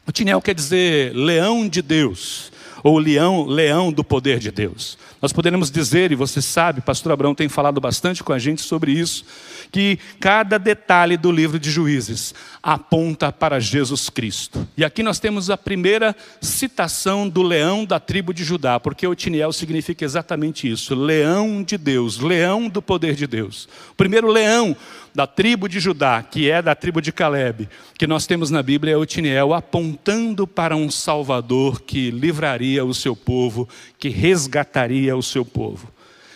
O 0.05 0.11
Tiniel 0.11 0.41
quer 0.41 0.53
dizer 0.53 1.15
leão 1.15 1.67
de 1.67 1.81
Deus, 1.81 2.51
ou 2.83 2.97
leão, 2.97 3.45
leão 3.45 3.91
do 3.91 4.03
poder 4.03 4.39
de 4.39 4.51
Deus. 4.51 4.97
Nós 5.21 5.33
poderemos 5.33 5.69
dizer, 5.69 6.11
e 6.11 6.15
você 6.15 6.41
sabe, 6.41 6.79
pastor 6.79 7.11
Abraão 7.11 7.35
tem 7.35 7.49
falado 7.49 7.81
bastante 7.81 8.23
com 8.23 8.31
a 8.31 8.39
gente 8.39 8.61
sobre 8.61 8.93
isso, 8.93 9.25
que 9.71 9.99
cada 10.19 10.57
detalhe 10.57 11.17
do 11.17 11.31
livro 11.31 11.59
de 11.59 11.69
Juízes 11.69 12.33
aponta 12.63 13.31
para 13.31 13.59
Jesus 13.59 14.09
Cristo. 14.09 14.65
E 14.77 14.85
aqui 14.85 15.03
nós 15.03 15.19
temos 15.19 15.49
a 15.49 15.57
primeira 15.57 16.15
citação 16.41 17.27
do 17.27 17.41
leão 17.41 17.83
da 17.83 17.99
tribo 17.99 18.33
de 18.33 18.43
Judá, 18.45 18.79
porque 18.79 19.05
Otiniel 19.05 19.51
significa 19.51 20.05
exatamente 20.05 20.69
isso: 20.69 20.95
leão 20.95 21.61
de 21.63 21.77
Deus, 21.77 22.17
leão 22.19 22.69
do 22.69 22.81
poder 22.81 23.15
de 23.15 23.27
Deus. 23.27 23.67
O 23.91 23.95
primeiro 23.95 24.27
leão 24.27 24.75
da 25.13 25.27
tribo 25.27 25.67
de 25.67 25.79
Judá, 25.79 26.21
que 26.23 26.49
é 26.49 26.61
da 26.61 26.75
tribo 26.75 27.01
de 27.01 27.11
Caleb, 27.11 27.67
que 27.97 28.07
nós 28.07 28.25
temos 28.25 28.49
na 28.49 28.61
Bíblia 28.61 28.93
é 28.93 28.97
Otiniel 28.97 29.53
apontando 29.53 30.47
para 30.47 30.75
um 30.75 30.89
Salvador 30.89 31.81
que 31.81 32.11
livraria 32.11 32.85
o 32.85 32.93
seu 32.93 33.15
povo, 33.15 33.67
que 33.97 34.09
resgataria 34.09 35.08
o 35.13 35.23
seu 35.23 35.45
povo. 35.45 35.91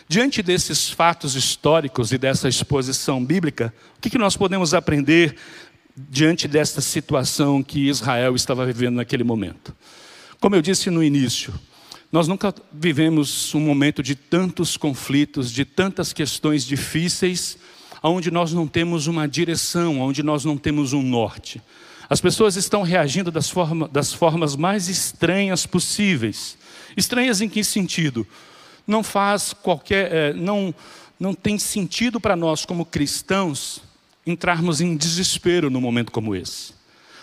Diante 0.07 0.43
desses 0.43 0.89
fatos 0.89 1.35
históricos 1.35 2.11
e 2.11 2.17
dessa 2.17 2.47
exposição 2.47 3.23
bíblica, 3.23 3.73
o 3.97 4.01
que 4.01 4.17
nós 4.17 4.35
podemos 4.35 4.73
aprender 4.73 5.35
diante 5.95 6.47
desta 6.47 6.81
situação 6.81 7.63
que 7.63 7.87
Israel 7.87 8.35
estava 8.35 8.65
vivendo 8.65 8.95
naquele 8.95 9.23
momento? 9.23 9.75
Como 10.39 10.55
eu 10.55 10.61
disse 10.61 10.89
no 10.89 11.03
início, 11.03 11.53
nós 12.11 12.27
nunca 12.27 12.53
vivemos 12.71 13.55
um 13.55 13.59
momento 13.59 14.03
de 14.03 14.13
tantos 14.13 14.77
conflitos, 14.77 15.51
de 15.51 15.65
tantas 15.65 16.13
questões 16.13 16.63
difíceis, 16.63 17.57
onde 18.03 18.29
nós 18.29 18.53
não 18.53 18.67
temos 18.67 19.07
uma 19.07 19.27
direção, 19.27 19.99
onde 20.01 20.21
nós 20.21 20.45
não 20.45 20.57
temos 20.57 20.93
um 20.93 21.01
norte. 21.01 21.61
As 22.09 22.21
pessoas 22.21 22.55
estão 22.55 22.83
reagindo 22.83 23.31
das, 23.31 23.49
forma, 23.49 23.87
das 23.87 24.13
formas 24.13 24.55
mais 24.55 24.89
estranhas 24.89 25.65
possíveis. 25.65 26.57
Estranhas 26.95 27.41
em 27.41 27.49
que 27.49 27.63
sentido? 27.63 28.27
Não 28.85 29.03
faz 29.03 29.53
qualquer, 29.53 30.11
é, 30.11 30.33
não, 30.33 30.73
não 31.19 31.33
tem 31.33 31.57
sentido 31.57 32.19
para 32.19 32.35
nós 32.35 32.65
como 32.65 32.85
cristãos 32.85 33.81
entrarmos 34.25 34.81
em 34.81 34.95
desespero 34.95 35.69
num 35.69 35.81
momento 35.81 36.11
como 36.11 36.35
esse. 36.35 36.73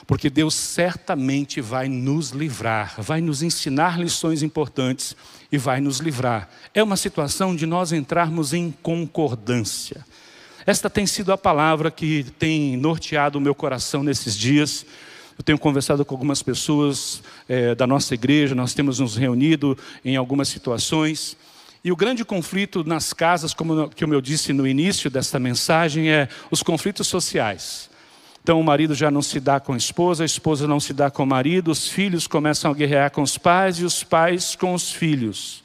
Porque 0.06 0.28
Deus 0.28 0.54
certamente 0.54 1.60
vai 1.60 1.88
nos 1.88 2.30
livrar, 2.30 2.94
vai 2.98 3.20
nos 3.20 3.42
ensinar 3.42 3.98
lições 3.98 4.42
importantes 4.42 5.14
e 5.52 5.58
vai 5.58 5.80
nos 5.80 5.98
livrar. 5.98 6.48
É 6.74 6.82
uma 6.82 6.96
situação 6.96 7.54
de 7.54 7.64
nós 7.64 7.92
entrarmos 7.92 8.52
em 8.52 8.74
concordância. 8.82 10.04
Esta 10.66 10.90
tem 10.90 11.06
sido 11.06 11.32
a 11.32 11.38
palavra 11.38 11.90
que 11.90 12.24
tem 12.38 12.76
norteado 12.76 13.38
o 13.38 13.40
meu 13.40 13.54
coração 13.54 14.02
nesses 14.02 14.36
dias. 14.36 14.84
Eu 15.38 15.44
tenho 15.44 15.58
conversado 15.58 16.04
com 16.04 16.14
algumas 16.14 16.42
pessoas 16.42 17.22
é, 17.48 17.74
da 17.74 17.86
nossa 17.86 18.12
igreja, 18.14 18.54
nós 18.54 18.74
temos 18.74 18.98
nos 18.98 19.16
reunido 19.16 19.76
em 20.04 20.16
algumas 20.16 20.48
situações. 20.48 21.36
E 21.82 21.90
o 21.90 21.96
grande 21.96 22.24
conflito 22.24 22.84
nas 22.84 23.12
casas, 23.14 23.54
como 23.54 23.88
que 23.88 24.04
eu 24.04 24.20
disse 24.20 24.52
no 24.52 24.66
início 24.66 25.10
desta 25.10 25.38
mensagem, 25.38 26.10
é 26.10 26.28
os 26.50 26.62
conflitos 26.62 27.06
sociais. 27.06 27.88
Então 28.42 28.60
o 28.60 28.64
marido 28.64 28.94
já 28.94 29.10
não 29.10 29.22
se 29.22 29.40
dá 29.40 29.58
com 29.60 29.72
a 29.72 29.76
esposa, 29.76 30.22
a 30.22 30.26
esposa 30.26 30.66
não 30.66 30.78
se 30.78 30.92
dá 30.92 31.10
com 31.10 31.22
o 31.22 31.26
marido, 31.26 31.70
os 31.70 31.88
filhos 31.88 32.26
começam 32.26 32.70
a 32.70 32.74
guerrear 32.74 33.10
com 33.10 33.22
os 33.22 33.38
pais 33.38 33.78
e 33.78 33.84
os 33.84 34.04
pais 34.04 34.54
com 34.54 34.74
os 34.74 34.92
filhos. 34.92 35.62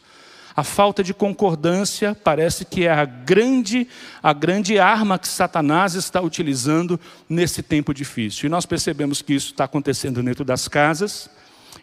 A 0.56 0.63
falta 0.63 1.04
de 1.04 1.13
concordância 1.13 2.15
parece 2.15 2.63
que 2.63 2.86
é 2.86 2.91
a 2.91 3.04
grande, 3.04 3.86
a 4.23 4.32
grande 4.32 4.80
arma 4.80 5.19
que 5.19 5.28
Satanás 5.28 5.95
está 5.95 6.21
utilizando 6.21 6.97
nesse 7.28 7.62
tempo 7.62 7.93
difícil. 7.93 8.47
E 8.47 8.49
nós 8.49 8.65
percebemos 8.65 9.21
que 9.21 9.34
isso 9.34 9.51
está 9.51 9.65
acontecendo 9.65 10.23
dentro 10.23 10.45
das 10.45 10.69
casas, 10.69 11.30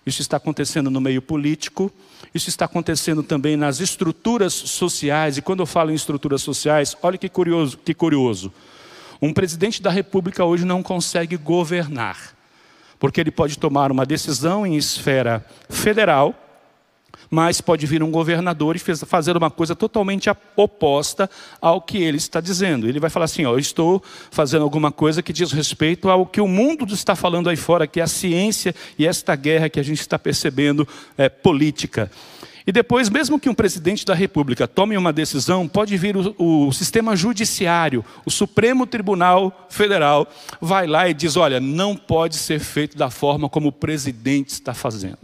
isso 0.06 0.22
está 0.22 0.38
acontecendo 0.38 0.90
no 0.90 1.02
meio 1.02 1.20
político, 1.20 1.92
isso 2.34 2.48
está 2.48 2.64
acontecendo 2.64 3.22
também 3.22 3.56
nas 3.56 3.80
estruturas 3.80 4.52
sociais. 4.52 5.36
E 5.36 5.42
quando 5.42 5.60
eu 5.60 5.66
falo 5.66 5.90
em 5.90 5.94
estruturas 5.94 6.42
sociais, 6.42 6.96
olha 7.02 7.18
que 7.18 7.28
curioso, 7.28 7.78
que 7.78 7.92
curioso. 7.92 8.52
Um 9.20 9.32
presidente 9.32 9.80
da 9.80 9.90
República 9.90 10.44
hoje 10.44 10.64
não 10.64 10.82
consegue 10.82 11.36
governar, 11.36 12.34
porque 12.98 13.20
ele 13.20 13.30
pode 13.30 13.58
tomar 13.58 13.92
uma 13.92 14.04
decisão 14.04 14.66
em 14.66 14.76
esfera 14.76 15.44
federal 15.68 16.34
mas 17.32 17.62
pode 17.62 17.86
vir 17.86 18.02
um 18.02 18.10
governador 18.10 18.76
e 18.76 18.78
fazer 18.78 19.38
uma 19.38 19.50
coisa 19.50 19.74
totalmente 19.74 20.28
oposta 20.54 21.30
ao 21.62 21.80
que 21.80 21.96
ele 21.96 22.18
está 22.18 22.42
dizendo. 22.42 22.86
Ele 22.86 23.00
vai 23.00 23.08
falar 23.08 23.24
assim: 23.24 23.46
ó, 23.46 23.54
eu 23.54 23.58
estou 23.58 24.02
fazendo 24.30 24.62
alguma 24.62 24.92
coisa 24.92 25.22
que 25.22 25.32
diz 25.32 25.50
respeito 25.50 26.10
ao 26.10 26.26
que 26.26 26.42
o 26.42 26.46
mundo 26.46 26.92
está 26.92 27.16
falando 27.16 27.48
aí 27.48 27.56
fora, 27.56 27.86
que 27.86 28.00
é 28.00 28.02
a 28.02 28.06
ciência 28.06 28.74
e 28.98 29.06
esta 29.06 29.34
guerra 29.34 29.70
que 29.70 29.80
a 29.80 29.82
gente 29.82 30.00
está 30.00 30.18
percebendo 30.18 30.86
é, 31.16 31.30
política. 31.30 32.10
E 32.66 32.70
depois, 32.70 33.08
mesmo 33.08 33.40
que 33.40 33.48
um 33.48 33.54
presidente 33.54 34.04
da 34.04 34.14
República 34.14 34.68
tome 34.68 34.94
uma 34.96 35.12
decisão, 35.12 35.66
pode 35.66 35.96
vir 35.96 36.14
o, 36.16 36.34
o, 36.38 36.72
sistema 36.72 37.16
judiciário, 37.16 38.04
o 38.26 38.30
Supremo 38.30 38.86
Tribunal 38.86 39.66
Federal, 39.70 40.30
vai 40.60 40.86
lá 40.86 41.08
e 41.08 41.14
diz: 41.14 41.38
olha, 41.38 41.58
não 41.58 41.96
pode 41.96 42.36
ser 42.36 42.60
feito 42.60 42.94
da 42.94 43.08
forma 43.08 43.48
como 43.48 43.68
o 43.68 43.72
presidente 43.72 44.50
está 44.50 44.74
fazendo. 44.74 45.18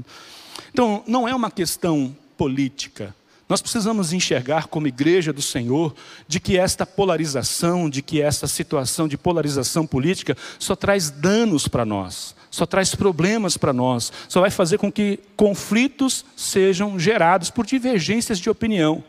Então, 0.79 1.03
não 1.09 1.27
é 1.27 1.35
uma 1.35 1.51
questão 1.51 2.17
política. 2.37 3.13
Nós 3.49 3.61
precisamos 3.61 4.13
enxergar 4.13 4.69
como 4.69 4.87
igreja 4.87 5.33
do 5.33 5.43
Senhor 5.43 5.93
de 6.29 6.39
que 6.39 6.57
esta 6.57 6.87
polarização, 6.87 7.91
de 7.91 8.01
que 8.01 8.23
esta 8.23 8.47
situação 8.47 9.09
de 9.09 9.19
polarização 9.19 9.85
política 9.85 10.37
só 10.57 10.77
traz 10.77 11.11
danos 11.11 11.67
para 11.67 11.85
nós, 11.85 12.33
só 12.49 12.65
traz 12.65 12.95
problemas 12.95 13.57
para 13.57 13.73
nós, 13.73 14.13
só 14.29 14.41
vai 14.41 14.53
fazer 14.53 14.79
com 14.79 14.93
que 14.93 15.19
conflitos 15.37 16.25
sejam 16.37 16.97
gerados 16.97 17.51
por 17.51 17.67
divergências 17.67 18.39
de 18.39 18.49
opinião. 18.49 19.03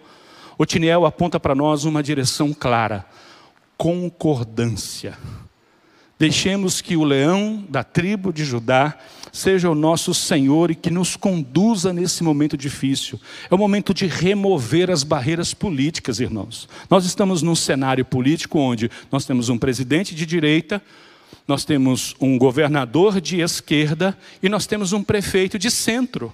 O 0.57 0.65
Tiniel 0.65 1.05
aponta 1.05 1.39
para 1.39 1.53
nós 1.53 1.83
uma 1.83 2.01
direção 2.01 2.51
clara: 2.51 3.05
concordância. 3.77 5.15
Deixemos 6.17 6.81
que 6.81 6.97
o 6.97 7.03
leão 7.03 7.63
da 7.69 7.83
tribo 7.83 8.33
de 8.33 8.43
Judá 8.43 8.97
seja 9.31 9.69
o 9.69 9.75
nosso 9.75 10.13
Senhor 10.13 10.71
e 10.71 10.75
que 10.75 10.89
nos 10.89 11.15
conduza 11.15 11.93
nesse 11.93 12.23
momento 12.23 12.57
difícil. 12.57 13.19
É 13.49 13.55
o 13.55 13.57
momento 13.57 13.93
de 13.93 14.05
remover 14.05 14.89
as 14.89 15.03
barreiras 15.03 15.53
políticas, 15.53 16.19
irmãos. 16.19 16.67
Nós 16.89 17.05
estamos 17.05 17.41
num 17.41 17.55
cenário 17.55 18.05
político 18.05 18.59
onde 18.59 18.89
nós 19.11 19.25
temos 19.25 19.49
um 19.49 19.57
presidente 19.57 20.15
de 20.15 20.25
direita, 20.25 20.81
nós 21.47 21.65
temos 21.65 22.15
um 22.19 22.37
governador 22.37 23.19
de 23.19 23.41
esquerda 23.41 24.17
e 24.41 24.49
nós 24.49 24.65
temos 24.65 24.93
um 24.93 25.03
prefeito 25.03 25.57
de 25.57 25.71
centro. 25.71 26.33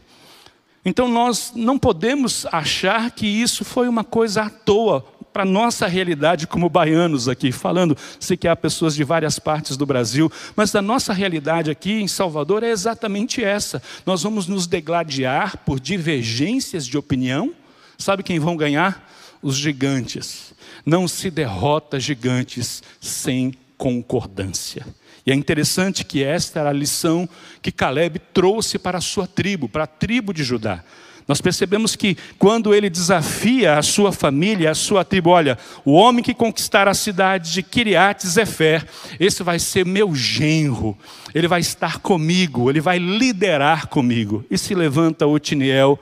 Então 0.86 1.08
nós 1.08 1.52
não 1.56 1.80
podemos 1.80 2.46
achar 2.52 3.10
que 3.10 3.26
isso 3.26 3.66
foi 3.66 3.88
uma 3.88 4.04
coisa 4.04 4.44
à 4.44 4.50
toa 4.50 5.04
para 5.36 5.44
a 5.44 5.46
nossa 5.46 5.86
realidade 5.86 6.48
como 6.48 6.70
baianos 6.70 7.28
aqui, 7.28 7.52
falando, 7.52 7.98
sei 8.22 8.38
que 8.38 8.48
há 8.48 8.56
pessoas 8.56 8.96
de 8.96 9.04
várias 9.04 9.38
partes 9.38 9.76
do 9.76 9.86
Brasil, 9.86 10.32
mas 10.56 10.74
a 10.74 10.82
nossa 10.82 11.12
realidade 11.12 11.70
aqui 11.70 11.92
em 11.92 12.08
Salvador 12.08 12.64
é 12.64 12.70
exatamente 12.70 13.44
essa. 13.44 13.84
Nós 14.06 14.24
vamos 14.24 14.48
nos 14.48 14.66
degladiar 14.66 15.58
por 15.66 15.78
divergências 15.78 16.88
de 16.88 16.98
opinião. 16.98 17.54
Sabe 17.98 18.24
quem 18.24 18.40
vão 18.40 18.56
ganhar? 18.56 19.12
Os 19.42 19.58
gigantes. 19.58 20.54
Não 20.86 21.06
se 21.06 21.30
derrota 21.30 22.00
gigantes 22.00 22.82
sem 23.02 23.54
concordância. 23.78 24.88
E 25.26 25.34
é 25.34 25.36
interessante 25.36 26.06
que 26.06 26.24
esta 26.24 26.62
era 26.62 26.70
a 26.70 26.74
lição 26.74 27.28
que 27.62 27.74
Caleb 27.74 28.20
trouxe 28.34 28.80
para 28.80 29.00
a 29.00 29.02
sua 29.02 29.28
tribo, 29.28 29.68
para 29.68 29.84
a 29.84 29.88
tribo 29.88 30.34
de 30.34 30.46
Judá. 30.46 30.82
Nós 31.28 31.42
percebemos 31.42 31.96
que 31.96 32.16
quando 32.38 32.74
ele 32.74 32.90
desafia 32.90 33.78
a 33.78 33.82
sua 33.82 34.12
família, 34.12 34.70
a 34.70 34.76
sua 34.76 35.04
tribo, 35.04 35.32
olha, 35.32 35.58
o 35.84 35.94
homem 35.94 36.24
que 36.24 36.36
conquistar 36.36 36.88
a 36.88 36.94
cidade 36.94 37.52
de 37.52 37.64
Kiriat 37.64 38.28
Zefer, 38.28 38.86
esse 39.20 39.42
vai 39.42 39.58
ser 39.58 39.86
meu 39.86 40.14
genro, 40.14 40.96
ele 41.34 41.48
vai 41.48 41.62
estar 41.62 42.00
comigo, 42.00 42.70
ele 42.70 42.80
vai 42.80 43.00
liderar 43.00 43.88
comigo. 43.88 44.46
E 44.52 44.58
se 44.58 44.76
levanta 44.76 45.26
Otiniel, 45.26 46.00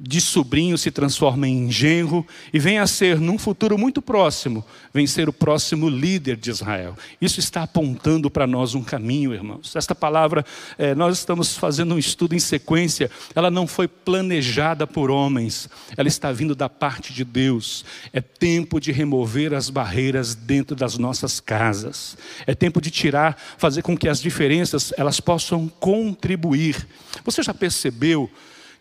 de 0.00 0.20
sobrinho 0.20 0.78
se 0.78 0.92
transforma 0.92 1.48
em 1.48 1.68
genro 1.72 2.24
e 2.52 2.58
vem 2.60 2.78
a 2.78 2.86
ser, 2.86 3.18
num 3.18 3.36
futuro 3.36 3.76
muito 3.76 4.00
próximo, 4.00 4.64
vem 4.94 5.08
ser 5.08 5.28
o 5.28 5.32
próximo 5.32 5.88
líder 5.88 6.36
de 6.36 6.50
Israel. 6.50 6.96
Isso 7.20 7.40
está 7.40 7.64
apontando 7.64 8.30
para 8.30 8.46
nós 8.46 8.76
um 8.76 8.82
caminho, 8.82 9.34
irmãos. 9.34 9.74
Esta 9.74 9.96
palavra, 9.96 10.46
é, 10.78 10.94
nós 10.94 11.18
estamos 11.18 11.56
fazendo 11.56 11.96
um 11.96 11.98
estudo 11.98 12.36
em 12.36 12.38
sequência, 12.38 13.10
ela 13.34 13.50
não 13.50 13.66
foi 13.66 13.88
planejada 13.88 14.86
por 14.86 15.10
homens, 15.10 15.68
ela 15.96 16.06
está 16.06 16.30
vindo 16.30 16.54
da 16.54 16.68
parte 16.68 17.12
de 17.12 17.24
Deus. 17.24 17.84
É 18.12 18.20
tempo 18.20 18.78
de 18.78 18.92
remover 18.92 19.52
as 19.52 19.68
barreiras 19.68 20.36
dentro 20.36 20.76
das 20.76 20.96
nossas 20.96 21.40
casas. 21.40 22.16
É 22.46 22.54
tempo 22.54 22.80
de 22.80 22.92
tirar, 22.92 23.36
fazer 23.58 23.82
com 23.82 23.96
que 23.96 24.08
as 24.08 24.20
diferenças 24.20 24.92
elas 24.96 25.18
possam 25.18 25.66
contribuir. 25.66 26.86
Você 27.24 27.42
já 27.42 27.52
percebeu? 27.52 28.30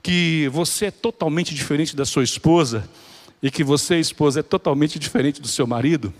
Que 0.01 0.49
você 0.51 0.85
é 0.85 0.91
totalmente 0.91 1.53
diferente 1.53 1.95
da 1.95 2.05
sua 2.05 2.23
esposa 2.23 2.87
e 3.41 3.51
que 3.51 3.63
você, 3.63 3.99
esposa, 3.99 4.39
é 4.39 4.43
totalmente 4.43 4.97
diferente 4.97 5.41
do 5.41 5.47
seu 5.47 5.67
marido? 5.67 6.13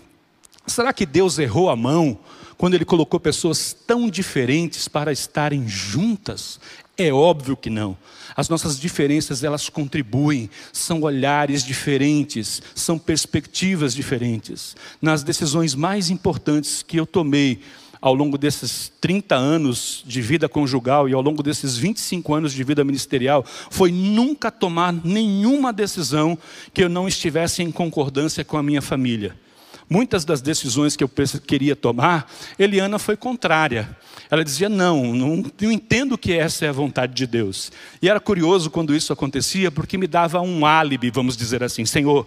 Será 0.66 0.92
que 0.92 1.06
Deus 1.06 1.38
errou 1.38 1.70
a 1.70 1.76
mão 1.76 2.18
quando 2.56 2.74
Ele 2.74 2.84
colocou 2.84 3.18
pessoas 3.18 3.74
tão 3.86 4.08
diferentes 4.08 4.86
para 4.88 5.12
estarem 5.12 5.66
juntas? 5.66 6.60
É 6.96 7.12
óbvio 7.12 7.56
que 7.56 7.70
não. 7.70 7.96
As 8.36 8.48
nossas 8.48 8.78
diferenças, 8.78 9.42
elas 9.42 9.68
contribuem, 9.68 10.50
são 10.72 11.02
olhares 11.02 11.64
diferentes, 11.64 12.60
são 12.74 12.98
perspectivas 12.98 13.94
diferentes. 13.94 14.76
Nas 15.00 15.22
decisões 15.22 15.74
mais 15.74 16.10
importantes 16.10 16.82
que 16.82 16.98
eu 16.98 17.06
tomei 17.06 17.60
ao 18.00 18.14
longo 18.14 18.38
desses 18.38 18.92
30 19.00 19.34
anos 19.34 20.02
de 20.06 20.20
vida 20.20 20.48
conjugal 20.48 21.08
e 21.08 21.14
ao 21.14 21.20
longo 21.20 21.42
desses 21.42 21.76
25 21.76 22.34
anos 22.34 22.52
de 22.52 22.62
vida 22.64 22.84
ministerial 22.84 23.44
foi 23.70 23.90
nunca 23.90 24.50
tomar 24.50 24.92
nenhuma 24.92 25.72
decisão 25.72 26.38
que 26.72 26.82
eu 26.82 26.88
não 26.88 27.08
estivesse 27.08 27.62
em 27.62 27.70
concordância 27.70 28.44
com 28.44 28.56
a 28.56 28.62
minha 28.62 28.82
família. 28.82 29.36
Muitas 29.90 30.22
das 30.22 30.42
decisões 30.42 30.94
que 30.94 31.02
eu 31.02 31.10
queria 31.46 31.74
tomar, 31.74 32.30
Eliana 32.58 32.98
foi 32.98 33.16
contrária. 33.16 33.96
Ela 34.30 34.44
dizia: 34.44 34.68
não, 34.68 35.14
não, 35.14 35.42
não 35.60 35.72
entendo 35.72 36.18
que 36.18 36.34
essa 36.34 36.66
é 36.66 36.68
a 36.68 36.72
vontade 36.72 37.14
de 37.14 37.26
Deus. 37.26 37.72
E 38.02 38.08
era 38.08 38.20
curioso 38.20 38.70
quando 38.70 38.94
isso 38.94 39.14
acontecia, 39.14 39.70
porque 39.70 39.96
me 39.96 40.06
dava 40.06 40.42
um 40.42 40.66
álibi, 40.66 41.10
vamos 41.10 41.38
dizer 41.38 41.64
assim: 41.64 41.86
Senhor, 41.86 42.26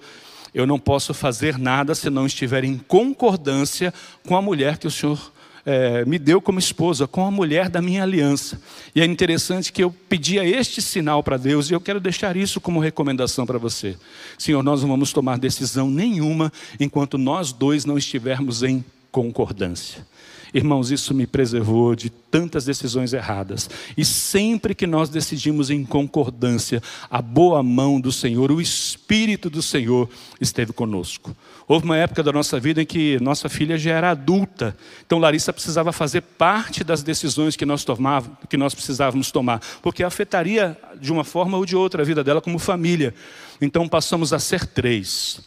eu 0.56 0.66
não 0.66 0.80
posso 0.80 1.14
fazer 1.14 1.60
nada 1.60 1.94
se 1.94 2.10
não 2.10 2.26
estiver 2.26 2.64
em 2.64 2.80
concordância 2.80 3.94
com 4.26 4.36
a 4.36 4.42
mulher 4.42 4.80
que 4.80 4.88
o 4.88 4.92
Senhor 4.92 5.32
é, 5.66 6.06
me 6.06 6.18
deu 6.18 6.42
como 6.42 6.60
esposa, 6.60 7.08
com 7.08 7.26
a 7.26 7.32
mulher 7.32 7.70
da 7.70 7.82
minha 7.82 8.04
aliança. 8.04 8.62
E 8.96 9.02
é 9.02 9.06
interessante 9.06 9.72
que 9.72 9.84
eu 9.84 9.92
pedia 10.10 10.44
este 10.44 10.82
sinal 10.82 11.24
para 11.24 11.38
Deus 11.38 11.70
e 11.70 11.74
eu 11.74 11.82
quero 11.82 12.00
deixar 12.00 12.36
isso 12.36 12.60
como 12.60 12.80
recomendação 12.80 13.46
para 13.46 13.58
você. 13.58 13.96
Senhor, 14.38 14.64
nós 14.64 14.82
não 14.82 14.90
vamos 14.90 15.14
tomar 15.14 15.38
decisão 15.38 15.90
nenhuma 15.90 16.52
enquanto 16.80 17.18
nós 17.18 17.52
dois 17.52 17.86
não 17.86 17.98
estivermos 17.98 18.64
em 18.64 18.84
concordância. 19.12 20.06
Irmãos, 20.54 20.92
isso 20.92 21.14
me 21.14 21.26
preservou 21.26 21.96
de 21.96 22.10
tantas 22.10 22.66
decisões 22.66 23.14
erradas. 23.14 23.70
E 23.96 24.04
sempre 24.04 24.76
que 24.76 24.86
nós 24.86 25.10
decidimos 25.10 25.70
em 25.70 25.86
concordância, 25.86 26.82
a 27.10 27.22
boa 27.22 27.64
mão 27.64 28.00
do 28.02 28.12
Senhor, 28.12 28.52
o 28.52 28.62
Espírito 28.62 29.50
do 29.50 29.62
Senhor 29.62 30.10
esteve 30.40 30.74
conosco. 30.74 31.36
Houve 31.68 31.86
uma 31.86 31.96
época 31.96 32.22
da 32.22 32.34
nossa 32.34 32.60
vida 32.60 32.82
em 32.82 32.86
que 32.86 33.18
nossa 33.22 33.48
filha 33.48 33.78
já 33.78 33.92
era 33.92 34.12
adulta, 34.12 34.76
então 35.06 35.20
Larissa 35.20 35.54
precisava 35.54 35.94
fazer 35.94 36.22
parte 36.22 36.84
das 36.84 37.02
decisões 37.02 37.56
que 37.56 37.66
nós, 37.66 37.86
tomávamos, 37.86 38.38
que 38.50 38.58
nós 38.58 38.74
precisávamos 38.74 39.32
tomar, 39.32 39.62
porque 39.82 40.04
afetaria 40.04 40.78
de 41.00 41.14
uma 41.14 41.24
forma 41.24 41.58
ou 41.58 41.66
de 41.66 41.76
outra 41.76 42.02
a 42.02 42.06
vida 42.06 42.24
dela 42.24 42.42
como 42.42 42.60
família. 42.60 43.14
Então 43.62 43.88
passamos 43.88 44.34
a 44.34 44.40
ser 44.40 44.66
três. 44.66 45.40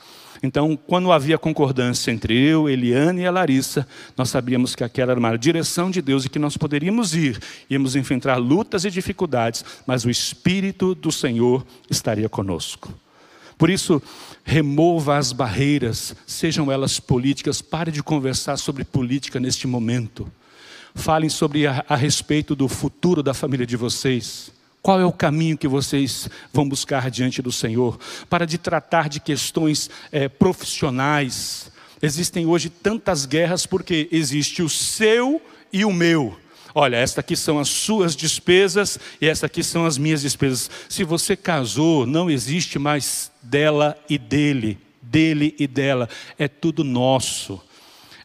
Então, 0.45 0.77
quando 0.77 1.11
havia 1.11 1.39
concordância 1.39 2.11
entre 2.11 2.39
eu, 2.39 2.69
Eliane 2.69 3.23
e 3.23 3.27
a 3.27 3.31
Larissa, 3.31 3.89
nós 4.15 4.29
sabíamos 4.29 4.75
que 4.75 4.85
aquela 4.85 5.13
era 5.13 5.19
uma 5.19 5.35
direção 5.39 5.91
de 5.91 6.03
Deus 6.03 6.27
e 6.27 6.29
que 6.29 6.39
nós 6.39 6.55
poderíamos 6.55 7.15
ir, 7.15 7.41
íamos 7.71 7.97
enfrentar 7.97 8.37
lutas 8.37 8.85
e 8.85 8.91
dificuldades, 8.91 9.65
mas 9.87 10.05
o 10.05 10.11
Espírito 10.11 10.95
do 10.95 11.11
Senhor 11.11 11.65
estaria 11.89 12.29
conosco. 12.29 12.93
Por 13.57 13.71
isso, 13.71 14.03
remova 14.45 15.17
as 15.17 15.33
barreiras, 15.33 16.15
sejam 16.27 16.71
elas 16.71 17.01
políticas, 17.01 17.63
pare 17.63 17.91
de 17.91 18.03
conversar 18.03 18.59
sobre 18.59 18.85
política 18.85 19.41
neste 19.41 19.67
momento. 19.67 20.31
Falem 20.95 21.31
sobre 21.31 21.67
a, 21.67 21.83
a 21.89 21.97
respeito 21.97 22.55
do 22.55 22.69
futuro 22.69 23.23
da 23.23 23.33
família 23.33 23.65
de 23.65 23.79
vocês. 23.79 24.53
Qual 24.85 25.01
é 25.01 25.07
o 25.07 25.13
caminho 25.13 25.57
que 25.57 25.67
vocês 25.67 26.29
vão 26.53 26.69
buscar 26.69 27.11
diante 27.11 27.41
do 27.41 27.51
Senhor? 27.51 27.99
Para 28.29 28.47
de 28.47 28.59
tratar 28.59 29.09
de 29.09 29.19
questões 29.19 29.89
é, 30.13 30.29
profissionais. 30.29 31.73
Existem 32.03 32.45
hoje 32.45 32.69
tantas 32.69 33.25
guerras 33.25 33.65
porque 33.65 34.11
existe 34.13 34.63
o 34.63 34.69
seu 34.69 35.41
e 35.73 35.87
o 35.87 35.91
meu. 35.91 36.39
Olha, 36.75 36.97
esta 36.97 37.23
aqui 37.23 37.35
são 37.35 37.59
as 37.59 37.71
suas 37.71 38.15
despesas 38.15 38.99
e 39.23 39.27
esta 39.27 39.47
aqui 39.47 39.65
são 39.65 39.87
as 39.87 39.97
minhas 39.97 40.21
despesas. 40.21 40.71
Se 40.87 41.03
você 41.03 41.35
casou, 41.35 42.05
não 42.05 42.29
existe 42.29 42.79
mais 42.79 43.33
dela 43.43 43.97
e 44.07 44.19
dele, 44.19 44.77
dele 45.01 45.55
e 45.59 45.67
dela. 45.67 46.11
É 46.39 46.47
tudo 46.47 46.85
nosso. 46.85 47.59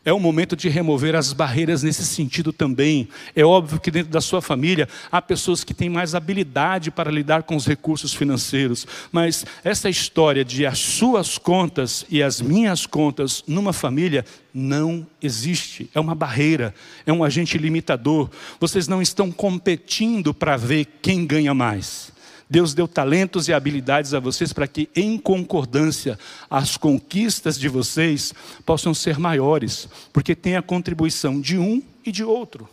É 0.06 0.14
o 0.14 0.20
momento 0.20 0.56
de 0.56 0.70
remover 0.70 1.14
as 1.14 1.34
barreiras 1.34 1.84
nesse 1.84 2.06
sentido 2.06 2.54
também. 2.54 3.10
É 3.36 3.44
óbvio 3.44 3.80
que 3.80 3.92
dentro 3.92 4.12
da 4.12 4.22
sua 4.22 4.42
família 4.42 4.88
há 5.12 5.22
pessoas 5.22 5.64
que 5.64 5.74
têm 5.74 5.90
mais 5.90 6.16
habilidade 6.16 6.90
para 6.90 7.12
lidar 7.12 7.44
com 7.44 7.56
os 7.56 7.68
recursos 7.68 8.14
financeiros, 8.14 8.88
mas 9.12 9.46
essa 9.64 9.90
história 9.90 10.46
de 10.46 10.66
as 10.66 10.80
suas 10.80 11.38
contas 11.38 12.06
e 12.10 12.24
as 12.24 12.40
minhas 12.40 12.86
contas 12.86 13.44
numa 13.46 13.74
família 13.74 14.26
não 14.54 15.06
existe. 15.22 15.90
É 15.94 16.00
uma 16.00 16.16
barreira, 16.16 16.74
é 17.06 17.12
um 17.12 17.24
agente 17.24 17.58
limitador. 17.58 18.30
Vocês 18.60 18.88
não 18.88 19.02
estão 19.02 19.30
competindo 19.32 20.34
para 20.34 20.56
ver 20.56 20.88
quem 21.02 21.26
ganha 21.26 21.54
mais. 21.54 22.12
Deus 22.50 22.74
deu 22.74 22.88
talentos 22.88 23.48
e 23.48 23.54
habilidades 23.54 24.14
a 24.14 24.20
vocês 24.20 24.52
para 24.52 24.68
que, 24.68 24.90
em 24.96 25.18
concordância, 25.20 26.18
as 26.50 26.76
conquistas 26.76 27.60
de 27.60 27.70
vocês 27.70 28.34
possam 28.66 28.94
ser 28.94 29.20
maiores, 29.20 29.88
porque 30.12 30.36
tem 30.36 30.56
a 30.56 30.62
contribuição 30.62 31.40
de 31.40 31.58
um 31.58 31.84
e 32.04 32.12
de 32.12 32.24
outro. 32.24 32.68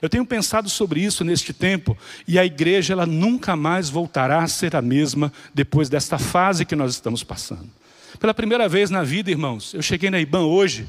Eu 0.00 0.08
tenho 0.08 0.24
pensado 0.24 0.68
sobre 0.68 1.00
isso 1.00 1.24
neste 1.24 1.52
tempo 1.52 1.96
e 2.28 2.38
a 2.38 2.44
igreja 2.44 2.92
ela 2.92 3.06
nunca 3.06 3.56
mais 3.56 3.88
voltará 3.88 4.42
a 4.42 4.48
ser 4.48 4.76
a 4.76 4.82
mesma 4.82 5.32
depois 5.52 5.88
desta 5.88 6.18
fase 6.18 6.64
que 6.64 6.76
nós 6.76 6.92
estamos 6.92 7.24
passando. 7.24 7.68
Pela 8.20 8.34
primeira 8.34 8.68
vez 8.68 8.90
na 8.90 9.02
vida, 9.02 9.30
irmãos, 9.30 9.74
eu 9.74 9.82
cheguei 9.82 10.10
na 10.10 10.20
IBAN 10.20 10.44
hoje 10.44 10.86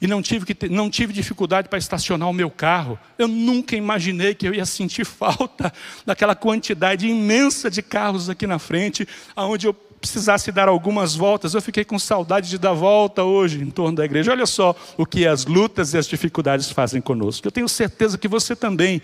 e 0.00 0.06
não 0.06 0.22
tive, 0.22 0.54
que 0.54 0.68
não 0.68 0.90
tive 0.90 1.12
dificuldade 1.12 1.68
para 1.68 1.78
estacionar 1.78 2.28
o 2.28 2.32
meu 2.32 2.50
carro. 2.50 2.98
Eu 3.18 3.28
nunca 3.28 3.76
imaginei 3.76 4.34
que 4.34 4.46
eu 4.46 4.54
ia 4.54 4.66
sentir 4.66 5.04
falta 5.06 5.72
daquela 6.04 6.34
quantidade 6.34 7.06
imensa 7.06 7.70
de 7.70 7.82
carros 7.82 8.28
aqui 8.28 8.46
na 8.46 8.58
frente, 8.58 9.06
aonde 9.34 9.66
eu 9.66 9.74
precisasse 10.04 10.52
dar 10.52 10.68
algumas 10.68 11.14
voltas. 11.14 11.54
Eu 11.54 11.62
fiquei 11.62 11.82
com 11.82 11.98
saudade 11.98 12.50
de 12.50 12.58
dar 12.58 12.74
volta 12.74 13.24
hoje 13.24 13.62
em 13.62 13.70
torno 13.70 13.96
da 13.96 14.04
igreja. 14.04 14.32
Olha 14.32 14.44
só 14.44 14.76
o 14.98 15.06
que 15.06 15.26
as 15.26 15.46
lutas 15.46 15.94
e 15.94 15.98
as 15.98 16.06
dificuldades 16.06 16.70
fazem 16.70 17.00
conosco. 17.00 17.46
Eu 17.46 17.52
tenho 17.52 17.68
certeza 17.68 18.18
que 18.18 18.28
você 18.28 18.54
também 18.54 19.00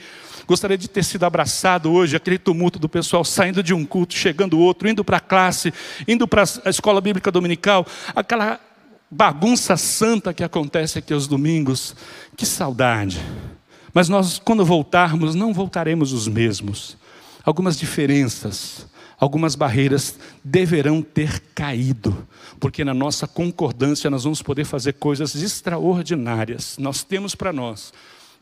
gostaria 0.47 0.77
de 0.77 0.89
ter 0.89 1.05
sido 1.05 1.25
abraçado 1.25 1.91
hoje, 1.91 2.17
aquele 2.17 2.37
tumulto 2.37 2.79
do 2.79 2.89
pessoal 2.89 3.25
saindo 3.25 3.63
de 3.63 3.73
um 3.73 3.87
culto, 3.87 4.15
chegando 4.15 4.59
outro, 4.59 4.89
indo 4.89 5.03
para 5.03 5.17
a 5.17 5.21
classe, 5.21 5.73
indo 6.07 6.29
para 6.29 6.43
a 6.65 6.71
escola 6.71 7.01
bíblica 7.01 7.31
dominical, 7.31 7.87
aquela 8.15 8.61
bagunça 9.11 9.77
santa 9.77 10.33
que 10.33 10.45
acontece 10.45 10.99
aqui 10.99 11.13
aos 11.13 11.27
domingos. 11.27 11.95
Que 12.37 12.47
saudade. 12.47 13.21
Mas 13.93 14.09
nós, 14.09 14.39
quando 14.39 14.65
voltarmos, 14.65 15.35
não 15.35 15.53
voltaremos 15.53 16.13
os 16.13 16.29
mesmos. 16.29 16.97
algumas 17.45 17.79
diferenças, 17.79 18.87
algumas 19.19 19.55
barreiras 19.55 20.19
deverão 20.45 21.03
ter 21.03 21.41
caído, 21.55 22.27
porque 22.61 22.85
na 22.85 22.93
nossa 22.95 23.27
concordância 23.27 24.11
nós 24.11 24.25
vamos 24.25 24.43
poder 24.43 24.65
fazer 24.65 24.95
coisas 24.95 25.35
extraordinárias. 25.35 26.77
Nós 26.79 27.03
temos 27.03 27.35
para 27.35 27.53
nós 27.53 27.93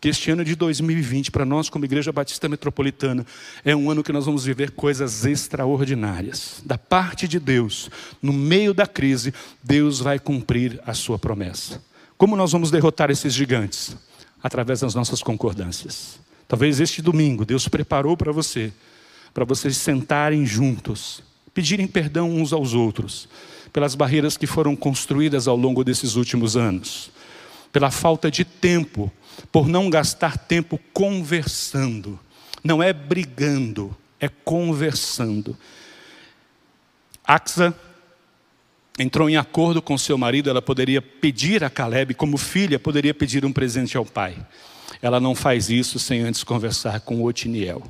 que 0.01 0.09
este 0.09 0.31
ano 0.31 0.45
de 0.45 0.55
2020, 0.55 1.31
para 1.31 1.45
nós 1.45 1.69
como 1.69 1.85
Igreja 1.85 2.13
Batista 2.13 2.49
Metropolitana, 2.49 3.27
é 3.65 3.75
um 3.75 3.91
ano 3.91 4.03
que 4.05 4.13
nós 4.13 4.27
vamos 4.27 4.45
viver 4.45 4.71
coisas 4.71 5.25
extraordinárias. 5.25 6.63
Da 6.65 6.79
parte 6.79 7.27
de 7.27 7.41
Deus, 7.41 7.91
no 8.23 8.33
meio 8.33 8.73
da 8.73 8.87
crise, 8.87 9.35
Deus 9.63 9.99
vai 9.99 10.19
cumprir 10.19 10.81
a 10.87 10.95
sua 10.95 11.19
promessa. 11.19 11.83
Como 12.17 12.37
nós 12.37 12.53
vamos 12.53 12.71
derrotar 12.71 13.11
esses 13.11 13.35
gigantes? 13.35 13.97
Através 14.43 14.81
das 14.81 14.95
nossas 14.95 15.21
concordâncias. 15.21 16.21
Talvez 16.47 16.81
este 16.81 17.03
domingo 17.03 17.45
Deus 17.45 17.69
preparou 17.69 18.17
para 18.17 18.33
você, 18.33 18.73
para 19.35 19.45
vocês 19.45 19.77
sentarem 19.77 20.47
juntos, 20.47 21.23
pedirem 21.53 21.87
perdão 21.87 22.31
uns 22.31 22.53
aos 22.53 22.73
outros, 22.73 23.29
pelas 23.73 23.95
barreiras 23.95 24.37
que 24.37 24.47
foram 24.47 24.75
construídas 24.75 25.47
ao 25.47 25.57
longo 25.57 25.85
desses 25.85 26.15
últimos 26.15 26.57
anos, 26.57 27.11
pela 27.73 27.91
falta 27.91 28.31
de 28.31 28.45
tempo 28.45 29.13
por 29.53 29.69
não 29.69 29.89
gastar 29.89 30.37
tempo 30.37 30.79
conversando. 30.93 32.19
Não 32.63 32.83
é 32.83 32.93
brigando, 32.93 33.97
é 34.19 34.29
conversando. 34.29 35.57
Axa 37.25 37.75
entrou 38.99 39.31
em 39.31 39.37
acordo 39.37 39.81
com 39.81 39.97
seu 39.97 40.19
marido, 40.19 40.51
ela 40.51 40.61
poderia 40.61 41.01
pedir 41.01 41.63
a 41.63 41.71
Caleb, 41.71 42.15
como 42.15 42.37
filha, 42.37 42.79
poderia 42.79 43.15
pedir 43.15 43.45
um 43.45 43.53
presente 43.53 43.97
ao 43.97 44.05
pai. 44.05 44.37
Ela 45.01 45.21
não 45.21 45.35
faz 45.35 45.71
isso 45.71 45.99
sem 45.99 46.23
antes 46.23 46.43
conversar 46.43 47.01
com 47.01 47.23
Otiniel. 47.23 47.83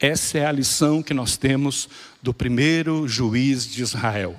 Essa 0.00 0.38
é 0.38 0.46
a 0.46 0.52
lição 0.52 1.02
que 1.02 1.12
nós 1.12 1.36
temos 1.36 1.88
do 2.22 2.32
primeiro 2.32 3.06
juiz 3.06 3.66
de 3.66 3.82
Israel: 3.82 4.34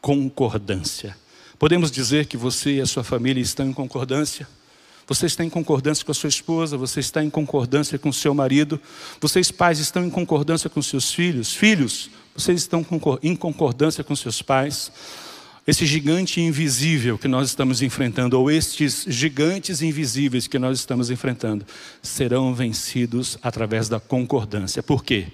concordância. 0.00 1.16
Podemos 1.60 1.90
dizer 1.90 2.24
que 2.24 2.38
você 2.38 2.76
e 2.76 2.80
a 2.80 2.86
sua 2.86 3.04
família 3.04 3.42
estão 3.42 3.68
em 3.68 3.72
concordância? 3.74 4.48
Você 5.06 5.26
está 5.26 5.44
em 5.44 5.50
concordância 5.50 6.02
com 6.02 6.10
a 6.10 6.14
sua 6.14 6.30
esposa, 6.30 6.78
você 6.78 7.00
está 7.00 7.22
em 7.22 7.28
concordância 7.28 7.98
com 7.98 8.08
o 8.08 8.14
seu 8.14 8.32
marido, 8.32 8.80
vocês 9.20 9.50
pais 9.50 9.78
estão 9.78 10.02
em 10.02 10.08
concordância 10.08 10.70
com 10.70 10.80
seus 10.80 11.12
filhos, 11.12 11.52
filhos, 11.52 12.08
vocês 12.34 12.62
estão 12.62 12.82
em 13.22 13.36
concordância 13.36 14.02
com 14.02 14.16
seus 14.16 14.40
pais. 14.40 14.90
Esse 15.66 15.84
gigante 15.84 16.40
invisível 16.40 17.18
que 17.18 17.28
nós 17.28 17.48
estamos 17.48 17.82
enfrentando, 17.82 18.40
ou 18.40 18.50
estes 18.50 19.04
gigantes 19.06 19.82
invisíveis 19.82 20.46
que 20.46 20.58
nós 20.58 20.78
estamos 20.78 21.10
enfrentando, 21.10 21.66
serão 22.00 22.54
vencidos 22.54 23.36
através 23.42 23.86
da 23.86 24.00
concordância. 24.00 24.82
Por 24.82 25.04
quê? 25.04 25.26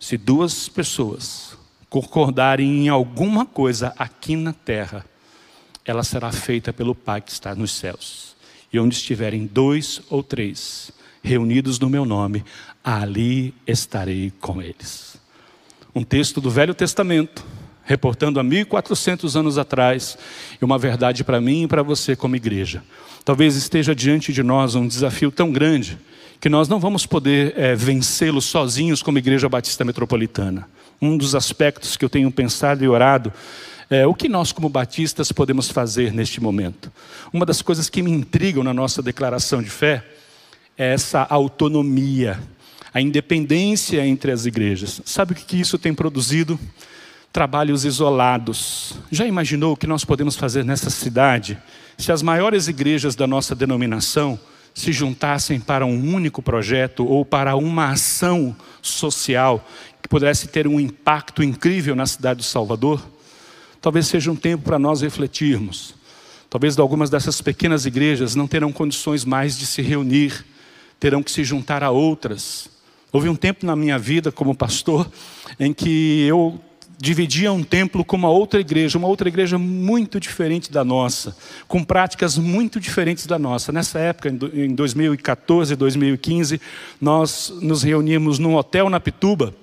Se 0.00 0.16
duas 0.16 0.68
pessoas 0.68 1.56
concordarem 1.88 2.86
em 2.86 2.88
alguma 2.88 3.46
coisa 3.46 3.94
aqui 3.96 4.34
na 4.34 4.52
terra, 4.52 5.06
ela 5.90 6.04
será 6.04 6.30
feita 6.30 6.72
pelo 6.72 6.94
Pai 6.94 7.20
que 7.20 7.32
está 7.32 7.54
nos 7.54 7.72
céus. 7.72 8.36
E 8.72 8.78
onde 8.78 8.94
estiverem 8.94 9.46
dois 9.46 10.02
ou 10.10 10.22
três 10.22 10.92
reunidos 11.22 11.78
no 11.78 11.88
meu 11.88 12.04
nome, 12.04 12.44
ali 12.84 13.54
estarei 13.66 14.32
com 14.40 14.60
eles. 14.60 15.18
Um 15.94 16.04
texto 16.04 16.40
do 16.40 16.50
Velho 16.50 16.74
Testamento, 16.74 17.44
reportando 17.84 18.38
a 18.38 18.42
1400 18.42 19.36
anos 19.36 19.56
atrás, 19.56 20.18
e 20.60 20.64
uma 20.64 20.78
verdade 20.78 21.24
para 21.24 21.40
mim 21.40 21.62
e 21.62 21.66
para 21.66 21.82
você 21.82 22.14
como 22.14 22.36
igreja. 22.36 22.82
Talvez 23.24 23.56
esteja 23.56 23.94
diante 23.94 24.32
de 24.32 24.42
nós 24.42 24.74
um 24.74 24.86
desafio 24.86 25.30
tão 25.30 25.50
grande 25.50 25.98
que 26.38 26.48
nós 26.48 26.68
não 26.68 26.78
vamos 26.78 27.06
poder 27.06 27.54
é, 27.56 27.74
vencê-lo 27.74 28.40
sozinhos 28.40 29.02
como 29.02 29.18
Igreja 29.18 29.48
Batista 29.48 29.84
Metropolitana. 29.84 30.68
Um 31.00 31.16
dos 31.16 31.34
aspectos 31.34 31.96
que 31.96 32.04
eu 32.04 32.08
tenho 32.08 32.30
pensado 32.30 32.84
e 32.84 32.88
orado 32.88 33.32
é, 33.90 34.06
o 34.06 34.12
que 34.12 34.28
nós, 34.28 34.52
como 34.52 34.68
batistas, 34.68 35.32
podemos 35.32 35.70
fazer 35.70 36.12
neste 36.12 36.42
momento? 36.42 36.92
Uma 37.32 37.46
das 37.46 37.62
coisas 37.62 37.88
que 37.88 38.02
me 38.02 38.10
intrigam 38.10 38.62
na 38.62 38.74
nossa 38.74 39.02
declaração 39.02 39.62
de 39.62 39.70
fé 39.70 40.04
é 40.76 40.92
essa 40.92 41.26
autonomia, 41.30 42.38
a 42.92 43.00
independência 43.00 44.06
entre 44.06 44.30
as 44.30 44.44
igrejas. 44.44 45.00
Sabe 45.06 45.32
o 45.32 45.34
que 45.34 45.58
isso 45.58 45.78
tem 45.78 45.94
produzido? 45.94 46.60
Trabalhos 47.32 47.86
isolados. 47.86 48.94
Já 49.10 49.26
imaginou 49.26 49.72
o 49.72 49.76
que 49.76 49.86
nós 49.86 50.04
podemos 50.04 50.36
fazer 50.36 50.64
nessa 50.64 50.90
cidade 50.90 51.56
se 51.96 52.12
as 52.12 52.22
maiores 52.22 52.68
igrejas 52.68 53.16
da 53.16 53.26
nossa 53.26 53.54
denominação 53.54 54.38
se 54.74 54.92
juntassem 54.92 55.58
para 55.58 55.84
um 55.84 56.14
único 56.14 56.42
projeto 56.42 57.04
ou 57.06 57.24
para 57.24 57.56
uma 57.56 57.90
ação 57.90 58.54
social 58.82 59.66
que 60.00 60.08
pudesse 60.08 60.46
ter 60.46 60.68
um 60.68 60.78
impacto 60.78 61.42
incrível 61.42 61.96
na 61.96 62.06
cidade 62.06 62.38
do 62.38 62.44
Salvador? 62.44 63.02
Talvez 63.80 64.06
seja 64.06 64.30
um 64.30 64.36
tempo 64.36 64.64
para 64.64 64.78
nós 64.78 65.00
refletirmos. 65.00 65.94
Talvez 66.50 66.78
algumas 66.78 67.10
dessas 67.10 67.40
pequenas 67.40 67.84
igrejas 67.86 68.34
não 68.34 68.46
terão 68.46 68.72
condições 68.72 69.24
mais 69.24 69.58
de 69.58 69.66
se 69.66 69.82
reunir, 69.82 70.44
terão 70.98 71.22
que 71.22 71.30
se 71.30 71.44
juntar 71.44 71.84
a 71.84 71.90
outras. 71.90 72.70
Houve 73.12 73.28
um 73.28 73.36
tempo 73.36 73.66
na 73.66 73.76
minha 73.76 73.98
vida 73.98 74.32
como 74.32 74.54
pastor 74.54 75.10
em 75.60 75.72
que 75.72 76.26
eu 76.26 76.60
dividia 77.00 77.52
um 77.52 77.62
templo 77.62 78.04
com 78.04 78.16
uma 78.16 78.28
outra 78.28 78.60
igreja, 78.60 78.98
uma 78.98 79.06
outra 79.06 79.28
igreja 79.28 79.56
muito 79.56 80.18
diferente 80.18 80.72
da 80.72 80.82
nossa, 80.82 81.36
com 81.68 81.84
práticas 81.84 82.36
muito 82.36 82.80
diferentes 82.80 83.24
da 83.26 83.38
nossa. 83.38 83.70
Nessa 83.70 84.00
época, 84.00 84.28
em 84.28 84.74
2014, 84.74 85.76
2015, 85.76 86.60
nós 87.00 87.52
nos 87.62 87.84
reuníamos 87.84 88.38
num 88.38 88.56
hotel 88.56 88.90
na 88.90 88.98
Pituba 88.98 89.54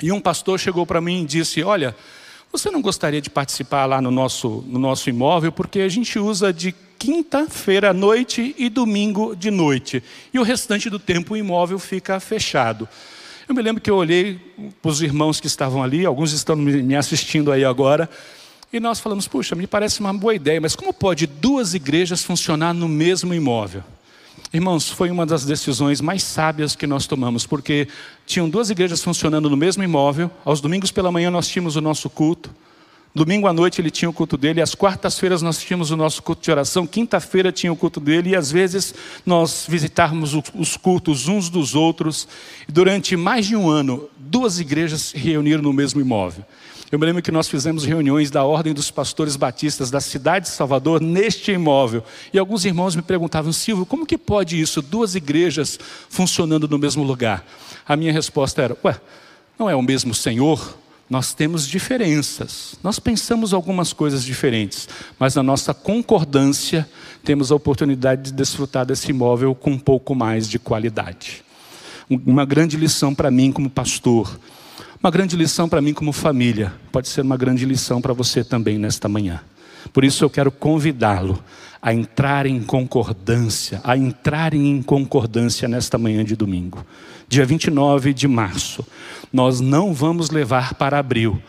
e 0.00 0.12
um 0.12 0.20
pastor 0.20 0.60
chegou 0.60 0.86
para 0.86 1.00
mim 1.00 1.22
e 1.22 1.26
disse: 1.26 1.62
Olha, 1.62 1.94
você 2.52 2.70
não 2.70 2.82
gostaria 2.82 3.20
de 3.20 3.30
participar 3.30 3.86
lá 3.86 4.02
no 4.02 4.10
nosso, 4.10 4.64
no 4.66 4.78
nosso 4.78 5.08
imóvel? 5.08 5.52
Porque 5.52 5.80
a 5.80 5.88
gente 5.88 6.18
usa 6.18 6.52
de 6.52 6.74
quinta-feira 6.98 7.90
à 7.90 7.94
noite 7.94 8.54
e 8.58 8.68
domingo 8.68 9.34
de 9.34 9.50
noite. 9.50 10.02
E 10.34 10.38
o 10.38 10.42
restante 10.42 10.90
do 10.90 10.98
tempo 10.98 11.34
o 11.34 11.36
imóvel 11.36 11.78
fica 11.78 12.18
fechado. 12.20 12.88
Eu 13.48 13.54
me 13.54 13.62
lembro 13.62 13.80
que 13.80 13.90
eu 13.90 13.96
olhei 13.96 14.38
para 14.82 14.90
os 14.90 15.00
irmãos 15.00 15.40
que 15.40 15.46
estavam 15.46 15.82
ali, 15.82 16.04
alguns 16.04 16.32
estão 16.32 16.54
me 16.54 16.94
assistindo 16.94 17.50
aí 17.50 17.64
agora, 17.64 18.08
e 18.72 18.78
nós 18.78 19.00
falamos: 19.00 19.26
puxa, 19.26 19.56
me 19.56 19.66
parece 19.66 20.00
uma 20.00 20.12
boa 20.12 20.34
ideia, 20.34 20.60
mas 20.60 20.76
como 20.76 20.92
pode 20.92 21.26
duas 21.26 21.74
igrejas 21.74 22.22
funcionar 22.22 22.72
no 22.72 22.88
mesmo 22.88 23.34
imóvel? 23.34 23.82
Irmãos, 24.52 24.88
foi 24.88 25.10
uma 25.10 25.24
das 25.24 25.44
decisões 25.44 26.00
mais 26.00 26.22
sábias 26.22 26.74
que 26.74 26.86
nós 26.86 27.06
tomamos, 27.06 27.46
porque 27.46 27.88
tinham 28.30 28.48
duas 28.48 28.70
igrejas 28.70 29.02
funcionando 29.02 29.50
no 29.50 29.56
mesmo 29.56 29.82
imóvel. 29.82 30.30
Aos 30.44 30.60
domingos 30.60 30.92
pela 30.92 31.10
manhã 31.10 31.30
nós 31.30 31.48
tínhamos 31.48 31.74
o 31.74 31.80
nosso 31.80 32.08
culto. 32.08 32.54
Domingo 33.12 33.48
à 33.48 33.52
noite 33.52 33.80
ele 33.80 33.90
tinha 33.90 34.08
o 34.08 34.12
culto 34.12 34.36
dele, 34.36 34.62
às 34.62 34.72
quartas-feiras 34.72 35.42
nós 35.42 35.58
tínhamos 35.58 35.90
o 35.90 35.96
nosso 35.96 36.22
culto 36.22 36.40
de 36.40 36.50
oração, 36.52 36.86
quinta-feira 36.86 37.50
tinha 37.50 37.72
o 37.72 37.76
culto 37.76 37.98
dele, 37.98 38.30
e 38.30 38.36
às 38.36 38.52
vezes 38.52 38.94
nós 39.26 39.66
visitávamos 39.68 40.32
os 40.54 40.76
cultos 40.76 41.26
uns 41.26 41.50
dos 41.50 41.74
outros. 41.74 42.28
Durante 42.68 43.16
mais 43.16 43.46
de 43.46 43.56
um 43.56 43.68
ano, 43.68 44.08
duas 44.16 44.60
igrejas 44.60 45.02
se 45.02 45.18
reuniram 45.18 45.60
no 45.60 45.72
mesmo 45.72 46.00
imóvel. 46.00 46.44
Eu 46.92 47.00
me 47.00 47.06
lembro 47.06 47.22
que 47.22 47.32
nós 47.32 47.48
fizemos 47.48 47.84
reuniões 47.84 48.30
da 48.30 48.44
Ordem 48.44 48.72
dos 48.72 48.92
Pastores 48.92 49.34
Batistas 49.34 49.90
da 49.90 50.00
cidade 50.00 50.46
de 50.46 50.52
Salvador 50.52 51.00
neste 51.00 51.50
imóvel. 51.50 52.04
E 52.32 52.38
alguns 52.38 52.64
irmãos 52.64 52.94
me 52.94 53.02
perguntavam, 53.02 53.52
Silvio, 53.52 53.86
como 53.86 54.06
que 54.06 54.18
pode 54.18 54.60
isso? 54.60 54.80
Duas 54.80 55.16
igrejas 55.16 55.78
funcionando 56.08 56.68
no 56.68 56.78
mesmo 56.78 57.02
lugar. 57.02 57.44
A 57.86 57.96
minha 57.96 58.12
resposta 58.12 58.62
era, 58.62 58.76
ué, 58.84 59.00
não 59.58 59.68
é 59.68 59.74
o 59.74 59.82
mesmo 59.82 60.14
Senhor? 60.14 60.78
Nós 61.08 61.34
temos 61.34 61.66
diferenças, 61.66 62.76
nós 62.84 63.00
pensamos 63.00 63.52
algumas 63.52 63.92
coisas 63.92 64.24
diferentes, 64.24 64.88
mas 65.18 65.34
na 65.34 65.42
nossa 65.42 65.74
concordância 65.74 66.88
temos 67.24 67.50
a 67.50 67.56
oportunidade 67.56 68.22
de 68.22 68.32
desfrutar 68.32 68.86
desse 68.86 69.10
imóvel 69.10 69.54
com 69.54 69.72
um 69.72 69.78
pouco 69.78 70.14
mais 70.14 70.48
de 70.48 70.58
qualidade. 70.58 71.42
Uma 72.08 72.44
grande 72.44 72.76
lição 72.76 73.12
para 73.12 73.30
mim 73.30 73.50
como 73.50 73.68
pastor 73.68 74.38
uma 75.02 75.10
grande 75.10 75.34
lição 75.34 75.66
para 75.66 75.80
mim 75.80 75.94
como 75.94 76.12
família, 76.12 76.74
pode 76.92 77.08
ser 77.08 77.22
uma 77.22 77.36
grande 77.36 77.64
lição 77.64 78.02
para 78.02 78.12
você 78.12 78.44
também 78.44 78.76
nesta 78.76 79.08
manhã. 79.08 79.40
Por 79.94 80.04
isso 80.04 80.22
eu 80.22 80.28
quero 80.28 80.52
convidá-lo 80.52 81.42
a 81.80 81.94
entrar 81.94 82.44
em 82.44 82.62
concordância, 82.62 83.80
a 83.82 83.96
entrarem 83.96 84.68
em 84.68 84.82
concordância 84.82 85.66
nesta 85.66 85.96
manhã 85.96 86.22
de 86.22 86.36
domingo. 86.36 86.84
Dia 87.30 87.46
29 87.46 88.12
de 88.12 88.26
março, 88.26 88.84
nós 89.32 89.60
não 89.60 89.94
vamos 89.94 90.30
levar 90.30 90.74
para 90.74 90.98
abril 90.98 91.40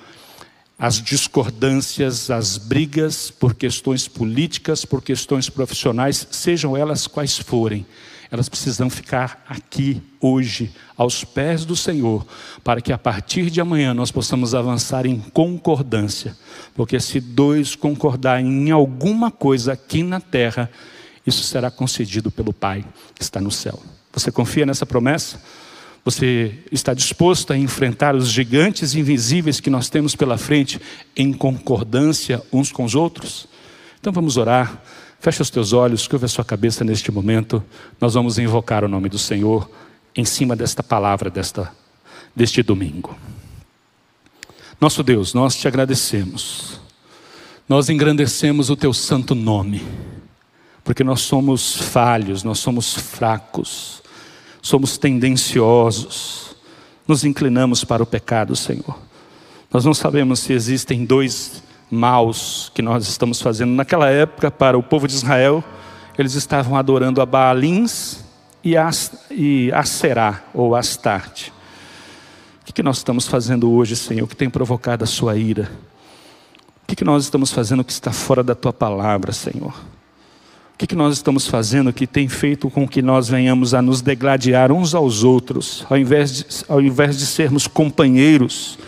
as 0.78 1.02
discordâncias, 1.02 2.30
as 2.30 2.56
brigas 2.56 3.32
por 3.32 3.56
questões 3.56 4.08
políticas, 4.08 4.86
por 4.86 5.02
questões 5.02 5.50
profissionais, 5.50 6.28
sejam 6.30 6.78
elas 6.78 7.08
quais 7.08 7.40
forem 7.40 7.84
elas 8.30 8.48
precisam 8.48 8.92
ficar 8.92 9.44
aqui, 9.50 10.02
hoje, 10.22 10.72
aos 10.96 11.26
pés 11.26 11.66
do 11.66 11.76
Senhor, 11.76 12.26
para 12.64 12.80
que 12.80 12.94
a 12.94 12.98
partir 12.98 13.50
de 13.50 13.60
amanhã 13.60 13.94
nós 13.94 14.10
possamos 14.10 14.56
avançar 14.56 15.06
em 15.06 15.20
concordância. 15.20 16.38
Porque 16.74 16.98
se 17.00 17.20
dois 17.20 17.76
concordarem 17.76 18.46
em 18.46 18.72
alguma 18.72 19.32
coisa 19.32 19.74
aqui 19.74 20.02
na 20.02 20.22
terra, 20.22 20.70
isso 21.28 21.44
será 21.44 21.70
concedido 21.70 22.32
pelo 22.32 22.54
Pai 22.54 22.86
que 23.14 23.22
está 23.22 23.42
no 23.42 23.52
céu. 23.52 23.82
Você 24.14 24.32
confia 24.32 24.66
nessa 24.66 24.86
promessa? 24.86 25.42
Você 26.04 26.58
está 26.72 26.94
disposto 26.96 27.54
a 27.54 27.58
enfrentar 27.58 28.16
os 28.16 28.30
gigantes 28.30 28.96
invisíveis 28.96 29.60
que 29.60 29.70
nós 29.70 29.88
temos 29.88 30.16
pela 30.16 30.38
frente 30.38 30.82
em 31.16 31.32
concordância 31.32 32.42
uns 32.52 32.72
com 32.72 32.84
os 32.84 32.96
outros? 32.96 33.48
Então 34.00 34.12
vamos 34.12 34.36
orar. 34.36 34.82
Feche 35.20 35.44
os 35.44 35.52
teus 35.52 35.74
olhos, 35.74 36.08
curva 36.08 36.26
a 36.26 36.30
sua 36.30 36.44
cabeça 36.44 36.84
neste 36.84 37.12
momento. 37.12 37.64
Nós 38.00 38.16
vamos 38.16 38.40
invocar 38.40 38.84
o 38.84 38.88
nome 38.88 39.10
do 39.10 39.20
Senhor 39.20 39.70
em 40.16 40.26
cima 40.26 40.56
desta 40.56 40.82
palavra 40.82 41.30
desta, 41.30 41.72
deste 42.36 42.64
domingo. 42.64 43.16
Nosso 44.80 45.04
Deus, 45.04 45.36
nós 45.36 45.56
te 45.56 45.68
agradecemos. 45.68 46.82
Nós 47.70 47.90
engrandecemos 47.90 48.72
o 48.72 48.76
teu 48.76 48.92
santo 48.92 49.36
nome, 49.36 49.86
porque 50.84 51.04
nós 51.04 51.22
somos 51.22 51.76
falhos, 51.76 52.44
nós 52.44 52.58
somos 52.58 52.96
fracos 52.96 54.01
somos 54.62 54.98
tendenciosos, 54.98 56.56
nos 57.08 57.24
inclinamos 57.24 57.84
para 57.84 58.04
o 58.04 58.06
pecado, 58.06 58.56
Senhor. 58.56 58.98
Nós 59.74 59.86
não 59.86 59.94
sabemos 59.94 60.40
se 60.40 60.54
existem 60.54 61.06
dois 61.06 61.64
maus 61.90 62.72
que 62.74 62.82
nós 62.82 63.08
estamos 63.08 63.42
fazendo. 63.42 63.72
Naquela 63.72 64.10
época, 64.10 64.52
para 64.52 64.78
o 64.78 64.84
povo 64.84 65.08
de 65.08 65.14
Israel, 65.14 65.64
eles 66.18 66.36
estavam 66.36 66.78
adorando 66.78 67.22
a 67.22 67.26
Baalins 67.26 68.24
e 68.64 68.78
a, 68.78 68.90
e 69.30 69.72
a 69.74 69.84
Será, 69.84 70.44
ou 70.54 70.76
Astarte. 70.76 71.52
O 72.70 72.74
que 72.74 72.84
nós 72.84 72.98
estamos 72.98 73.28
fazendo 73.28 73.70
hoje, 73.72 73.96
Senhor, 73.96 74.28
que 74.28 74.36
tem 74.36 74.50
provocado 74.50 75.04
a 75.04 75.08
sua 75.08 75.36
ira? 75.36 75.70
O 76.84 76.96
que 76.96 77.04
nós 77.04 77.24
estamos 77.24 77.52
fazendo 77.52 77.84
que 77.84 77.92
está 77.92 78.12
fora 78.12 78.44
da 78.44 78.56
tua 78.56 78.72
palavra, 78.72 79.32
Senhor? 79.32 79.74
Que, 80.82 80.88
que 80.88 80.96
nós 80.96 81.14
estamos 81.14 81.46
fazendo 81.46 81.94
que 81.94 82.08
tem 82.08 82.28
feito 82.28 82.68
com 82.68 82.88
que 82.88 83.04
nós 83.04 83.30
venhamos 83.30 83.76
a 83.76 83.84
nos 83.84 84.02
degladiar 84.02 84.72
uns 84.72 84.96
aos 84.96 85.24
outros, 85.24 85.86
ao 85.88 85.96
invés 85.96 86.32
de, 86.32 86.46
ao 86.68 86.82
invés 86.82 87.20
de 87.20 87.28
sermos 87.28 87.68
companheiros, 87.68 88.80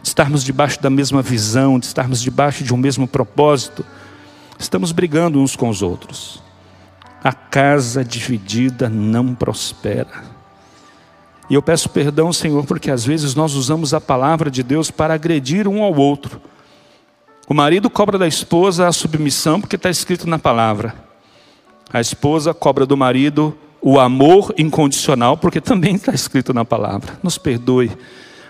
de 0.00 0.08
estarmos 0.08 0.44
debaixo 0.44 0.80
da 0.80 0.88
mesma 0.88 1.22
visão, 1.22 1.80
de 1.80 1.86
estarmos 1.86 2.22
debaixo 2.22 2.62
de 2.62 2.72
um 2.72 2.76
mesmo 2.76 3.08
propósito, 3.08 3.84
estamos 4.60 4.92
brigando 4.92 5.40
uns 5.40 5.56
com 5.56 5.68
os 5.68 5.82
outros. 5.82 6.40
A 7.22 7.32
casa 7.32 8.04
dividida 8.04 8.88
não 8.88 9.34
prospera. 9.34 10.22
E 11.48 11.54
eu 11.54 11.62
peço 11.62 11.88
perdão, 11.88 12.32
Senhor, 12.32 12.64
porque 12.64 12.92
às 12.92 13.04
vezes 13.04 13.34
nós 13.34 13.54
usamos 13.54 13.92
a 13.92 14.00
palavra 14.00 14.52
de 14.52 14.62
Deus 14.62 14.88
para 14.88 15.14
agredir 15.14 15.66
um 15.66 15.82
ao 15.82 15.96
outro. 15.96 16.40
O 17.48 17.54
marido 17.54 17.90
cobra 17.90 18.16
da 18.16 18.28
esposa 18.28 18.86
a 18.86 18.92
submissão 18.92 19.60
porque 19.60 19.74
está 19.74 19.90
escrito 19.90 20.28
na 20.28 20.38
palavra. 20.38 21.09
A 21.92 22.00
esposa 22.00 22.54
cobra 22.54 22.86
do 22.86 22.96
marido 22.96 23.56
o 23.82 23.98
amor 23.98 24.54
incondicional, 24.58 25.36
porque 25.36 25.60
também 25.60 25.94
está 25.94 26.12
escrito 26.12 26.52
na 26.52 26.64
palavra. 26.64 27.18
Nos 27.22 27.38
perdoe 27.38 27.90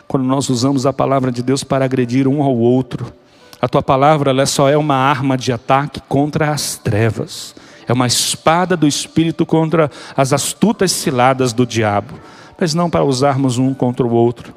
quando 0.07 0.25
nós 0.25 0.51
usamos 0.51 0.87
a 0.87 0.93
palavra 0.93 1.31
de 1.31 1.43
Deus 1.43 1.63
para 1.63 1.85
agredir 1.85 2.27
um 2.27 2.43
ao 2.43 2.57
outro. 2.57 3.13
A 3.61 3.69
tua 3.69 3.83
palavra 3.83 4.31
ela 4.31 4.45
só 4.45 4.69
é 4.69 4.77
uma 4.77 4.97
arma 4.97 5.39
de 5.39 5.53
ataque 5.53 6.03
contra 6.09 6.51
as 6.51 6.77
trevas. 6.77 7.55
É 7.87 7.93
uma 7.93 8.07
espada 8.07 8.77
do 8.77 8.87
espírito 8.87 9.47
contra 9.47 9.91
as 10.17 10.33
astutas 10.33 10.93
ciladas 10.93 11.53
do 11.53 11.67
diabo, 11.67 12.15
mas 12.59 12.75
não 12.75 12.91
para 12.91 13.05
usarmos 13.05 13.57
um 13.59 13.73
contra 13.73 14.07
o 14.07 14.13
outro. 14.13 14.53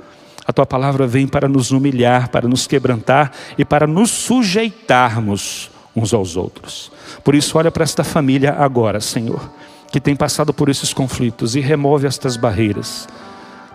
A 0.46 0.52
tua 0.52 0.66
palavra 0.66 1.08
vem 1.08 1.28
para 1.28 1.48
nos 1.48 1.72
humilhar, 1.72 2.30
para 2.30 2.48
nos 2.48 2.68
quebrantar 2.68 3.32
e 3.58 3.64
para 3.64 3.88
nos 3.88 4.12
sujeitarmos 4.12 5.72
uns 5.96 6.14
aos 6.14 6.36
outros. 6.36 6.92
Por 7.24 7.36
isso, 7.36 7.58
olha 7.58 7.72
para 7.72 7.84
esta 7.84 8.04
família 8.04 8.54
agora, 8.58 9.00
Senhor, 9.00 9.50
que 9.92 10.00
tem 10.00 10.16
passado 10.16 10.54
por 10.54 10.70
esses 10.70 10.94
conflitos 10.94 11.56
e 11.56 11.60
remove 11.60 12.08
estas 12.08 12.36
barreiras. 12.36 13.08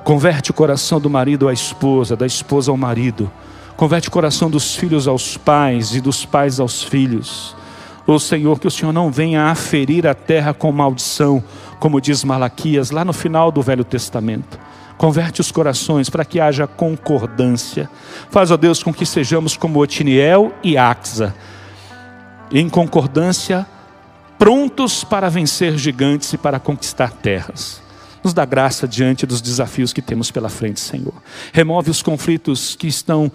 Converte 0.05 0.51
o 0.51 0.55
coração 0.55 1.01
do 1.01 1.09
marido 1.09 1.49
à 1.49 1.53
esposa, 1.53 2.17
da 2.17 2.27
esposa 2.27 2.71
ao 2.71 2.77
marido. 2.77 3.31
Converte 3.77 4.09
o 4.09 4.11
coração 4.11 4.51
dos 4.51 4.75
filhos 4.75 5.07
aos 5.07 5.37
pais 5.37 5.95
e 5.95 6.01
dos 6.01 6.25
pais 6.25 6.59
aos 6.59 6.83
filhos. 6.83 7.55
Ô 8.07 8.19
Senhor, 8.19 8.59
que 8.59 8.67
o 8.67 8.71
Senhor 8.71 8.93
não 8.93 9.13
venha 9.13 9.51
aferir 9.51 10.07
a 10.07 10.15
terra 10.15 10.55
com 10.55 10.73
maldição, 10.73 11.45
como 11.79 12.01
diz 12.01 12.25
Malaquias 12.25 12.91
lá 12.91 13.05
no 13.05 13.13
final 13.13 13.53
do 13.53 13.63
Velho 13.63 13.85
Testamento. 13.85 14.59
Converte 14.97 15.41
os 15.41 15.53
corações 15.53 16.11
para 16.11 16.25
que 16.25 16.41
haja 16.41 16.67
concordância. 16.67 17.89
Faz, 18.31 18.51
ó 18.51 18.57
Deus, 18.57 18.83
com 18.83 18.93
que 18.93 19.07
sejamos 19.07 19.57
como 19.57 19.81
Otiniel 19.81 20.53
e 20.65 20.77
Axa 20.77 21.35
em 22.51 22.69
concordância, 22.69 23.67
prontos 24.39 25.05
para 25.05 25.29
vencer 25.29 25.77
gigantes 25.77 26.33
e 26.33 26.39
para 26.39 26.59
conquistar 26.59 27.13
terras. 27.13 27.83
Nos 28.23 28.35
dá 28.35 28.45
graça 28.45 28.87
diante 28.87 29.27
dos 29.27 29.41
desafios 29.41 29.93
que 29.93 30.03
temos 30.03 30.31
pela 30.31 30.49
frente, 30.49 30.81
Senhor. 30.81 31.15
Remove 31.53 31.91
os 31.91 32.03
conflitos 32.03 32.75
que 32.75 32.87
estão 32.87 33.31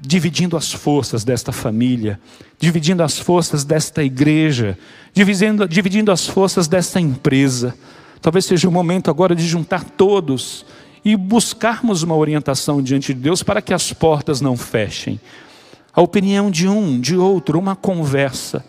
dividindo 0.00 0.56
as 0.56 0.72
forças 0.72 1.24
desta 1.24 1.52
família, 1.52 2.20
dividindo 2.58 3.02
as 3.02 3.18
forças 3.18 3.64
desta 3.64 4.02
igreja, 4.02 4.78
dividindo, 5.12 5.66
dividindo 5.66 6.12
as 6.12 6.26
forças 6.26 6.68
desta 6.68 7.00
empresa. 7.00 7.74
Talvez 8.20 8.44
seja 8.44 8.68
o 8.68 8.72
momento 8.72 9.10
agora 9.10 9.34
de 9.34 9.46
juntar 9.46 9.84
todos 9.84 10.64
e 11.04 11.16
buscarmos 11.16 12.02
uma 12.02 12.16
orientação 12.16 12.82
diante 12.82 13.14
de 13.14 13.20
Deus 13.20 13.42
para 13.42 13.62
que 13.62 13.74
as 13.74 13.92
portas 13.92 14.40
não 14.40 14.56
fechem, 14.56 15.20
a 15.98 16.00
opinião 16.00 16.48
de 16.48 16.68
um, 16.68 17.00
de 17.00 17.16
outro, 17.16 17.58
uma 17.58 17.74
conversa. 17.74 18.64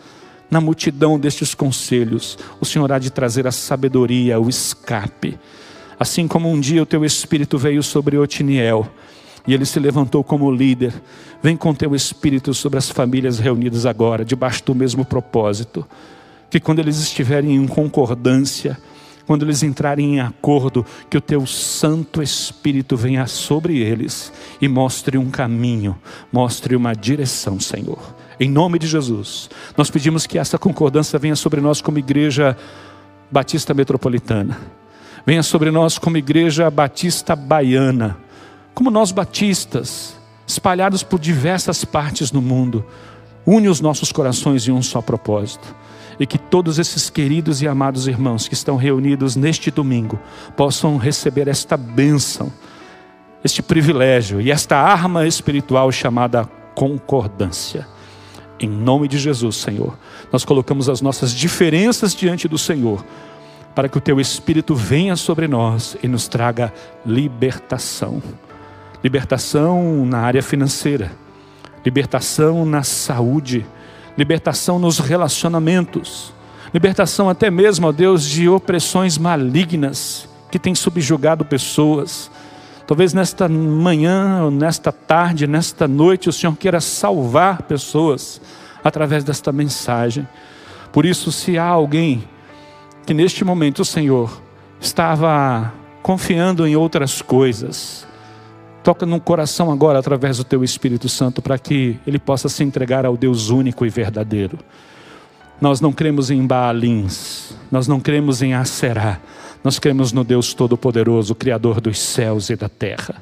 Na 0.49 0.59
multidão 0.59 1.19
destes 1.19 1.53
conselhos, 1.53 2.39
o 2.59 2.65
Senhor 2.65 2.91
há 2.91 2.97
de 2.97 3.11
trazer 3.11 3.45
a 3.45 3.51
sabedoria, 3.51 4.39
o 4.39 4.49
escape. 4.49 5.37
Assim 5.99 6.27
como 6.27 6.49
um 6.49 6.59
dia 6.59 6.81
o 6.81 6.87
teu 6.87 7.05
espírito 7.05 7.55
veio 7.55 7.83
sobre 7.83 8.17
Otiniel 8.17 8.87
e 9.45 9.53
ele 9.53 9.63
se 9.63 9.79
levantou 9.79 10.23
como 10.23 10.51
líder, 10.51 10.91
vem 11.39 11.55
com 11.55 11.71
teu 11.71 11.93
espírito 11.93 12.51
sobre 12.51 12.79
as 12.79 12.89
famílias 12.89 13.37
reunidas 13.37 13.85
agora, 13.85 14.25
debaixo 14.25 14.63
do 14.65 14.73
mesmo 14.73 15.05
propósito. 15.05 15.85
Que 16.49 16.59
quando 16.59 16.79
eles 16.79 16.97
estiverem 16.97 17.55
em 17.55 17.67
concordância, 17.67 18.75
quando 19.29 19.43
eles 19.43 19.61
entrarem 19.61 20.15
em 20.15 20.19
acordo, 20.19 20.83
que 21.07 21.15
o 21.15 21.21
teu 21.21 21.45
Santo 21.45 22.19
Espírito 22.19 22.97
venha 22.97 23.27
sobre 23.27 23.77
eles 23.77 24.33
e 24.59 24.67
mostre 24.67 25.19
um 25.19 25.29
caminho, 25.29 25.95
mostre 26.31 26.75
uma 26.75 26.95
direção, 26.95 27.59
Senhor. 27.59 28.15
Em 28.39 28.49
nome 28.49 28.79
de 28.79 28.87
Jesus, 28.87 29.47
nós 29.77 29.91
pedimos 29.91 30.25
que 30.25 30.39
essa 30.39 30.57
concordância 30.57 31.19
venha 31.19 31.35
sobre 31.35 31.61
nós 31.61 31.79
como 31.79 31.99
igreja 31.99 32.57
batista 33.29 33.71
metropolitana, 33.71 34.57
venha 35.23 35.43
sobre 35.43 35.69
nós 35.69 35.99
como 35.99 36.17
igreja 36.17 36.67
batista 36.71 37.35
baiana, 37.35 38.17
como 38.73 38.89
nós 38.89 39.11
batistas, 39.11 40.17
espalhados 40.47 41.03
por 41.03 41.19
diversas 41.19 41.85
partes 41.85 42.31
do 42.31 42.41
mundo, 42.41 42.83
une 43.45 43.69
os 43.69 43.79
nossos 43.79 44.11
corações 44.11 44.67
em 44.67 44.71
um 44.71 44.81
só 44.81 45.03
propósito 45.03 45.75
e 46.19 46.27
que 46.27 46.37
todos 46.37 46.77
esses 46.77 47.09
queridos 47.09 47.61
e 47.61 47.67
amados 47.67 48.07
irmãos 48.07 48.47
que 48.47 48.53
estão 48.53 48.75
reunidos 48.75 49.35
neste 49.35 49.71
domingo 49.71 50.19
possam 50.57 50.97
receber 50.97 51.47
esta 51.47 51.77
bênção, 51.77 52.51
este 53.43 53.61
privilégio 53.61 54.41
e 54.41 54.51
esta 54.51 54.77
arma 54.77 55.25
espiritual 55.25 55.91
chamada 55.91 56.45
concordância. 56.75 57.87
Em 58.59 58.67
nome 58.67 59.07
de 59.07 59.17
Jesus, 59.17 59.55
Senhor, 59.55 59.97
nós 60.31 60.43
colocamos 60.43 60.89
as 60.89 60.99
nossas 60.99 61.31
diferenças 61.31 62.13
diante 62.13 62.47
do 62.47 62.57
Senhor, 62.57 63.05
para 63.73 63.87
que 63.87 63.97
o 63.97 64.01
Teu 64.01 64.19
Espírito 64.19 64.75
venha 64.75 65.15
sobre 65.15 65.47
nós 65.47 65.95
e 66.03 66.07
nos 66.07 66.27
traga 66.27 66.73
libertação. 67.05 68.21
Libertação 69.01 70.05
na 70.05 70.19
área 70.19 70.43
financeira, 70.43 71.13
libertação 71.85 72.65
na 72.65 72.83
saúde, 72.83 73.65
libertação 74.19 74.77
nos 74.77 74.99
relacionamentos, 74.99 76.33
libertação 76.73 77.29
até 77.29 77.49
mesmo, 77.49 77.87
ó 77.87 77.91
Deus, 77.93 78.25
de 78.25 78.49
opressões 78.49 79.17
malignas 79.17 80.27
que 80.51 80.59
têm 80.59 80.75
subjugado 80.75 81.45
pessoas. 81.45 82.29
Talvez 82.85 83.13
nesta 83.13 83.47
manhã, 83.47 84.51
nesta 84.51 84.91
tarde, 84.91 85.47
nesta 85.47 85.87
noite, 85.87 86.27
o 86.27 86.33
Senhor 86.33 86.53
queira 86.57 86.81
salvar 86.81 87.61
pessoas 87.61 88.41
através 88.83 89.23
desta 89.23 89.53
mensagem. 89.53 90.27
Por 90.91 91.05
isso, 91.05 91.31
se 91.31 91.57
há 91.57 91.63
alguém 91.63 92.27
que 93.05 93.13
neste 93.13 93.45
momento 93.45 93.83
o 93.83 93.85
Senhor 93.85 94.41
estava 94.81 95.71
confiando 96.03 96.67
em 96.67 96.75
outras 96.75 97.21
coisas, 97.21 98.05
Toca 98.89 99.05
no 99.05 99.21
coração 99.21 99.71
agora 99.71 99.99
através 99.99 100.37
do 100.37 100.43
teu 100.43 100.63
Espírito 100.63 101.07
Santo 101.07 101.43
para 101.43 101.59
que 101.59 101.99
ele 102.07 102.17
possa 102.17 102.49
se 102.49 102.63
entregar 102.63 103.05
ao 103.05 103.15
Deus 103.15 103.51
único 103.51 103.85
e 103.85 103.89
verdadeiro. 103.89 104.57
Nós 105.61 105.79
não 105.79 105.93
cremos 105.93 106.31
em 106.31 106.43
Baalins, 106.43 107.53
nós 107.71 107.87
não 107.87 107.99
cremos 107.99 108.41
em 108.41 108.55
Aserá, 108.55 109.19
nós 109.63 109.77
cremos 109.77 110.11
no 110.11 110.23
Deus 110.23 110.55
Todo-Poderoso, 110.55 111.35
Criador 111.35 111.79
dos 111.79 111.99
céus 111.99 112.49
e 112.49 112.55
da 112.55 112.67
terra. 112.67 113.21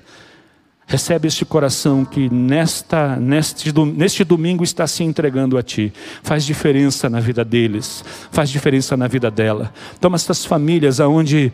Recebe 0.85 1.27
este 1.27 1.43
coração 1.43 2.05
que 2.05 2.29
nesta, 2.29 3.17
neste, 3.17 3.73
neste 3.93 4.23
domingo 4.23 4.63
está 4.63 4.87
se 4.87 5.03
entregando 5.03 5.57
a 5.57 5.61
Ti. 5.61 5.91
Faz 6.23 6.45
diferença 6.45 7.09
na 7.09 7.19
vida 7.19 7.43
deles, 7.43 8.05
faz 8.31 8.49
diferença 8.49 8.95
na 8.95 9.09
vida 9.09 9.29
dela. 9.29 9.73
Toma 9.99 10.15
estas 10.15 10.45
famílias 10.45 11.01
aonde 11.01 11.51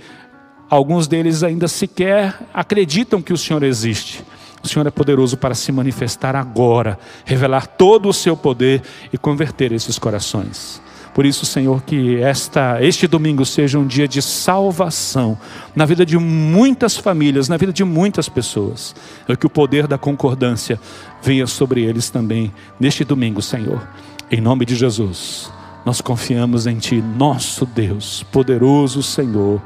Alguns 0.69 1.07
deles 1.07 1.43
ainda 1.43 1.67
sequer 1.67 2.39
acreditam 2.53 3.21
que 3.21 3.33
o 3.33 3.37
Senhor 3.37 3.63
existe. 3.63 4.23
O 4.63 4.67
Senhor 4.67 4.87
é 4.87 4.91
poderoso 4.91 5.35
para 5.35 5.53
se 5.53 5.71
manifestar 5.71 6.35
agora, 6.35 6.97
revelar 7.25 7.67
todo 7.67 8.07
o 8.07 8.13
seu 8.13 8.37
poder 8.37 8.81
e 9.11 9.17
converter 9.17 9.73
esses 9.73 9.99
corações. 9.99 10.81
Por 11.13 11.25
isso, 11.25 11.45
Senhor, 11.45 11.83
que 11.83 12.19
esta, 12.21 12.83
este 12.83 13.05
domingo 13.05 13.45
seja 13.45 13.77
um 13.77 13.85
dia 13.85 14.07
de 14.07 14.19
salvação 14.19 15.37
na 15.75 15.85
vida 15.85 16.03
de 16.03 16.17
muitas 16.17 16.97
famílias, 16.97 17.47
na 17.47 17.55
vida 17.55 17.71
de 17.71 17.83
muitas 17.83 18.27
pessoas. 18.27 18.95
É 19.27 19.35
que 19.35 19.45
o 19.45 19.49
poder 19.49 19.85
da 19.85 19.97
concordância 19.97 20.79
venha 21.21 21.45
sobre 21.45 21.83
eles 21.83 22.09
também 22.09 22.51
neste 22.79 23.03
domingo, 23.03 23.43
Senhor. 23.43 23.87
Em 24.31 24.41
nome 24.41 24.65
de 24.65 24.75
Jesus, 24.75 25.51
nós 25.85 26.01
confiamos 26.01 26.65
em 26.65 26.79
Ti, 26.79 26.99
nosso 26.99 27.65
Deus, 27.65 28.23
poderoso 28.31 29.03
Senhor. 29.03 29.61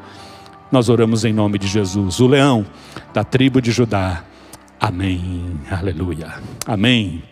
Nós 0.72 0.90
oramos 0.90 1.24
em 1.24 1.32
nome 1.32 1.58
de 1.58 1.68
Jesus, 1.68 2.20
o 2.20 2.28
leão 2.28 2.66
da 3.14 3.24
tribo 3.24 3.62
de 3.62 3.72
Judá. 3.72 4.24
Amém. 4.80 5.60
Aleluia. 5.72 6.36
Amém. 6.66 7.24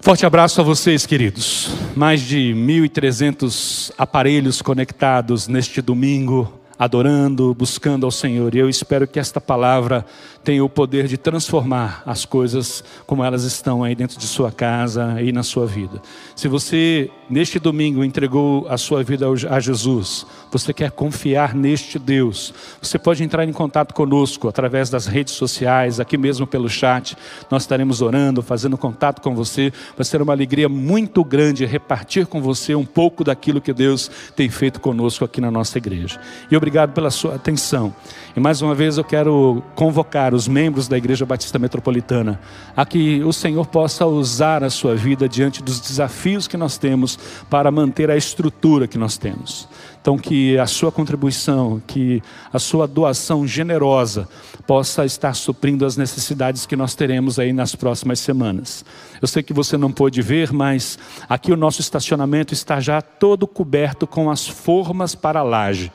Forte 0.00 0.24
abraço 0.24 0.60
a 0.60 0.64
vocês, 0.64 1.04
queridos. 1.04 1.74
Mais 1.96 2.20
de 2.20 2.54
1.300 2.54 3.92
aparelhos 3.98 4.62
conectados 4.62 5.48
neste 5.48 5.82
domingo, 5.82 6.60
adorando, 6.78 7.52
buscando 7.54 8.06
ao 8.06 8.12
Senhor. 8.12 8.54
E 8.54 8.58
eu 8.58 8.68
espero 8.68 9.08
que 9.08 9.18
esta 9.18 9.40
palavra 9.40 10.06
tem 10.46 10.60
o 10.60 10.68
poder 10.68 11.08
de 11.08 11.16
transformar 11.16 12.04
as 12.06 12.24
coisas 12.24 12.84
como 13.04 13.24
elas 13.24 13.42
estão 13.42 13.82
aí 13.82 13.96
dentro 13.96 14.16
de 14.16 14.28
sua 14.28 14.52
casa 14.52 15.20
e 15.20 15.32
na 15.32 15.42
sua 15.42 15.66
vida. 15.66 16.00
Se 16.36 16.46
você 16.46 17.10
neste 17.28 17.58
domingo 17.58 18.04
entregou 18.04 18.64
a 18.68 18.78
sua 18.78 19.02
vida 19.02 19.26
a 19.50 19.58
Jesus, 19.58 20.24
você 20.48 20.72
quer 20.72 20.92
confiar 20.92 21.52
neste 21.52 21.98
Deus, 21.98 22.54
você 22.80 22.96
pode 22.96 23.24
entrar 23.24 23.42
em 23.42 23.52
contato 23.52 23.92
conosco 23.92 24.46
através 24.46 24.88
das 24.88 25.06
redes 25.06 25.34
sociais, 25.34 25.98
aqui 25.98 26.16
mesmo 26.16 26.46
pelo 26.46 26.68
chat. 26.68 27.16
Nós 27.50 27.64
estaremos 27.64 28.00
orando, 28.00 28.40
fazendo 28.40 28.78
contato 28.78 29.20
com 29.20 29.34
você. 29.34 29.72
Vai 29.96 30.04
ser 30.04 30.22
uma 30.22 30.32
alegria 30.32 30.68
muito 30.68 31.24
grande 31.24 31.66
repartir 31.66 32.24
com 32.24 32.40
você 32.40 32.72
um 32.72 32.86
pouco 32.86 33.24
daquilo 33.24 33.60
que 33.60 33.72
Deus 33.72 34.08
tem 34.36 34.48
feito 34.48 34.80
conosco 34.80 35.24
aqui 35.24 35.40
na 35.40 35.50
nossa 35.50 35.76
igreja. 35.76 36.20
E 36.48 36.56
obrigado 36.56 36.92
pela 36.92 37.10
sua 37.10 37.34
atenção. 37.34 37.92
E 38.36 38.40
mais 38.40 38.60
uma 38.60 38.74
vez 38.74 38.98
eu 38.98 39.04
quero 39.04 39.62
convocar 39.74 40.34
os 40.34 40.46
membros 40.46 40.86
da 40.86 40.98
Igreja 40.98 41.24
Batista 41.24 41.58
Metropolitana 41.58 42.38
a 42.76 42.84
que 42.84 43.24
o 43.24 43.32
Senhor 43.32 43.66
possa 43.66 44.04
usar 44.04 44.62
a 44.62 44.68
sua 44.68 44.94
vida 44.94 45.26
diante 45.26 45.62
dos 45.62 45.80
desafios 45.80 46.46
que 46.46 46.58
nós 46.58 46.76
temos 46.76 47.18
para 47.48 47.70
manter 47.70 48.10
a 48.10 48.16
estrutura 48.16 48.86
que 48.86 48.98
nós 48.98 49.16
temos. 49.16 49.66
Então, 50.02 50.18
que 50.18 50.58
a 50.58 50.66
sua 50.66 50.92
contribuição, 50.92 51.80
que 51.86 52.22
a 52.52 52.58
sua 52.58 52.86
doação 52.86 53.46
generosa 53.46 54.28
possa 54.66 55.06
estar 55.06 55.32
suprindo 55.34 55.86
as 55.86 55.96
necessidades 55.96 56.66
que 56.66 56.76
nós 56.76 56.94
teremos 56.94 57.38
aí 57.38 57.54
nas 57.54 57.74
próximas 57.74 58.20
semanas. 58.20 58.84
Eu 59.20 59.26
sei 59.26 59.42
que 59.42 59.54
você 59.54 59.78
não 59.78 59.90
pôde 59.90 60.20
ver, 60.20 60.52
mas 60.52 60.98
aqui 61.26 61.50
o 61.50 61.56
nosso 61.56 61.80
estacionamento 61.80 62.52
está 62.52 62.80
já 62.80 63.00
todo 63.00 63.46
coberto 63.46 64.06
com 64.06 64.30
as 64.30 64.46
formas 64.46 65.14
para 65.14 65.40
a 65.40 65.42
laje. 65.42 65.90